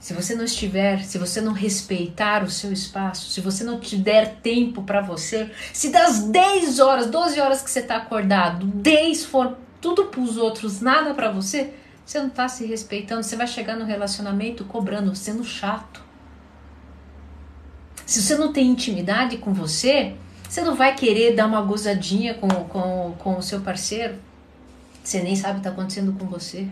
Se 0.04 0.14
você 0.14 0.36
não 0.36 0.44
estiver, 0.44 1.02
se 1.06 1.18
você 1.18 1.40
não 1.40 1.54
respeitar 1.54 2.44
o 2.44 2.50
seu 2.50 2.74
espaço, 2.74 3.32
se 3.32 3.40
você 3.40 3.64
não 3.64 3.80
te 3.80 3.96
der 3.96 4.36
tempo 4.44 4.84
para 4.84 5.00
você, 5.00 5.50
se 5.72 5.92
das 5.92 6.24
10 6.24 6.82
horas, 6.82 7.10
12 7.10 7.40
horas 7.40 7.62
que 7.62 7.72
você 7.72 7.80
está 7.80 7.96
acordado, 7.96 8.66
10 8.66 9.24
for 9.24 9.58
tudo 9.80 10.08
para 10.08 10.20
os 10.20 10.36
outros, 10.36 10.82
nada 10.82 11.14
para 11.14 11.32
você, 11.32 11.74
você 12.06 12.20
não 12.20 12.28
está 12.28 12.50
se 12.50 12.66
respeitando. 12.66 13.24
Você 13.24 13.38
vai 13.38 13.48
chegar 13.48 13.78
no 13.78 13.86
relacionamento 13.86 14.66
cobrando, 14.66 15.16
sendo 15.16 15.46
chato. 15.46 16.04
Se 18.06 18.22
você 18.22 18.36
não 18.36 18.52
tem 18.52 18.68
intimidade 18.68 19.38
com 19.38 19.54
você, 19.54 20.16
você 20.50 20.64
não 20.64 20.76
vai 20.76 20.96
querer 20.96 21.34
dar 21.34 21.46
uma 21.46 21.62
gozadinha 21.62 22.34
com, 22.34 22.50
com, 22.50 23.16
com 23.18 23.38
o 23.38 23.42
seu 23.42 23.62
parceiro. 23.62 24.16
Você 25.02 25.22
nem 25.22 25.38
sabe 25.38 25.52
o 25.52 25.62
que 25.62 25.68
está 25.68 25.70
acontecendo 25.70 26.12
com 26.20 26.26
você. 26.26 26.68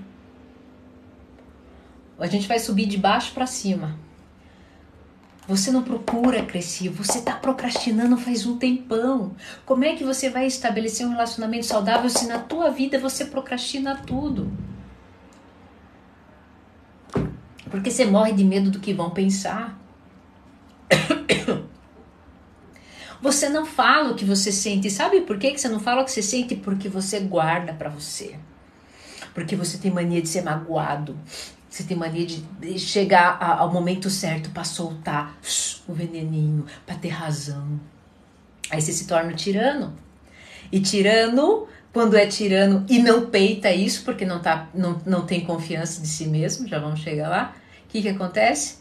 A 2.21 2.27
gente 2.27 2.47
vai 2.47 2.59
subir 2.59 2.85
de 2.85 2.97
baixo 2.97 3.33
para 3.33 3.47
cima. 3.47 3.97
Você 5.47 5.71
não 5.71 5.81
procura 5.81 6.45
crescer, 6.45 6.89
você 6.89 7.17
está 7.17 7.33
procrastinando 7.33 8.15
faz 8.15 8.45
um 8.45 8.57
tempão. 8.57 9.35
Como 9.65 9.83
é 9.83 9.95
que 9.95 10.03
você 10.03 10.29
vai 10.29 10.45
estabelecer 10.45 11.05
um 11.05 11.09
relacionamento 11.09 11.65
saudável 11.65 12.09
se 12.09 12.27
na 12.27 12.39
tua 12.39 12.69
vida 12.69 12.99
você 12.99 13.25
procrastina 13.25 13.95
tudo? 14.05 14.51
Porque 17.71 17.89
você 17.89 18.05
morre 18.05 18.33
de 18.33 18.43
medo 18.43 18.69
do 18.69 18.79
que 18.79 18.93
vão 18.93 19.09
pensar. 19.09 19.79
Você 23.21 23.47
não 23.47 23.67
fala 23.67 24.11
o 24.11 24.15
que 24.15 24.25
você 24.25 24.51
sente. 24.51 24.89
Sabe 24.89 25.21
por 25.21 25.37
que 25.37 25.55
você 25.55 25.69
não 25.69 25.79
fala 25.79 26.01
o 26.01 26.05
que 26.05 26.11
você 26.11 26.23
sente? 26.23 26.55
Porque 26.55 26.89
você 26.89 27.19
guarda 27.19 27.71
para 27.71 27.87
você. 27.87 28.35
Porque 29.31 29.55
você 29.55 29.77
tem 29.77 29.91
mania 29.91 30.23
de 30.23 30.27
ser 30.27 30.41
magoado. 30.41 31.15
Você 31.71 31.85
tem 31.85 31.95
mania 31.95 32.25
de 32.25 32.77
chegar 32.77 33.41
ao 33.41 33.71
momento 33.71 34.09
certo 34.09 34.49
para 34.49 34.65
soltar 34.65 35.37
o 35.87 35.93
veneninho, 35.93 36.65
para 36.85 36.95
ter 36.95 37.07
razão. 37.07 37.79
Aí 38.69 38.81
você 38.81 38.91
se 38.91 39.07
torna 39.07 39.33
tirano. 39.33 39.95
E 40.69 40.81
tirano, 40.81 41.69
quando 41.93 42.17
é 42.17 42.27
tirano 42.27 42.85
e 42.89 42.99
não 42.99 43.27
peita 43.29 43.71
isso, 43.71 44.03
porque 44.03 44.25
não, 44.25 44.41
tá, 44.41 44.67
não, 44.75 45.01
não 45.05 45.25
tem 45.25 45.45
confiança 45.45 46.01
de 46.01 46.07
si 46.07 46.27
mesmo, 46.27 46.67
já 46.67 46.77
vamos 46.77 46.99
chegar 46.99 47.29
lá, 47.29 47.55
o 47.85 47.87
que, 47.87 48.01
que 48.01 48.09
acontece? 48.09 48.79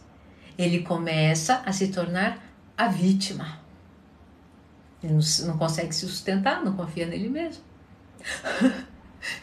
Ele 0.58 0.82
começa 0.82 1.62
a 1.64 1.70
se 1.70 1.92
tornar 1.92 2.44
a 2.76 2.88
vítima. 2.88 3.60
Ele 5.00 5.12
não, 5.12 5.46
não 5.46 5.56
consegue 5.56 5.94
se 5.94 6.08
sustentar, 6.08 6.64
não 6.64 6.72
confia 6.72 7.06
nele 7.06 7.28
mesmo. 7.28 7.62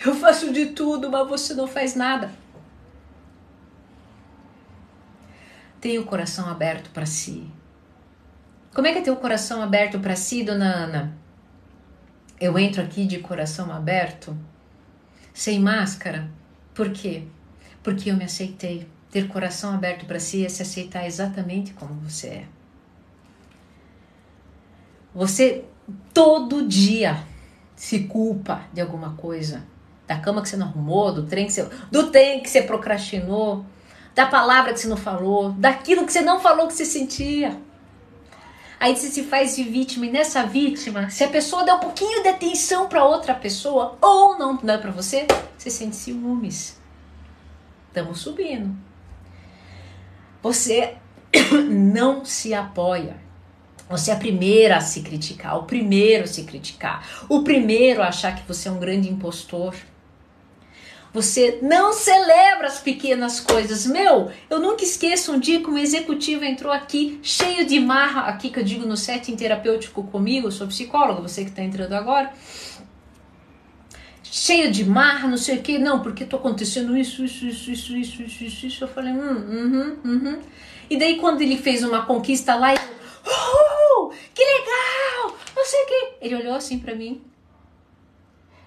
Eu 0.06 0.14
faço 0.16 0.52
de 0.52 0.66
tudo, 0.68 1.10
mas 1.10 1.30
você 1.30 1.54
não 1.54 1.66
faz 1.66 1.96
nada. 1.96 2.30
Tenha 5.80 6.02
o 6.02 6.06
coração 6.06 6.50
aberto 6.50 6.90
para 6.92 7.06
si. 7.06 7.52
Como 8.74 8.88
é 8.88 8.92
que 8.92 9.00
é 9.00 9.02
ter 9.02 9.12
o 9.12 9.18
coração 9.18 9.62
aberto 9.62 10.00
para 10.00 10.16
si, 10.16 10.44
dona 10.44 10.66
Ana? 10.66 11.18
Eu 12.40 12.58
entro 12.60 12.82
aqui 12.82 13.06
de 13.06 13.20
coração 13.20 13.72
aberto, 13.72 14.38
sem 15.34 15.60
máscara. 15.60 16.30
Por 16.74 16.92
quê? 16.92 17.24
Porque 17.82 18.12
eu 18.12 18.16
me 18.16 18.26
aceitei. 18.26 18.88
Ter 19.10 19.28
coração 19.28 19.74
aberto 19.74 20.06
para 20.06 20.20
si 20.20 20.46
é 20.46 20.50
se 20.50 20.62
aceitar 20.62 21.06
exatamente 21.08 21.74
como 21.74 21.96
você 21.96 22.28
é. 22.28 22.48
Você 25.16 25.66
todo 26.14 26.68
dia 26.68 27.24
se 27.76 28.02
culpa 28.02 28.62
de 28.74 28.82
alguma 28.82 29.16
coisa. 29.16 29.64
Da 30.06 30.20
cama 30.20 30.42
que 30.42 30.50
você 30.50 30.58
não 30.58 30.68
arrumou, 30.68 31.12
do 31.12 31.26
trem 31.26 31.48
que 31.48 31.54
você, 31.54 31.68
do 31.92 32.12
trem 32.12 32.42
que 32.42 32.50
você 32.50 32.62
procrastinou, 32.62 33.66
da 34.18 34.26
palavra 34.26 34.74
que 34.74 34.80
você 34.80 34.88
não 34.88 34.98
falou, 34.98 35.52
daquilo 35.52 36.04
que 36.04 36.12
você 36.12 36.22
não 36.22 36.40
falou 36.40 36.66
que 36.66 36.74
você 36.74 36.86
sentia. 36.86 37.56
Aí 38.80 38.96
você 38.96 39.10
se 39.10 39.22
faz 39.22 39.56
de 39.56 39.62
vítima 39.62 40.08
e 40.08 40.12
nessa 40.12 40.44
vítima, 40.44 41.08
se 41.12 41.24
a 41.24 41.28
pessoa 41.28 41.64
der 41.64 41.76
um 41.76 41.80
pouquinho 41.80 42.24
de 42.24 42.30
atenção 42.30 42.90
para 42.90 43.06
outra 43.06 43.36
pessoa 43.36 43.96
ou 44.02 44.36
não 44.36 44.58
dá 44.58 44.80
para 44.80 44.90
você, 44.90 45.28
você 45.56 45.70
sente 45.70 45.96
ciúmes. 45.96 46.82
Estamos 47.90 48.20
subindo. 48.20 48.76
Você 50.42 50.96
não 51.70 52.26
se 52.26 52.56
apoia. 52.56 53.18
Você 53.88 54.10
é 54.10 54.16
a 54.16 54.18
primeira 54.18 54.78
a 54.78 54.82
se 54.82 55.04
criticar, 55.04 55.60
o 55.60 55.66
primeiro 55.66 56.24
a 56.24 56.28
se 56.28 56.44
criticar, 56.44 57.08
o 57.30 57.44
primeiro 57.44 58.02
a 58.02 58.08
achar 58.08 58.36
que 58.36 58.48
você 58.48 58.68
é 58.68 58.72
um 58.72 58.80
grande 58.80 59.08
impostor. 59.08 59.76
Você 61.18 61.58
não 61.64 61.94
celebra 61.94 62.68
as 62.68 62.80
pequenas 62.80 63.40
coisas. 63.40 63.88
Meu, 63.88 64.32
eu 64.52 64.60
nunca 64.60 64.84
esqueço 64.84 65.34
um 65.34 65.40
dia 65.40 65.60
que 65.60 65.68
um 65.68 65.76
executivo 65.76 66.46
entrou 66.46 66.72
aqui 66.72 67.20
cheio 67.24 67.66
de 67.66 67.80
marra, 67.80 68.28
aqui 68.28 68.52
que 68.52 68.60
eu 68.60 68.64
digo 68.64 68.86
no 68.86 68.96
setting 68.96 69.36
terapêutico 69.36 70.04
comigo, 70.04 70.46
eu 70.46 70.52
sou 70.52 70.68
psicóloga, 70.68 71.20
você 71.20 71.44
que 71.44 71.50
está 71.50 71.64
entrando 71.64 71.94
agora. 71.94 72.32
Cheio 74.22 74.72
de 74.72 74.86
marra, 74.86 75.28
não 75.28 75.38
sei 75.38 75.58
o 75.58 75.62
que, 75.64 75.80
não, 75.80 76.04
porque 76.04 76.24
tô 76.24 76.38
acontecendo 76.38 76.96
isso, 76.96 77.26
isso, 77.26 77.48
isso, 77.48 77.72
isso, 77.72 77.98
isso, 77.98 78.22
isso, 78.22 78.44
isso, 78.44 78.66
isso. 78.68 78.84
Eu 78.84 78.88
falei, 78.88 79.12
hum, 79.12 79.18
uhum, 79.18 79.98
uhum. 80.06 80.40
E 80.88 80.98
daí 80.98 81.18
quando 81.18 81.42
ele 81.42 81.58
fez 81.58 81.84
uma 81.84 82.06
conquista 82.06 82.54
lá, 82.54 82.76
eu, 82.76 82.80
uh, 82.80 84.14
que 84.36 84.44
legal, 84.44 85.36
não 85.56 85.66
sei 85.66 85.82
o 85.82 85.88
que. 85.88 86.14
Ele 86.22 86.36
olhou 86.36 86.54
assim 86.54 86.78
para 86.78 86.94
mim. 86.94 87.24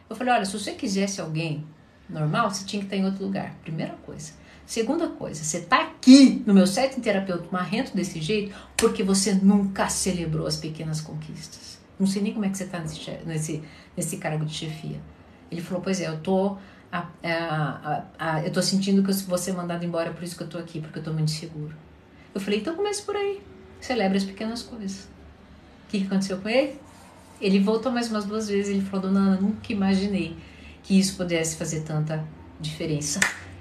Eu 0.09 0.17
falei, 0.17 0.35
olha, 0.35 0.45
se 0.45 0.59
você 0.59 0.73
quisesse 0.73 1.21
alguém 1.21 1.65
normal, 2.11 2.51
você 2.51 2.65
tinha 2.65 2.81
que 2.81 2.87
estar 2.87 2.97
em 2.97 3.05
outro 3.05 3.25
lugar. 3.25 3.55
Primeira 3.63 3.95
coisa. 4.05 4.33
Segunda 4.67 5.09
coisa, 5.09 5.43
você 5.43 5.59
está 5.59 5.83
aqui 5.83 6.45
no 6.47 6.55
meu 6.55 6.65
set 6.65 7.01
terapeuta 7.01 7.49
marrento 7.51 7.93
desse 7.93 8.21
jeito 8.21 8.55
porque 8.77 9.03
você 9.03 9.35
nunca 9.35 9.89
celebrou 9.89 10.47
as 10.47 10.57
pequenas 10.57 11.01
conquistas. 11.01 11.81
Não 11.99 12.07
sei 12.07 12.23
nem 12.23 12.33
como 12.33 12.45
é 12.45 12.49
que 12.49 12.57
você 12.57 12.65
está 12.65 12.79
nesse, 12.79 13.11
nesse, 13.27 13.63
nesse 13.97 14.17
cargo 14.19 14.45
de 14.45 14.55
chefia. 14.55 15.01
Ele 15.51 15.61
falou, 15.61 15.83
pois 15.83 16.01
é, 16.01 16.07
eu 16.07 16.21
tô, 16.21 16.57
a, 16.93 17.09
a, 17.23 18.05
a, 18.17 18.43
eu 18.45 18.53
tô 18.53 18.63
sentindo 18.63 19.03
que 19.03 19.11
eu 19.11 19.15
vou 19.27 19.37
ser 19.37 19.53
mandado 19.55 19.85
embora, 19.85 20.13
por 20.13 20.23
isso 20.23 20.37
que 20.37 20.45
eu 20.45 20.49
tô 20.49 20.57
aqui, 20.57 20.81
porque 20.81 21.01
eu 21.01 21.03
tô 21.03 21.13
muito 21.13 21.33
seguro. 21.33 21.75
Eu 22.33 22.41
falei, 22.41 22.61
então 22.61 22.77
comece 22.77 23.03
por 23.03 23.17
aí. 23.17 23.43
Celebre 23.81 24.19
as 24.19 24.25
pequenas 24.25 24.63
coisas. 24.63 25.09
O 25.87 25.91
que 25.91 26.05
aconteceu 26.05 26.39
com 26.39 26.49
ele? 26.49 26.79
Ele 27.41 27.59
voltou 27.59 27.91
mais 27.91 28.09
umas 28.09 28.25
duas 28.25 28.49
vezes. 28.49 28.71
Ele 28.71 28.83
falou, 28.83 29.09
dona 29.09 29.33
Ana, 29.33 29.41
nunca 29.41 29.73
imaginei 29.73 30.37
que 30.83 30.99
isso 30.99 31.16
pudesse 31.16 31.57
fazer 31.57 31.81
tanta 31.81 32.26
diferença. 32.59 33.20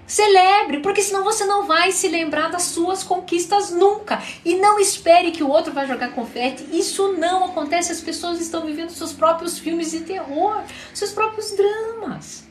Celebre, 0.09 0.80
porque 0.80 1.03
senão 1.03 1.24
você 1.24 1.45
não 1.45 1.67
vai 1.67 1.91
se 1.91 2.07
lembrar 2.07 2.49
das 2.49 2.63
suas 2.63 3.03
conquistas 3.03 3.70
nunca. 3.70 4.20
E 4.43 4.55
não 4.55 4.80
espere 4.80 5.30
que 5.30 5.43
o 5.43 5.47
outro 5.47 5.72
vai 5.72 5.88
jogar 5.88 6.13
confete. 6.13 6.67
Isso 6.72 7.13
não 7.13 7.45
acontece. 7.45 7.91
As 7.91 8.01
pessoas 8.01 8.41
estão 8.41 8.65
vivendo 8.65 8.89
seus 8.89 9.13
próprios 9.13 9.59
filmes 9.59 9.91
de 9.91 9.99
terror, 9.99 10.63
seus 10.95 11.11
próprios 11.11 11.55
dramas. 11.55 12.43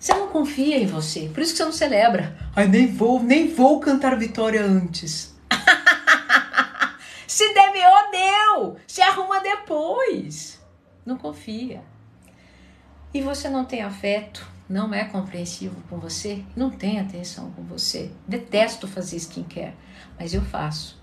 Você 0.00 0.12
não 0.14 0.26
confia 0.28 0.78
em 0.78 0.86
você, 0.86 1.30
por 1.32 1.42
isso 1.42 1.52
que 1.52 1.58
você 1.58 1.64
não 1.64 1.72
celebra. 1.72 2.36
Ai, 2.56 2.66
nem 2.66 2.88
vou, 2.88 3.22
nem 3.22 3.54
vou 3.54 3.78
cantar 3.78 4.18
vitória 4.18 4.64
antes. 4.64 5.32
se 7.28 7.44
oh 7.44 8.10
deu, 8.10 8.76
se 8.84 9.00
arruma 9.00 9.38
depois. 9.40 10.58
Não 11.06 11.16
confia 11.16 11.84
e 13.12 13.20
você 13.20 13.48
não 13.48 13.64
tem 13.64 13.82
afeto, 13.82 14.46
não 14.68 14.94
é 14.94 15.04
compreensivo 15.04 15.74
com 15.88 15.98
você, 15.98 16.44
não 16.54 16.70
tem 16.70 17.00
atenção 17.00 17.50
com 17.50 17.62
você. 17.62 18.10
Detesto 18.26 18.86
fazer 18.86 19.16
skincare, 19.16 19.74
mas 20.18 20.32
eu 20.32 20.42
faço. 20.42 20.96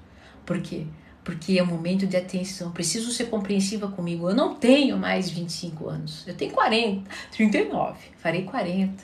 Por 0.45 0.61
quê? 0.61 0.87
Porque 1.21 1.59
é 1.59 1.63
um 1.63 1.67
momento 1.67 2.07
de 2.07 2.15
atenção. 2.15 2.71
Preciso 2.71 3.11
ser 3.11 3.25
compreensiva 3.25 3.89
comigo. 3.89 4.29
Eu 4.29 4.35
não 4.35 4.55
tenho 4.55 4.97
mais 4.97 5.29
25 5.29 5.89
anos. 5.89 6.25
Eu 6.25 6.33
tenho 6.33 6.53
40, 6.53 7.09
39. 7.31 7.97
Farei 8.17 8.43
40. 8.43 9.03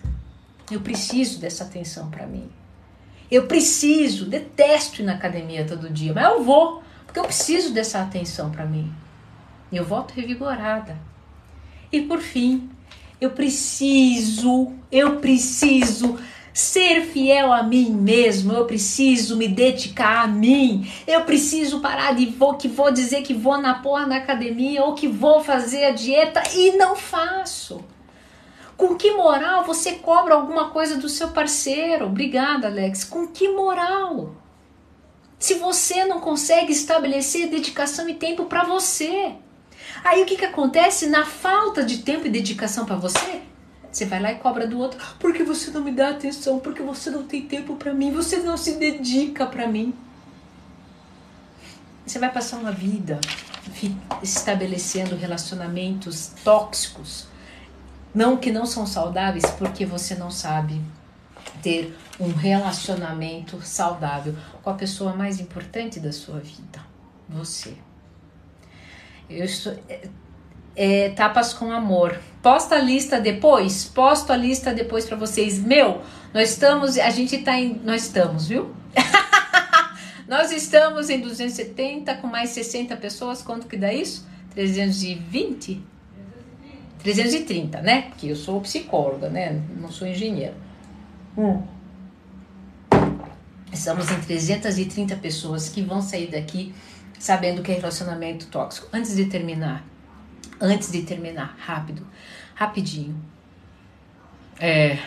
Eu 0.72 0.80
preciso 0.80 1.42
dessa 1.42 1.66
atenção 1.66 2.10
para 2.10 2.26
mim. 2.26 2.50
Eu 3.30 3.48
preciso, 3.48 4.26
detesto 4.26 5.02
ir 5.02 5.06
na 5.06 5.16
academia 5.16 5.66
todo 5.66 5.90
dia, 5.90 6.14
mas 6.14 6.24
eu 6.24 6.42
vou, 6.42 6.82
porque 7.06 7.20
eu 7.20 7.26
preciso 7.26 7.74
dessa 7.74 8.02
atenção 8.02 8.50
para 8.50 8.66
mim. 8.66 8.94
Eu 9.72 9.84
volto 9.84 10.14
revigorada. 10.14 10.98
E 11.92 12.02
por 12.04 12.22
fim, 12.22 12.70
eu 13.24 13.32
preciso, 13.32 14.74
eu 14.92 15.18
preciso 15.20 16.20
ser 16.54 17.04
fiel 17.04 17.54
a 17.54 17.64
mim 17.64 17.90
mesmo, 17.90 18.52
eu 18.52 18.66
preciso 18.66 19.38
me 19.38 19.48
dedicar 19.48 20.26
a 20.26 20.28
mim, 20.28 20.92
eu 21.08 21.22
preciso 21.22 21.80
parar 21.80 22.14
de 22.14 22.26
vou 22.26 22.56
que 22.56 22.68
vou 22.68 22.92
dizer 22.92 23.24
que 23.24 23.34
vou 23.34 23.58
na 23.58 23.76
porra 23.76 24.06
na 24.06 24.18
academia 24.18 24.84
ou 24.84 24.94
que 24.94 25.08
vou 25.08 25.42
fazer 25.42 25.86
a 25.86 25.92
dieta 25.92 26.44
e 26.54 26.72
não 26.76 26.98
faço. 26.98 27.84
Com 28.76 28.96
que 28.96 29.12
moral 29.12 29.64
você 29.64 29.94
cobra 29.94 30.34
alguma 30.34 30.72
coisa 30.72 30.98
do 30.98 31.08
seu 31.08 31.30
parceiro? 31.30 32.08
Obrigada, 32.08 32.68
Alex. 32.68 33.06
Com 33.06 33.28
que 33.28 33.48
moral? 33.48 34.36
Se 35.40 35.54
você 35.54 36.04
não 36.04 36.20
consegue 36.20 36.74
estabelecer 36.74 37.50
dedicação 37.50 38.10
e 38.10 38.16
tempo 38.16 38.46
para 38.46 38.66
você. 38.66 39.34
Aí 40.04 40.22
o 40.22 40.26
que, 40.26 40.36
que 40.36 40.46
acontece? 40.46 41.08
Na 41.08 41.26
falta 41.26 41.84
de 41.84 42.00
tempo 42.00 42.28
e 42.28 42.30
dedicação 42.30 42.86
para 42.86 42.96
você, 42.96 43.42
você 43.92 44.06
vai 44.06 44.20
lá 44.20 44.32
e 44.32 44.36
cobra 44.36 44.68
do 44.68 44.80
outro, 44.80 45.00
porque 45.20 45.44
você 45.44 45.72
não 45.72 45.82
me 45.82 45.92
dá 45.92 46.10
atenção, 46.10 46.60
porque 46.60 46.82
você 46.82 47.10
não 47.10 47.24
tem 47.24 47.48
tempo 47.48 47.76
para 47.76 47.94
mim, 47.94 48.12
você 48.12 48.38
não 48.38 48.58
se 48.58 48.74
dedica 48.74 49.46
para 49.46 49.68
mim. 49.68 49.94
Você 52.06 52.20
vai 52.20 52.32
passar 52.32 52.58
uma 52.58 52.72
vida 52.72 53.22
estabelecendo 54.22 55.16
relacionamentos 55.16 56.32
tóxicos, 56.44 57.28
não 58.14 58.36
que 58.36 58.52
não 58.52 58.66
são 58.66 58.86
saudáveis, 58.86 59.46
porque 59.52 59.86
você 59.86 60.16
não 60.16 60.30
sabe 60.30 60.82
ter 61.62 61.98
um 62.20 62.34
relacionamento 62.34 63.62
saudável 63.62 64.36
com 64.62 64.70
a 64.70 64.74
pessoa 64.74 65.16
mais 65.16 65.40
importante 65.40 66.00
da 66.00 66.12
sua 66.12 66.40
vida, 66.40 66.84
você. 67.30 67.78
Eu 69.38 69.46
estou 69.46 69.74
é, 70.76 71.10
tapas 71.10 71.54
com 71.54 71.72
amor. 71.72 72.20
Posta 72.42 72.76
a 72.76 72.80
lista 72.80 73.20
depois, 73.20 73.86
posto 73.86 74.34
a 74.34 74.38
lista 74.38 74.74
depois 74.74 75.06
para 75.06 75.16
vocês. 75.16 75.60
Meu, 75.60 76.02
nós 76.34 76.52
estamos, 76.52 76.98
a 76.98 77.10
gente 77.10 77.38
tá 77.40 77.60
em, 77.60 77.80
nós 77.84 78.04
estamos, 78.04 78.48
viu? 78.48 78.74
nós 80.28 80.52
estamos 80.52 81.10
em 81.10 81.22
270 81.22 82.16
com 82.16 82.28
mais 82.28 82.50
60 82.50 82.96
pessoas. 82.98 83.42
Quanto 83.42 83.68
que 83.68 83.78
dá 83.78 83.94
isso? 83.94 84.28
320? 84.52 85.82
330, 87.00 87.82
né? 87.82 88.04
Porque 88.04 88.28
eu 88.28 88.36
sou 88.36 88.62
psicóloga, 88.62 89.30
né? 89.30 89.62
Não 89.80 89.92
sou 89.92 90.08
engenheiro. 90.08 90.56
Hum. 91.38 91.62
Estamos 93.72 94.10
em 94.12 94.20
330 94.22 95.16
pessoas 95.18 95.68
que 95.68 95.82
vão 95.82 96.02
sair 96.02 96.28
daqui 96.28 96.74
sabendo 97.24 97.62
que 97.62 97.72
é 97.72 97.76
relacionamento 97.76 98.48
tóxico. 98.48 98.90
Antes 98.92 99.16
de 99.16 99.24
terminar, 99.28 99.82
antes 100.60 100.92
de 100.92 101.04
terminar, 101.04 101.56
rápido, 101.58 102.06
rapidinho. 102.54 103.16
É, 104.60 105.00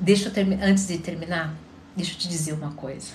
deixa 0.00 0.28
eu 0.28 0.32
terminar, 0.32 0.66
antes 0.66 0.88
de 0.88 0.98
terminar, 0.98 1.54
deixa 1.94 2.14
eu 2.14 2.18
te 2.18 2.28
dizer 2.28 2.54
uma 2.54 2.72
coisa. 2.72 3.12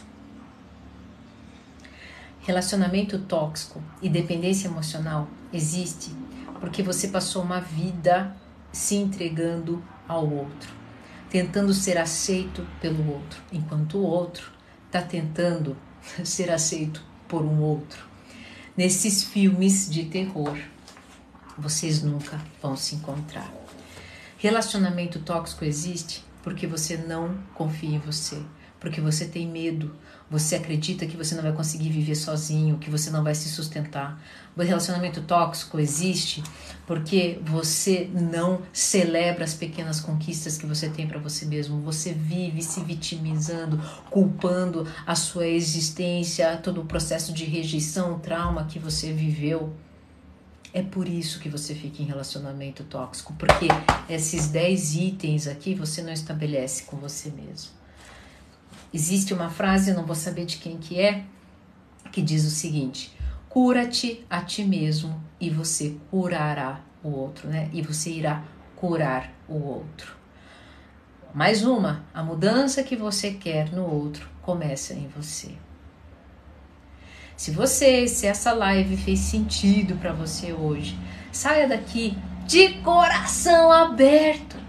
Relacionamento 2.43 3.19
tóxico 3.19 3.84
e 4.01 4.07
dependência 4.07 4.69
emocional 4.69 5.28
existe 5.51 6.15
porque 6.61 6.82
você 6.82 7.09
passou 7.09 7.43
uma 7.43 7.59
vida 7.59 8.34
se 8.71 8.95
entregando 8.95 9.84
ao 10.07 10.25
outro, 10.25 10.71
tentando 11.30 11.73
ser 11.73 11.97
aceito 11.97 12.65
pelo 12.80 13.05
outro, 13.11 13.41
enquanto 13.51 13.97
o 13.97 14.03
outro 14.03 14.49
está 14.86 15.01
tentando 15.01 15.75
ser 16.23 16.49
aceito 16.49 17.07
por 17.28 17.43
um 17.43 17.61
outro 17.61 18.07
nesses 18.78 19.23
filmes 19.23 19.89
de 19.89 20.05
terror. 20.05 20.55
Vocês 21.57 22.03
nunca 22.03 22.39
vão 22.61 22.78
se 22.78 22.95
encontrar. 22.95 23.51
Relacionamento 24.38 25.19
tóxico 25.19 25.65
existe 25.65 26.23
porque 26.43 26.67
você 26.67 26.95
não 26.95 27.36
confia 27.55 27.95
em 27.95 27.99
você, 27.99 28.39
porque 28.80 29.01
você 29.01 29.25
tem 29.25 29.47
medo, 29.47 29.95
você 30.30 30.55
acredita 30.55 31.07
que 31.07 31.17
você 31.17 31.34
não 31.34 31.41
vai 31.41 31.51
conseguir 31.51 31.89
viver 31.89 32.15
sozinho, 32.15 32.78
que 32.78 32.89
você 32.89 33.09
não 33.09 33.23
vai 33.23 33.34
se 33.34 33.49
sustentar. 33.49 34.21
O 34.55 34.61
relacionamento 34.61 35.21
tóxico 35.21 35.80
existe 35.80 36.43
porque 36.88 37.38
você 37.43 38.09
não 38.13 38.61
celebra 38.71 39.43
as 39.43 39.53
pequenas 39.53 39.99
conquistas 39.99 40.57
que 40.57 40.65
você 40.65 40.88
tem 40.88 41.05
para 41.05 41.19
você 41.19 41.45
mesmo. 41.45 41.81
Você 41.81 42.13
vive 42.13 42.63
se 42.63 42.79
vitimizando, 42.79 43.77
culpando 44.09 44.88
a 45.05 45.13
sua 45.13 45.45
existência, 45.45 46.55
todo 46.63 46.79
o 46.79 46.85
processo 46.85 47.33
de 47.33 47.43
rejeição, 47.43 48.17
trauma 48.19 48.63
que 48.63 48.79
você 48.79 49.11
viveu. 49.11 49.73
É 50.73 50.81
por 50.81 51.09
isso 51.09 51.41
que 51.41 51.49
você 51.49 51.75
fica 51.75 52.01
em 52.01 52.05
relacionamento 52.05 52.85
tóxico, 52.85 53.33
porque 53.38 53.67
esses 54.09 54.47
10 54.47 54.95
itens 54.95 55.45
aqui 55.45 55.75
você 55.75 56.01
não 56.01 56.13
estabelece 56.13 56.83
com 56.83 56.95
você 56.95 57.29
mesmo. 57.29 57.71
Existe 58.93 59.33
uma 59.33 59.49
frase, 59.49 59.93
não 59.93 60.05
vou 60.05 60.15
saber 60.15 60.45
de 60.45 60.55
quem 60.55 60.77
que 60.77 60.97
é, 60.97 61.25
que 62.13 62.21
diz 62.21 62.45
o 62.45 62.49
seguinte: 62.49 63.16
cura-te 63.58 64.24
a 64.30 64.43
ti 64.43 64.64
mesmo 64.64 65.20
e 65.41 65.49
você 65.49 65.95
curará 66.12 66.80
o 67.03 67.10
outro, 67.10 67.49
né? 67.49 67.72
E 67.74 67.82
você 67.82 68.12
irá 68.12 68.43
curar 68.76 69.34
o 69.49 69.55
outro. 69.55 70.16
Mais 71.34 71.66
uma, 71.66 72.03
a 72.14 72.22
mudança 72.22 72.84
que 72.84 72.95
você 72.95 73.32
quer 73.32 73.74
no 73.74 73.84
outro 73.84 74.30
começa 74.43 74.93
em 74.93 75.08
você. 75.08 75.53
Se 77.36 77.49
você, 77.49 78.08
se 78.08 78.28
essa 78.28 78.53
live 78.53 78.95
fez 78.95 79.22
sentido 79.22 79.95
para 79.95 80.14
você 80.14 80.53
hoje, 80.53 80.95
saia 81.32 81.68
daqui 81.68 82.16
de 82.45 82.74
coração 82.84 83.72
aberto 83.72 84.68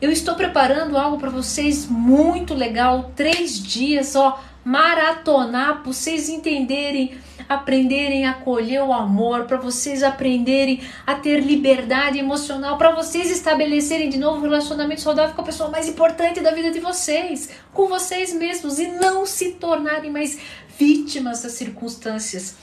eu 0.00 0.12
estou 0.12 0.34
preparando 0.34 0.98
algo 0.98 1.16
para 1.18 1.30
vocês 1.30 1.86
muito 1.86 2.52
legal, 2.52 3.12
três 3.16 3.58
dias, 3.58 4.14
ó, 4.14 4.38
maratonar, 4.62 5.76
para 5.76 5.84
vocês 5.84 6.28
entenderem, 6.28 7.16
aprenderem 7.48 8.26
a 8.26 8.32
acolher 8.32 8.82
o 8.82 8.92
amor, 8.92 9.44
para 9.44 9.56
vocês 9.56 10.02
aprenderem 10.02 10.80
a 11.06 11.14
ter 11.14 11.40
liberdade 11.40 12.18
emocional, 12.18 12.76
para 12.76 12.94
vocês 12.94 13.30
estabelecerem 13.30 14.08
de 14.08 14.18
novo 14.18 14.38
um 14.38 14.42
relacionamento 14.42 15.00
saudável 15.00 15.34
com 15.34 15.42
a 15.42 15.44
pessoa 15.44 15.70
mais 15.70 15.88
importante 15.88 16.40
da 16.40 16.50
vida 16.50 16.70
de 16.70 16.80
vocês, 16.80 17.50
com 17.72 17.88
vocês 17.88 18.34
mesmos 18.34 18.78
e 18.78 18.88
não 18.88 19.24
se 19.26 19.52
tornarem 19.52 20.10
mais 20.10 20.38
vítimas 20.78 21.42
das 21.42 21.52
circunstâncias. 21.52 22.56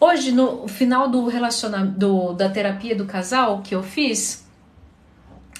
Hoje, 0.00 0.32
no 0.32 0.66
final 0.66 1.08
do 1.08 1.26
relacionamento 1.26 2.32
da 2.32 2.48
terapia 2.48 2.96
do 2.96 3.04
casal 3.04 3.62
que 3.62 3.74
eu 3.74 3.82
fiz, 3.82 4.44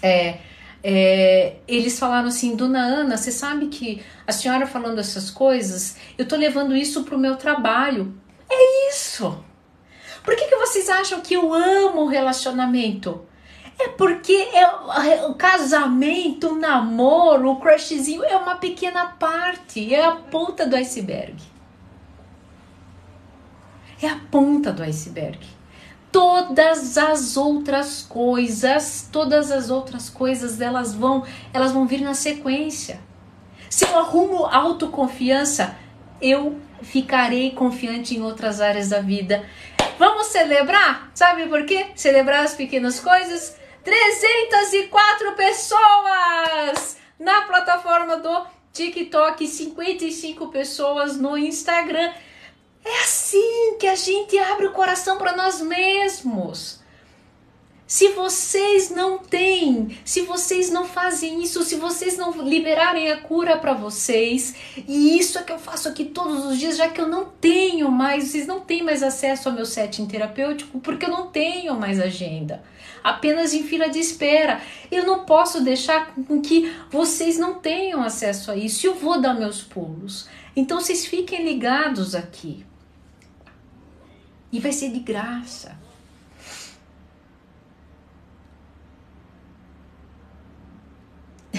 é, 0.03 0.39
é, 0.83 1.57
eles 1.69 1.99
falaram 1.99 2.27
assim, 2.27 2.57
Dona 2.57 2.81
Ana, 2.81 3.17
você 3.17 3.31
sabe 3.31 3.69
que 3.69 4.03
a 4.27 4.33
senhora 4.33 4.67
falando 4.67 4.99
essas 4.99 5.31
coisas, 5.31 5.97
eu 6.19 6.27
tô 6.27 6.35
levando 6.35 6.75
isso 6.75 7.05
pro 7.05 7.17
meu 7.17 7.37
trabalho. 7.37 8.13
É 8.53 8.91
isso! 8.91 9.43
Por 10.23 10.37
que, 10.37 10.47
que 10.47 10.57
vocês 10.57 10.89
acham 10.89 11.21
que 11.21 11.35
eu 11.35 11.53
amo 11.53 12.03
o 12.03 12.09
relacionamento? 12.09 13.27
É 13.79 13.89
porque 13.89 14.33
é, 14.33 15.27
o 15.27 15.35
casamento, 15.35 16.49
o 16.49 16.59
namoro, 16.59 17.51
o 17.51 17.57
crushzinho 17.57 18.23
é 18.23 18.37
uma 18.37 18.57
pequena 18.57 19.07
parte, 19.07 19.93
é 19.93 20.05
a 20.05 20.13
ponta 20.13 20.67
do 20.67 20.77
iceberg. 20.77 21.43
É 24.01 24.09
a 24.09 24.21
ponta 24.31 24.73
do 24.73 24.83
iceberg 24.83 25.41
todas 26.13 26.99
as 26.99 27.39
outras 27.39 28.03
coisas, 28.03 29.09
todas 29.11 29.51
as 29.51 29.71
outras 29.71 30.11
coisas, 30.11 30.61
elas 30.61 30.95
vão, 30.95 31.25
elas 31.55 31.73
vão 31.73 31.87
vir 31.87 32.03
na 32.03 32.13
sequência. 32.13 33.01
Se 33.71 33.87
eu 33.87 33.99
arrumo 33.99 34.45
autoconfiança, 34.45 35.75
eu 36.21 36.61
ficarei 36.83 37.53
confiante 37.53 38.17
em 38.17 38.23
outras 38.23 38.61
áreas 38.61 38.91
da 38.91 39.01
vida. 39.01 39.49
Vamos 39.99 40.27
celebrar? 40.29 41.11
Sabe 41.15 41.47
por 41.47 41.65
quê? 41.65 41.87
Celebrar 41.95 42.45
as 42.45 42.55
pequenas 42.55 43.01
coisas. 43.01 43.57
304 43.85 45.33
pessoas 45.33 46.97
na 47.19 47.43
plataforma 47.43 48.17
do 48.17 48.47
TikTok, 48.73 49.47
55 49.47 50.49
pessoas 50.49 51.17
no 51.17 51.37
Instagram. 51.37 52.13
É 52.85 52.99
assim 53.01 53.77
que 53.79 53.87
a 53.87 53.95
gente 53.95 54.37
abre 54.39 54.67
o 54.67 54.73
coração 54.73 55.19
para 55.19 55.37
nós 55.37 55.61
mesmos. 55.61 56.82
Se 57.93 58.09
vocês 58.09 58.89
não 58.89 59.19
têm, 59.19 59.99
se 60.03 60.23
vocês 60.23 60.71
não 60.71 60.87
fazem 60.87 61.43
isso, 61.43 61.63
se 61.63 61.77
vocês 61.77 62.17
não 62.17 62.33
liberarem 62.41 63.13
a 63.13 63.19
cura 63.19 63.59
para 63.59 63.75
vocês, 63.75 64.55
e 64.89 65.19
isso 65.19 65.39
é 65.39 65.43
que 65.43 65.53
eu 65.53 65.59
faço 65.59 65.91
aqui 65.91 66.07
todos 66.07 66.47
os 66.47 66.59
dias, 66.59 66.79
já 66.79 66.89
que 66.89 66.99
eu 66.99 67.07
não 67.07 67.27
tenho 67.27 67.91
mais, 67.91 68.25
vocês 68.25 68.47
não 68.47 68.61
têm 68.61 68.83
mais 68.83 69.03
acesso 69.03 69.47
ao 69.47 69.55
meu 69.55 69.67
setting 69.67 70.07
terapêutico, 70.07 70.81
porque 70.81 71.05
eu 71.05 71.11
não 71.11 71.27
tenho 71.27 71.79
mais 71.79 72.01
agenda, 72.01 72.65
apenas 73.05 73.53
em 73.53 73.63
fila 73.63 73.91
de 73.91 73.99
espera. 73.99 74.63
Eu 74.91 75.05
não 75.05 75.27
posso 75.27 75.61
deixar 75.63 76.15
com 76.15 76.41
que 76.41 76.75
vocês 76.91 77.37
não 77.37 77.57
tenham 77.57 78.03
acesso 78.03 78.51
a 78.51 78.57
isso, 78.57 78.87
eu 78.87 78.95
vou 78.95 79.21
dar 79.21 79.35
meus 79.35 79.61
pulos. 79.61 80.31
Então 80.57 80.81
vocês 80.81 81.05
fiquem 81.05 81.45
ligados 81.45 82.15
aqui. 82.15 82.65
E 84.51 84.59
vai 84.59 84.73
ser 84.73 84.89
de 84.89 85.01
graça. 85.01 85.82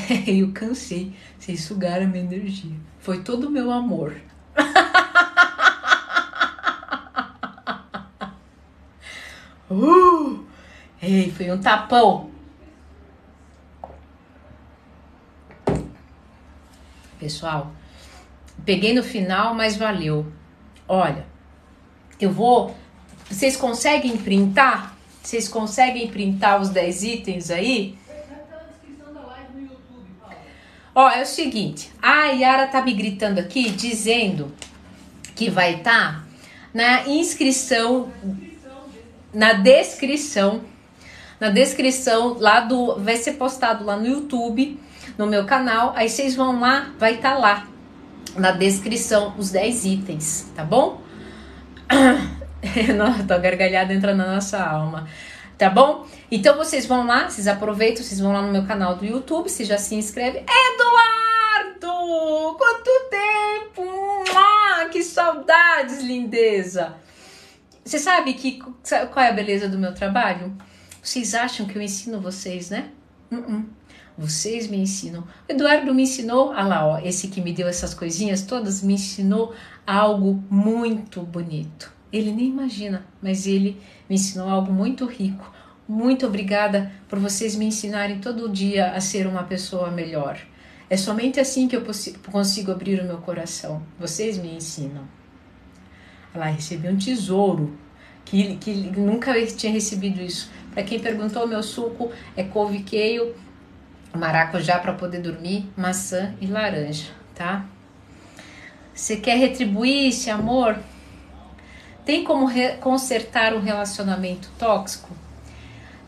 eu 0.27 0.51
cansei. 0.53 1.13
Vocês 1.37 1.61
sugaram 1.61 2.05
a 2.05 2.07
minha 2.07 2.23
energia. 2.23 2.75
Foi 2.99 3.21
todo 3.21 3.47
o 3.47 3.51
meu 3.51 3.71
amor. 3.71 4.15
uh! 9.69 10.45
Ei, 11.01 11.31
foi 11.31 11.51
um 11.51 11.59
tapão. 11.59 12.31
Pessoal, 17.19 17.71
peguei 18.65 18.93
no 18.93 19.03
final, 19.03 19.53
mas 19.53 19.77
valeu. 19.77 20.25
Olha, 20.87 21.25
eu 22.19 22.31
vou. 22.31 22.75
Vocês 23.29 23.55
conseguem 23.55 24.17
printar? 24.17 24.95
Vocês 25.21 25.47
conseguem 25.47 26.09
printar 26.09 26.59
os 26.61 26.69
10 26.69 27.03
itens 27.03 27.49
aí? 27.49 27.97
Ó, 30.95 31.09
é 31.09 31.23
o 31.23 31.25
seguinte, 31.25 31.91
a 31.99 32.25
Yara 32.27 32.67
tá 32.67 32.79
me 32.81 32.93
gritando 32.93 33.39
aqui 33.39 33.71
dizendo 33.71 34.51
que 35.35 35.49
vai 35.49 35.75
estar 35.75 36.21
tá 36.21 36.23
na 36.71 37.07
inscrição, 37.07 38.11
na 39.33 39.53
descrição, 39.53 40.61
na 41.39 41.49
descrição 41.49 42.37
lá 42.39 42.59
do, 42.59 42.99
vai 42.99 43.17
ser 43.17 43.33
postado 43.33 43.83
lá 43.83 43.97
no 43.97 44.05
YouTube, 44.05 44.79
no 45.17 45.25
meu 45.25 45.45
canal, 45.45 45.93
aí 45.95 46.07
vocês 46.07 46.35
vão 46.35 46.59
lá, 46.59 46.91
vai 46.99 47.15
estar 47.15 47.33
tá 47.33 47.37
lá 47.39 47.67
na 48.35 48.51
descrição 48.51 49.33
os 49.35 49.49
10 49.49 49.85
itens, 49.85 50.51
tá 50.55 50.63
bom? 50.63 51.01
Não, 52.95 53.25
tô 53.25 53.39
gargalhada 53.39 53.93
entrando 53.93 54.17
na 54.17 54.35
nossa 54.35 54.63
alma 54.63 55.07
tá 55.57 55.69
bom? 55.69 56.05
Então 56.31 56.57
vocês 56.57 56.85
vão 56.85 57.05
lá, 57.05 57.29
vocês 57.29 57.47
aproveitam, 57.47 58.03
vocês 58.03 58.19
vão 58.19 58.33
lá 58.33 58.41
no 58.41 58.51
meu 58.51 58.65
canal 58.65 58.95
do 58.95 59.05
YouTube, 59.05 59.49
você 59.49 59.63
já 59.63 59.77
se 59.77 59.95
inscreve. 59.95 60.39
Eduardo! 60.39 61.87
Quanto 62.57 62.89
tempo! 63.09 63.83
Ah, 64.35 64.87
que 64.91 65.03
saudades, 65.03 66.01
lindeza! 66.01 66.95
Você 67.83 67.99
sabe 67.99 68.33
que 68.33 68.59
qual 68.59 69.25
é 69.25 69.29
a 69.29 69.33
beleza 69.33 69.67
do 69.67 69.77
meu 69.77 69.93
trabalho? 69.93 70.55
Vocês 71.01 71.35
acham 71.35 71.65
que 71.65 71.77
eu 71.77 71.81
ensino 71.81 72.21
vocês, 72.21 72.69
né? 72.69 72.89
Uh 73.29 73.35
-uh. 73.35 73.65
Vocês 74.17 74.67
me 74.67 74.77
ensinam. 74.77 75.21
O 75.21 75.51
Eduardo 75.51 75.93
me 75.93 76.03
ensinou, 76.03 76.53
ah 76.53 76.67
lá, 76.67 76.87
ó, 76.87 76.99
esse 76.99 77.29
que 77.29 77.41
me 77.41 77.51
deu 77.51 77.67
essas 77.67 77.93
coisinhas 77.93 78.43
todas, 78.43 78.83
me 78.83 78.93
ensinou 78.93 79.53
algo 79.85 80.43
muito 80.49 81.21
bonito. 81.23 81.91
Ele 82.11 82.31
nem 82.31 82.47
imagina, 82.47 83.05
mas 83.21 83.47
ele 83.47 83.81
me 84.13 84.15
ensinou 84.15 84.47
algo 84.47 84.71
muito 84.71 85.05
rico. 85.07 85.51
Muito 85.87 86.27
obrigada 86.27 86.91
por 87.09 87.17
vocês 87.17 87.55
me 87.55 87.65
ensinarem 87.65 88.19
todo 88.19 88.47
dia 88.47 88.91
a 88.91 89.01
ser 89.01 89.25
uma 89.25 89.43
pessoa 89.43 89.89
melhor. 89.89 90.39
É 90.87 90.95
somente 90.95 91.39
assim 91.39 91.67
que 91.67 91.75
eu 91.75 91.83
consigo 92.31 92.71
abrir 92.71 93.01
o 93.01 93.05
meu 93.05 93.17
coração. 93.17 93.81
Vocês 93.99 94.37
me 94.37 94.55
ensinam. 94.55 95.03
Lá 96.35 96.45
recebi 96.45 96.87
um 96.87 96.95
tesouro 96.95 97.75
que, 98.23 98.55
que 98.57 98.71
nunca 98.95 99.33
tinha 99.47 99.73
recebido 99.73 100.21
isso. 100.21 100.51
Para 100.71 100.83
quem 100.83 100.99
perguntou, 100.99 101.47
meu 101.47 101.63
suco 101.63 102.11
é 102.37 102.43
couve 102.43 102.83
queio, 102.83 103.35
maracujá 104.15 104.77
para 104.77 104.93
poder 104.93 105.21
dormir, 105.21 105.67
maçã 105.75 106.35
e 106.39 106.45
laranja, 106.45 107.09
tá? 107.33 107.65
Você 108.93 109.17
quer 109.17 109.37
retribuir 109.37 110.09
esse 110.09 110.29
amor? 110.29 110.77
Tem 112.05 112.23
como 112.23 112.49
consertar 112.81 113.53
um 113.53 113.61
relacionamento 113.61 114.49
tóxico? 114.59 115.09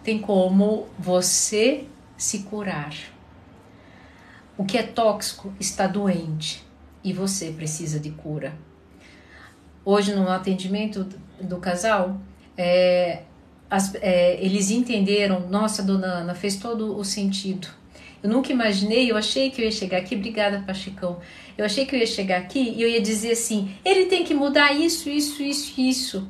Tem 0.04 0.20
como 0.20 0.88
você 1.00 1.86
se 2.18 2.40
curar. 2.40 2.94
O 4.58 4.66
que 4.66 4.78
é 4.78 4.84
tóxico 4.84 5.54
está 5.60 5.88
doente 5.88 6.64
e 7.04 7.14
você 7.14 7.52
precisa 7.52 8.00
de 8.00 8.10
cura. 8.10 8.54
Hoje, 9.84 10.14
no 10.14 10.30
atendimento 10.30 11.08
do 11.40 11.58
casal, 11.58 12.20
é, 12.58 13.24
as, 13.70 13.94
é, 13.96 14.44
eles 14.44 14.72
entenderam, 14.72 15.48
nossa, 15.50 15.84
dona 15.84 16.08
Ana, 16.08 16.36
fez 16.36 16.58
todo 16.58 16.98
o 16.98 17.04
sentido. 17.06 17.68
Eu 18.26 18.30
nunca 18.32 18.52
imaginei, 18.52 19.12
eu 19.12 19.16
achei 19.16 19.52
que 19.52 19.62
eu 19.62 19.66
ia 19.66 19.72
chegar 19.72 20.00
aqui, 20.00 20.16
obrigada, 20.16 20.64
Pachicão. 20.66 21.20
Eu 21.56 21.64
achei 21.64 21.86
que 21.86 21.96
eu 21.96 22.00
ia 22.00 22.08
chegar 22.08 22.40
aqui 22.40 22.74
e 22.76 22.82
eu 22.82 22.90
ia 22.90 23.00
dizer 23.00 23.34
assim: 23.34 23.76
ele 23.86 24.08
tem 24.08 24.24
que 24.24 24.34
mudar 24.34 24.74
isso, 24.74 25.08
isso, 25.08 25.44
isso, 25.44 25.80
isso. 25.80 26.28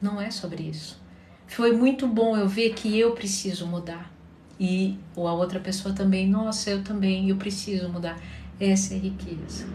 Não 0.00 0.18
é 0.18 0.30
sobre 0.30 0.62
isso. 0.62 0.98
Foi 1.46 1.72
muito 1.72 2.08
bom 2.08 2.38
eu 2.38 2.48
ver 2.48 2.72
que 2.72 2.98
eu 2.98 3.12
preciso 3.12 3.66
mudar. 3.66 4.10
E 4.58 4.96
ou 5.14 5.28
a 5.28 5.34
outra 5.34 5.60
pessoa 5.60 5.94
também, 5.94 6.26
nossa, 6.26 6.70
eu 6.70 6.82
também, 6.82 7.28
eu 7.28 7.36
preciso 7.36 7.90
mudar. 7.90 8.18
Essa 8.58 8.94
é 8.94 8.96
a 8.96 9.00
riqueza. 9.00 9.66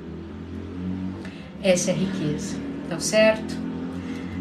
Essa 1.61 1.91
é 1.91 1.93
a 1.93 1.97
riqueza, 1.97 2.57
tá 2.89 2.99
certo? 2.99 3.55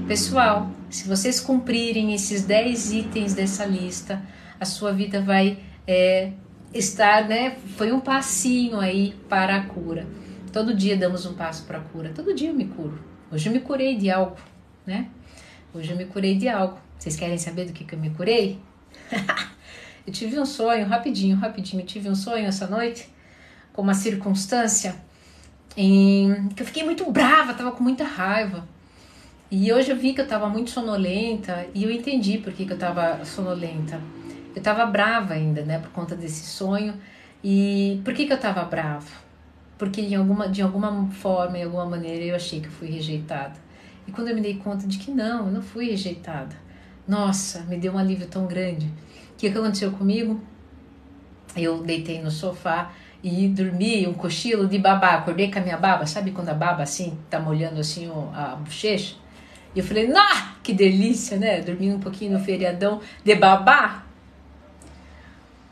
Pessoal, 0.09 0.71
se 0.89 1.07
vocês 1.07 1.39
cumprirem 1.39 2.15
esses 2.15 2.45
10 2.47 2.93
itens 2.95 3.35
dessa 3.35 3.67
lista, 3.67 4.23
a 4.59 4.65
sua 4.65 4.91
vida 4.91 5.21
vai 5.21 5.59
é, 5.87 6.33
estar, 6.73 7.29
né? 7.29 7.57
Foi 7.77 7.93
um 7.93 8.01
passinho 8.01 8.79
aí 8.79 9.15
para 9.29 9.57
a 9.57 9.63
cura. 9.65 10.07
Todo 10.53 10.75
dia 10.75 10.97
damos 10.97 11.27
um 11.27 11.35
passo 11.35 11.65
para 11.65 11.79
a 11.79 11.81
cura. 11.81 12.13
Todo 12.15 12.35
dia 12.35 12.49
eu 12.49 12.55
me 12.55 12.67
curo. 12.67 12.99
Hoje 13.31 13.49
eu 13.49 13.53
me 13.53 13.61
curei 13.61 13.97
de 13.97 14.11
algo, 14.11 14.37
né? 14.87 15.09
Hoje 15.73 15.91
eu 15.91 15.97
me 15.97 16.05
curei 16.05 16.37
de 16.37 16.49
algo. 16.49 16.79
Vocês 16.99 17.17
querem 17.17 17.39
saber 17.39 17.67
do 17.67 17.73
que, 17.73 17.85
que 17.85 17.95
eu 17.95 17.99
me 17.99 18.11
curei? 18.11 18.59
eu 20.07 20.13
tive 20.13 20.39
um 20.39 20.47
sonho, 20.47 20.87
rapidinho, 20.87 21.37
rapidinho. 21.37 21.83
Eu 21.83 21.87
tive 21.87 22.09
um 22.09 22.15
sonho 22.15 22.47
essa 22.47 22.67
noite 22.67 23.09
com 23.73 23.83
uma 23.83 23.95
circunstância 23.95 24.95
em 25.77 26.49
que 26.51 26.63
eu 26.63 26.67
fiquei 26.67 26.85
muito 26.85 27.11
brava, 27.11 27.55
tava 27.55 27.73
com 27.73 27.83
muita 27.83 28.05
raiva. 28.05 28.67
E 29.51 29.73
hoje 29.73 29.91
eu 29.91 29.97
vi 29.97 30.15
que 30.15 30.21
eu 30.21 30.27
tava 30.27 30.49
muito 30.49 30.71
sonolenta 30.71 31.67
e 31.75 31.85
eu 31.85 31.91
entendi 31.91 32.39
por 32.39 32.53
que, 32.53 32.65
que 32.65 32.73
eu 32.73 32.79
tava 32.79 33.25
sonolenta 33.25 34.01
eu 34.55 34.59
estava 34.59 34.87
brava 34.87 35.35
ainda, 35.35 35.63
né, 35.63 35.79
por 35.79 35.91
conta 35.91 36.15
desse 36.15 36.45
sonho. 36.45 36.95
E 37.43 38.01
por 38.05 38.15
que, 38.15 38.27
que 38.27 38.33
eu 38.33 38.37
estava 38.37 38.65
brava? 38.65 39.25
Porque 39.77 40.03
de 40.03 40.15
alguma, 40.15 40.49
de 40.49 40.63
alguma 40.63 41.11
forma, 41.11 41.59
em 41.59 41.65
alguma 41.65 41.85
maneira, 41.85 42.25
eu 42.25 42.37
achei 42.37 42.61
que 42.61 42.67
eu 42.67 42.73
fui 42.73 42.89
rejeitada. 42.89 43.55
E 44.07 44.13
quando 44.13 44.29
eu 44.29 44.35
me 44.35 44.41
dei 44.41 44.57
conta 44.57 44.87
de 44.87 44.99
que 44.99 45.11
não, 45.11 45.47
eu 45.47 45.53
não 45.53 45.63
fui 45.63 45.91
rejeitada. 45.91 46.57
Nossa, 47.07 47.61
me 47.63 47.77
deu 47.77 47.93
um 47.93 47.99
alívio 47.99 48.27
tão 48.27 48.47
grande. 48.47 48.87
O 48.87 49.37
que, 49.37 49.51
que 49.51 49.59
aconteceu 49.59 49.91
comigo? 49.93 50.41
Eu 51.57 51.83
deitei 51.83 52.23
no 52.23 52.31
sofá 52.31 52.93
e 53.23 53.49
dormi 53.49 54.07
um 54.07 54.15
cochilo 54.15 54.67
de 54.69 54.79
babá. 54.79 55.15
Acordei 55.15 55.51
com 55.51 55.59
a 55.59 55.63
minha 55.63 55.77
baba, 55.77 56.07
sabe 56.07 56.31
quando 56.31 56.49
a 56.49 56.55
baba 56.55 56.83
assim 56.83 57.19
tá 57.29 57.41
molhando 57.41 57.81
assim 57.81 58.11
a 58.33 58.57
bochecha? 58.57 59.17
E 59.75 59.81
eu 59.81 59.85
falei, 59.85 60.07
nah, 60.07 60.55
que 60.63 60.73
delícia, 60.73 61.37
né? 61.37 61.61
Dormi 61.61 61.93
um 61.93 61.99
pouquinho 61.99 62.39
no 62.39 62.45
feriadão 62.45 63.01
de 63.25 63.35
babá. 63.35 64.04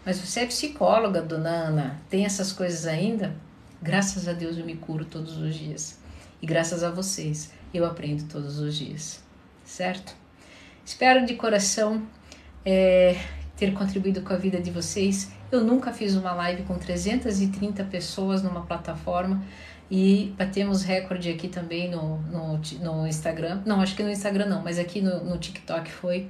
Mas 0.04 0.18
você 0.18 0.40
é 0.40 0.46
psicóloga, 0.46 1.22
dona 1.22 1.50
Ana, 1.50 2.00
tem 2.10 2.24
essas 2.24 2.52
coisas 2.52 2.86
ainda? 2.86 3.34
Graças 3.80 4.26
a 4.28 4.32
Deus 4.32 4.58
eu 4.58 4.64
me 4.64 4.76
curo 4.76 5.04
todos 5.04 5.36
os 5.36 5.54
dias. 5.54 5.98
E 6.40 6.46
graças 6.46 6.82
a 6.82 6.90
vocês 6.90 7.52
eu 7.72 7.84
aprendo 7.84 8.24
todos 8.24 8.58
os 8.58 8.76
dias, 8.76 9.22
certo? 9.64 10.14
Espero 10.84 11.24
de 11.24 11.34
coração 11.34 12.02
é, 12.64 13.16
ter 13.56 13.72
contribuído 13.72 14.22
com 14.22 14.32
a 14.32 14.36
vida 14.36 14.60
de 14.60 14.70
vocês. 14.70 15.30
Eu 15.52 15.62
nunca 15.62 15.92
fiz 15.92 16.16
uma 16.16 16.32
live 16.32 16.64
com 16.64 16.76
330 16.76 17.84
pessoas 17.84 18.42
numa 18.42 18.62
plataforma 18.62 19.42
e 19.90 20.34
batemos 20.36 20.82
recorde 20.82 21.30
aqui 21.30 21.46
também 21.46 21.90
no, 21.90 22.18
no, 22.22 22.60
no 22.80 23.06
Instagram. 23.06 23.62
Não, 23.64 23.80
acho 23.80 23.94
que 23.94 24.02
no 24.02 24.10
Instagram 24.10 24.46
não, 24.46 24.62
mas 24.62 24.78
aqui 24.78 25.00
no, 25.00 25.22
no 25.22 25.38
TikTok 25.38 25.90
foi. 25.92 26.28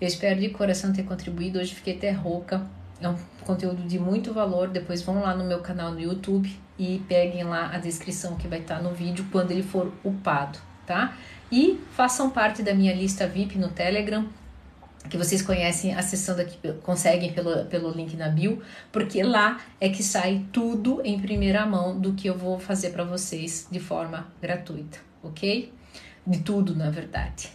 Eu 0.00 0.08
espero 0.08 0.40
de 0.40 0.50
coração 0.50 0.92
ter 0.92 1.04
contribuído. 1.04 1.58
Hoje 1.58 1.74
fiquei 1.74 1.96
até 1.96 2.10
rouca. 2.10 2.66
É 3.00 3.08
um 3.08 3.16
conteúdo 3.44 3.82
de 3.82 3.98
muito 3.98 4.32
valor. 4.32 4.68
Depois 4.68 5.02
vão 5.02 5.20
lá 5.20 5.34
no 5.34 5.44
meu 5.44 5.60
canal 5.60 5.92
no 5.92 6.00
YouTube 6.00 6.50
e 6.78 7.02
peguem 7.08 7.44
lá 7.44 7.70
a 7.72 7.78
descrição 7.78 8.36
que 8.36 8.48
vai 8.48 8.60
estar 8.60 8.82
no 8.82 8.90
vídeo 8.90 9.26
quando 9.30 9.52
ele 9.52 9.62
for 9.62 9.92
upado, 10.02 10.58
tá? 10.86 11.16
E 11.50 11.80
façam 11.92 12.30
parte 12.30 12.62
da 12.62 12.74
minha 12.74 12.92
lista 12.92 13.26
VIP 13.26 13.58
no 13.58 13.68
Telegram, 13.68 14.26
que 15.08 15.16
vocês 15.16 15.42
conhecem 15.42 15.94
acessando 15.94 16.40
aqui, 16.40 16.58
conseguem 16.82 17.32
pelo, 17.32 17.66
pelo 17.66 17.90
link 17.90 18.16
na 18.16 18.28
bio, 18.28 18.60
porque 18.90 19.22
lá 19.22 19.60
é 19.80 19.88
que 19.88 20.02
sai 20.02 20.44
tudo 20.52 21.00
em 21.04 21.20
primeira 21.20 21.64
mão 21.64 21.98
do 22.00 22.14
que 22.14 22.28
eu 22.28 22.36
vou 22.36 22.58
fazer 22.58 22.90
para 22.90 23.04
vocês 23.04 23.68
de 23.70 23.78
forma 23.78 24.26
gratuita, 24.40 24.98
ok? 25.22 25.72
De 26.26 26.40
tudo, 26.40 26.74
na 26.74 26.90
verdade. 26.90 27.50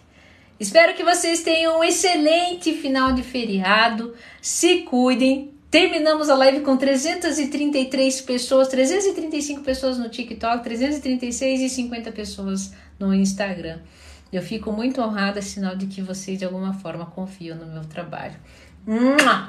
Espero 0.59 0.93
que 0.93 1.03
vocês 1.03 1.41
tenham 1.41 1.79
um 1.79 1.83
excelente 1.83 2.73
final 2.73 3.13
de 3.13 3.23
feriado. 3.23 4.13
Se 4.41 4.81
cuidem. 4.81 5.53
Terminamos 5.71 6.29
a 6.29 6.35
live 6.35 6.61
com 6.61 6.75
333 6.75 8.21
pessoas, 8.21 8.67
335 8.69 9.61
pessoas 9.61 9.99
no 9.99 10.09
TikTok, 10.09 10.63
336 10.63 11.61
e 11.61 11.69
50 11.69 12.11
pessoas 12.11 12.73
no 12.99 13.13
Instagram. 13.13 13.79
Eu 14.33 14.41
fico 14.41 14.71
muito 14.71 14.99
honrada, 14.99 15.41
sinal 15.41 15.75
de 15.75 15.85
que 15.85 16.01
vocês 16.01 16.39
de 16.39 16.45
alguma 16.45 16.73
forma 16.73 17.05
confiam 17.05 17.55
no 17.55 17.65
meu 17.65 17.85
trabalho. 17.85 18.35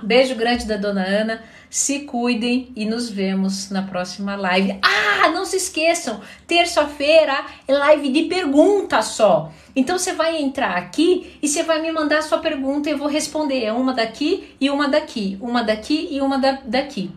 Beijo 0.02 0.34
grande 0.34 0.66
da 0.66 0.76
dona 0.76 1.02
Ana. 1.02 1.42
Se 1.70 2.00
cuidem 2.00 2.72
e 2.74 2.84
nos 2.84 3.08
vemos 3.08 3.70
na 3.70 3.82
próxima 3.82 4.34
live. 4.34 4.78
Ah, 4.82 5.28
não 5.28 5.44
se 5.44 5.56
esqueçam, 5.56 6.20
terça-feira 6.46 7.44
é 7.68 7.72
live 7.72 8.10
de 8.10 8.22
pergunta 8.24 9.00
só. 9.02 9.52
Então 9.74 9.96
você 9.96 10.12
vai 10.12 10.42
entrar 10.42 10.76
aqui 10.76 11.38
e 11.40 11.46
você 11.46 11.62
vai 11.62 11.80
me 11.80 11.92
mandar 11.92 12.22
sua 12.22 12.38
pergunta 12.38 12.88
e 12.88 12.92
eu 12.92 12.98
vou 12.98 13.06
responder. 13.06 13.64
É 13.64 13.72
uma 13.72 13.94
daqui 13.94 14.56
e 14.60 14.68
uma 14.68 14.88
daqui, 14.88 15.38
uma 15.40 15.62
daqui 15.62 16.08
e 16.10 16.20
uma 16.20 16.38
da, 16.38 16.58
daqui. 16.64 17.10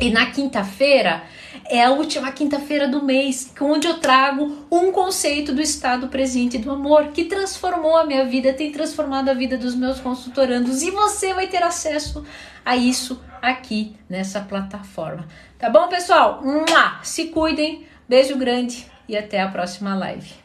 E 0.00 0.10
na 0.10 0.26
quinta-feira 0.26 1.24
é 1.66 1.82
a 1.82 1.90
última 1.90 2.30
quinta-feira 2.30 2.86
do 2.86 3.04
mês, 3.04 3.52
onde 3.60 3.86
eu 3.86 3.98
trago 3.98 4.66
um 4.70 4.92
conceito 4.92 5.52
do 5.52 5.60
estado 5.60 6.08
presente 6.08 6.56
do 6.56 6.70
amor 6.70 7.08
que 7.08 7.24
transformou 7.24 7.96
a 7.96 8.06
minha 8.06 8.24
vida, 8.24 8.52
tem 8.52 8.70
transformado 8.70 9.28
a 9.28 9.34
vida 9.34 9.58
dos 9.58 9.74
meus 9.74 9.98
consultorandos 9.98 10.82
e 10.82 10.90
você 10.90 11.34
vai 11.34 11.48
ter 11.48 11.62
acesso 11.62 12.24
a 12.64 12.76
isso 12.76 13.20
aqui 13.42 13.96
nessa 14.08 14.40
plataforma. 14.40 15.26
Tá 15.58 15.68
bom, 15.68 15.88
pessoal? 15.88 16.42
Se 17.02 17.26
cuidem, 17.28 17.84
beijo 18.08 18.36
grande 18.36 18.86
e 19.08 19.16
até 19.16 19.40
a 19.40 19.48
próxima 19.48 19.96
live. 19.96 20.30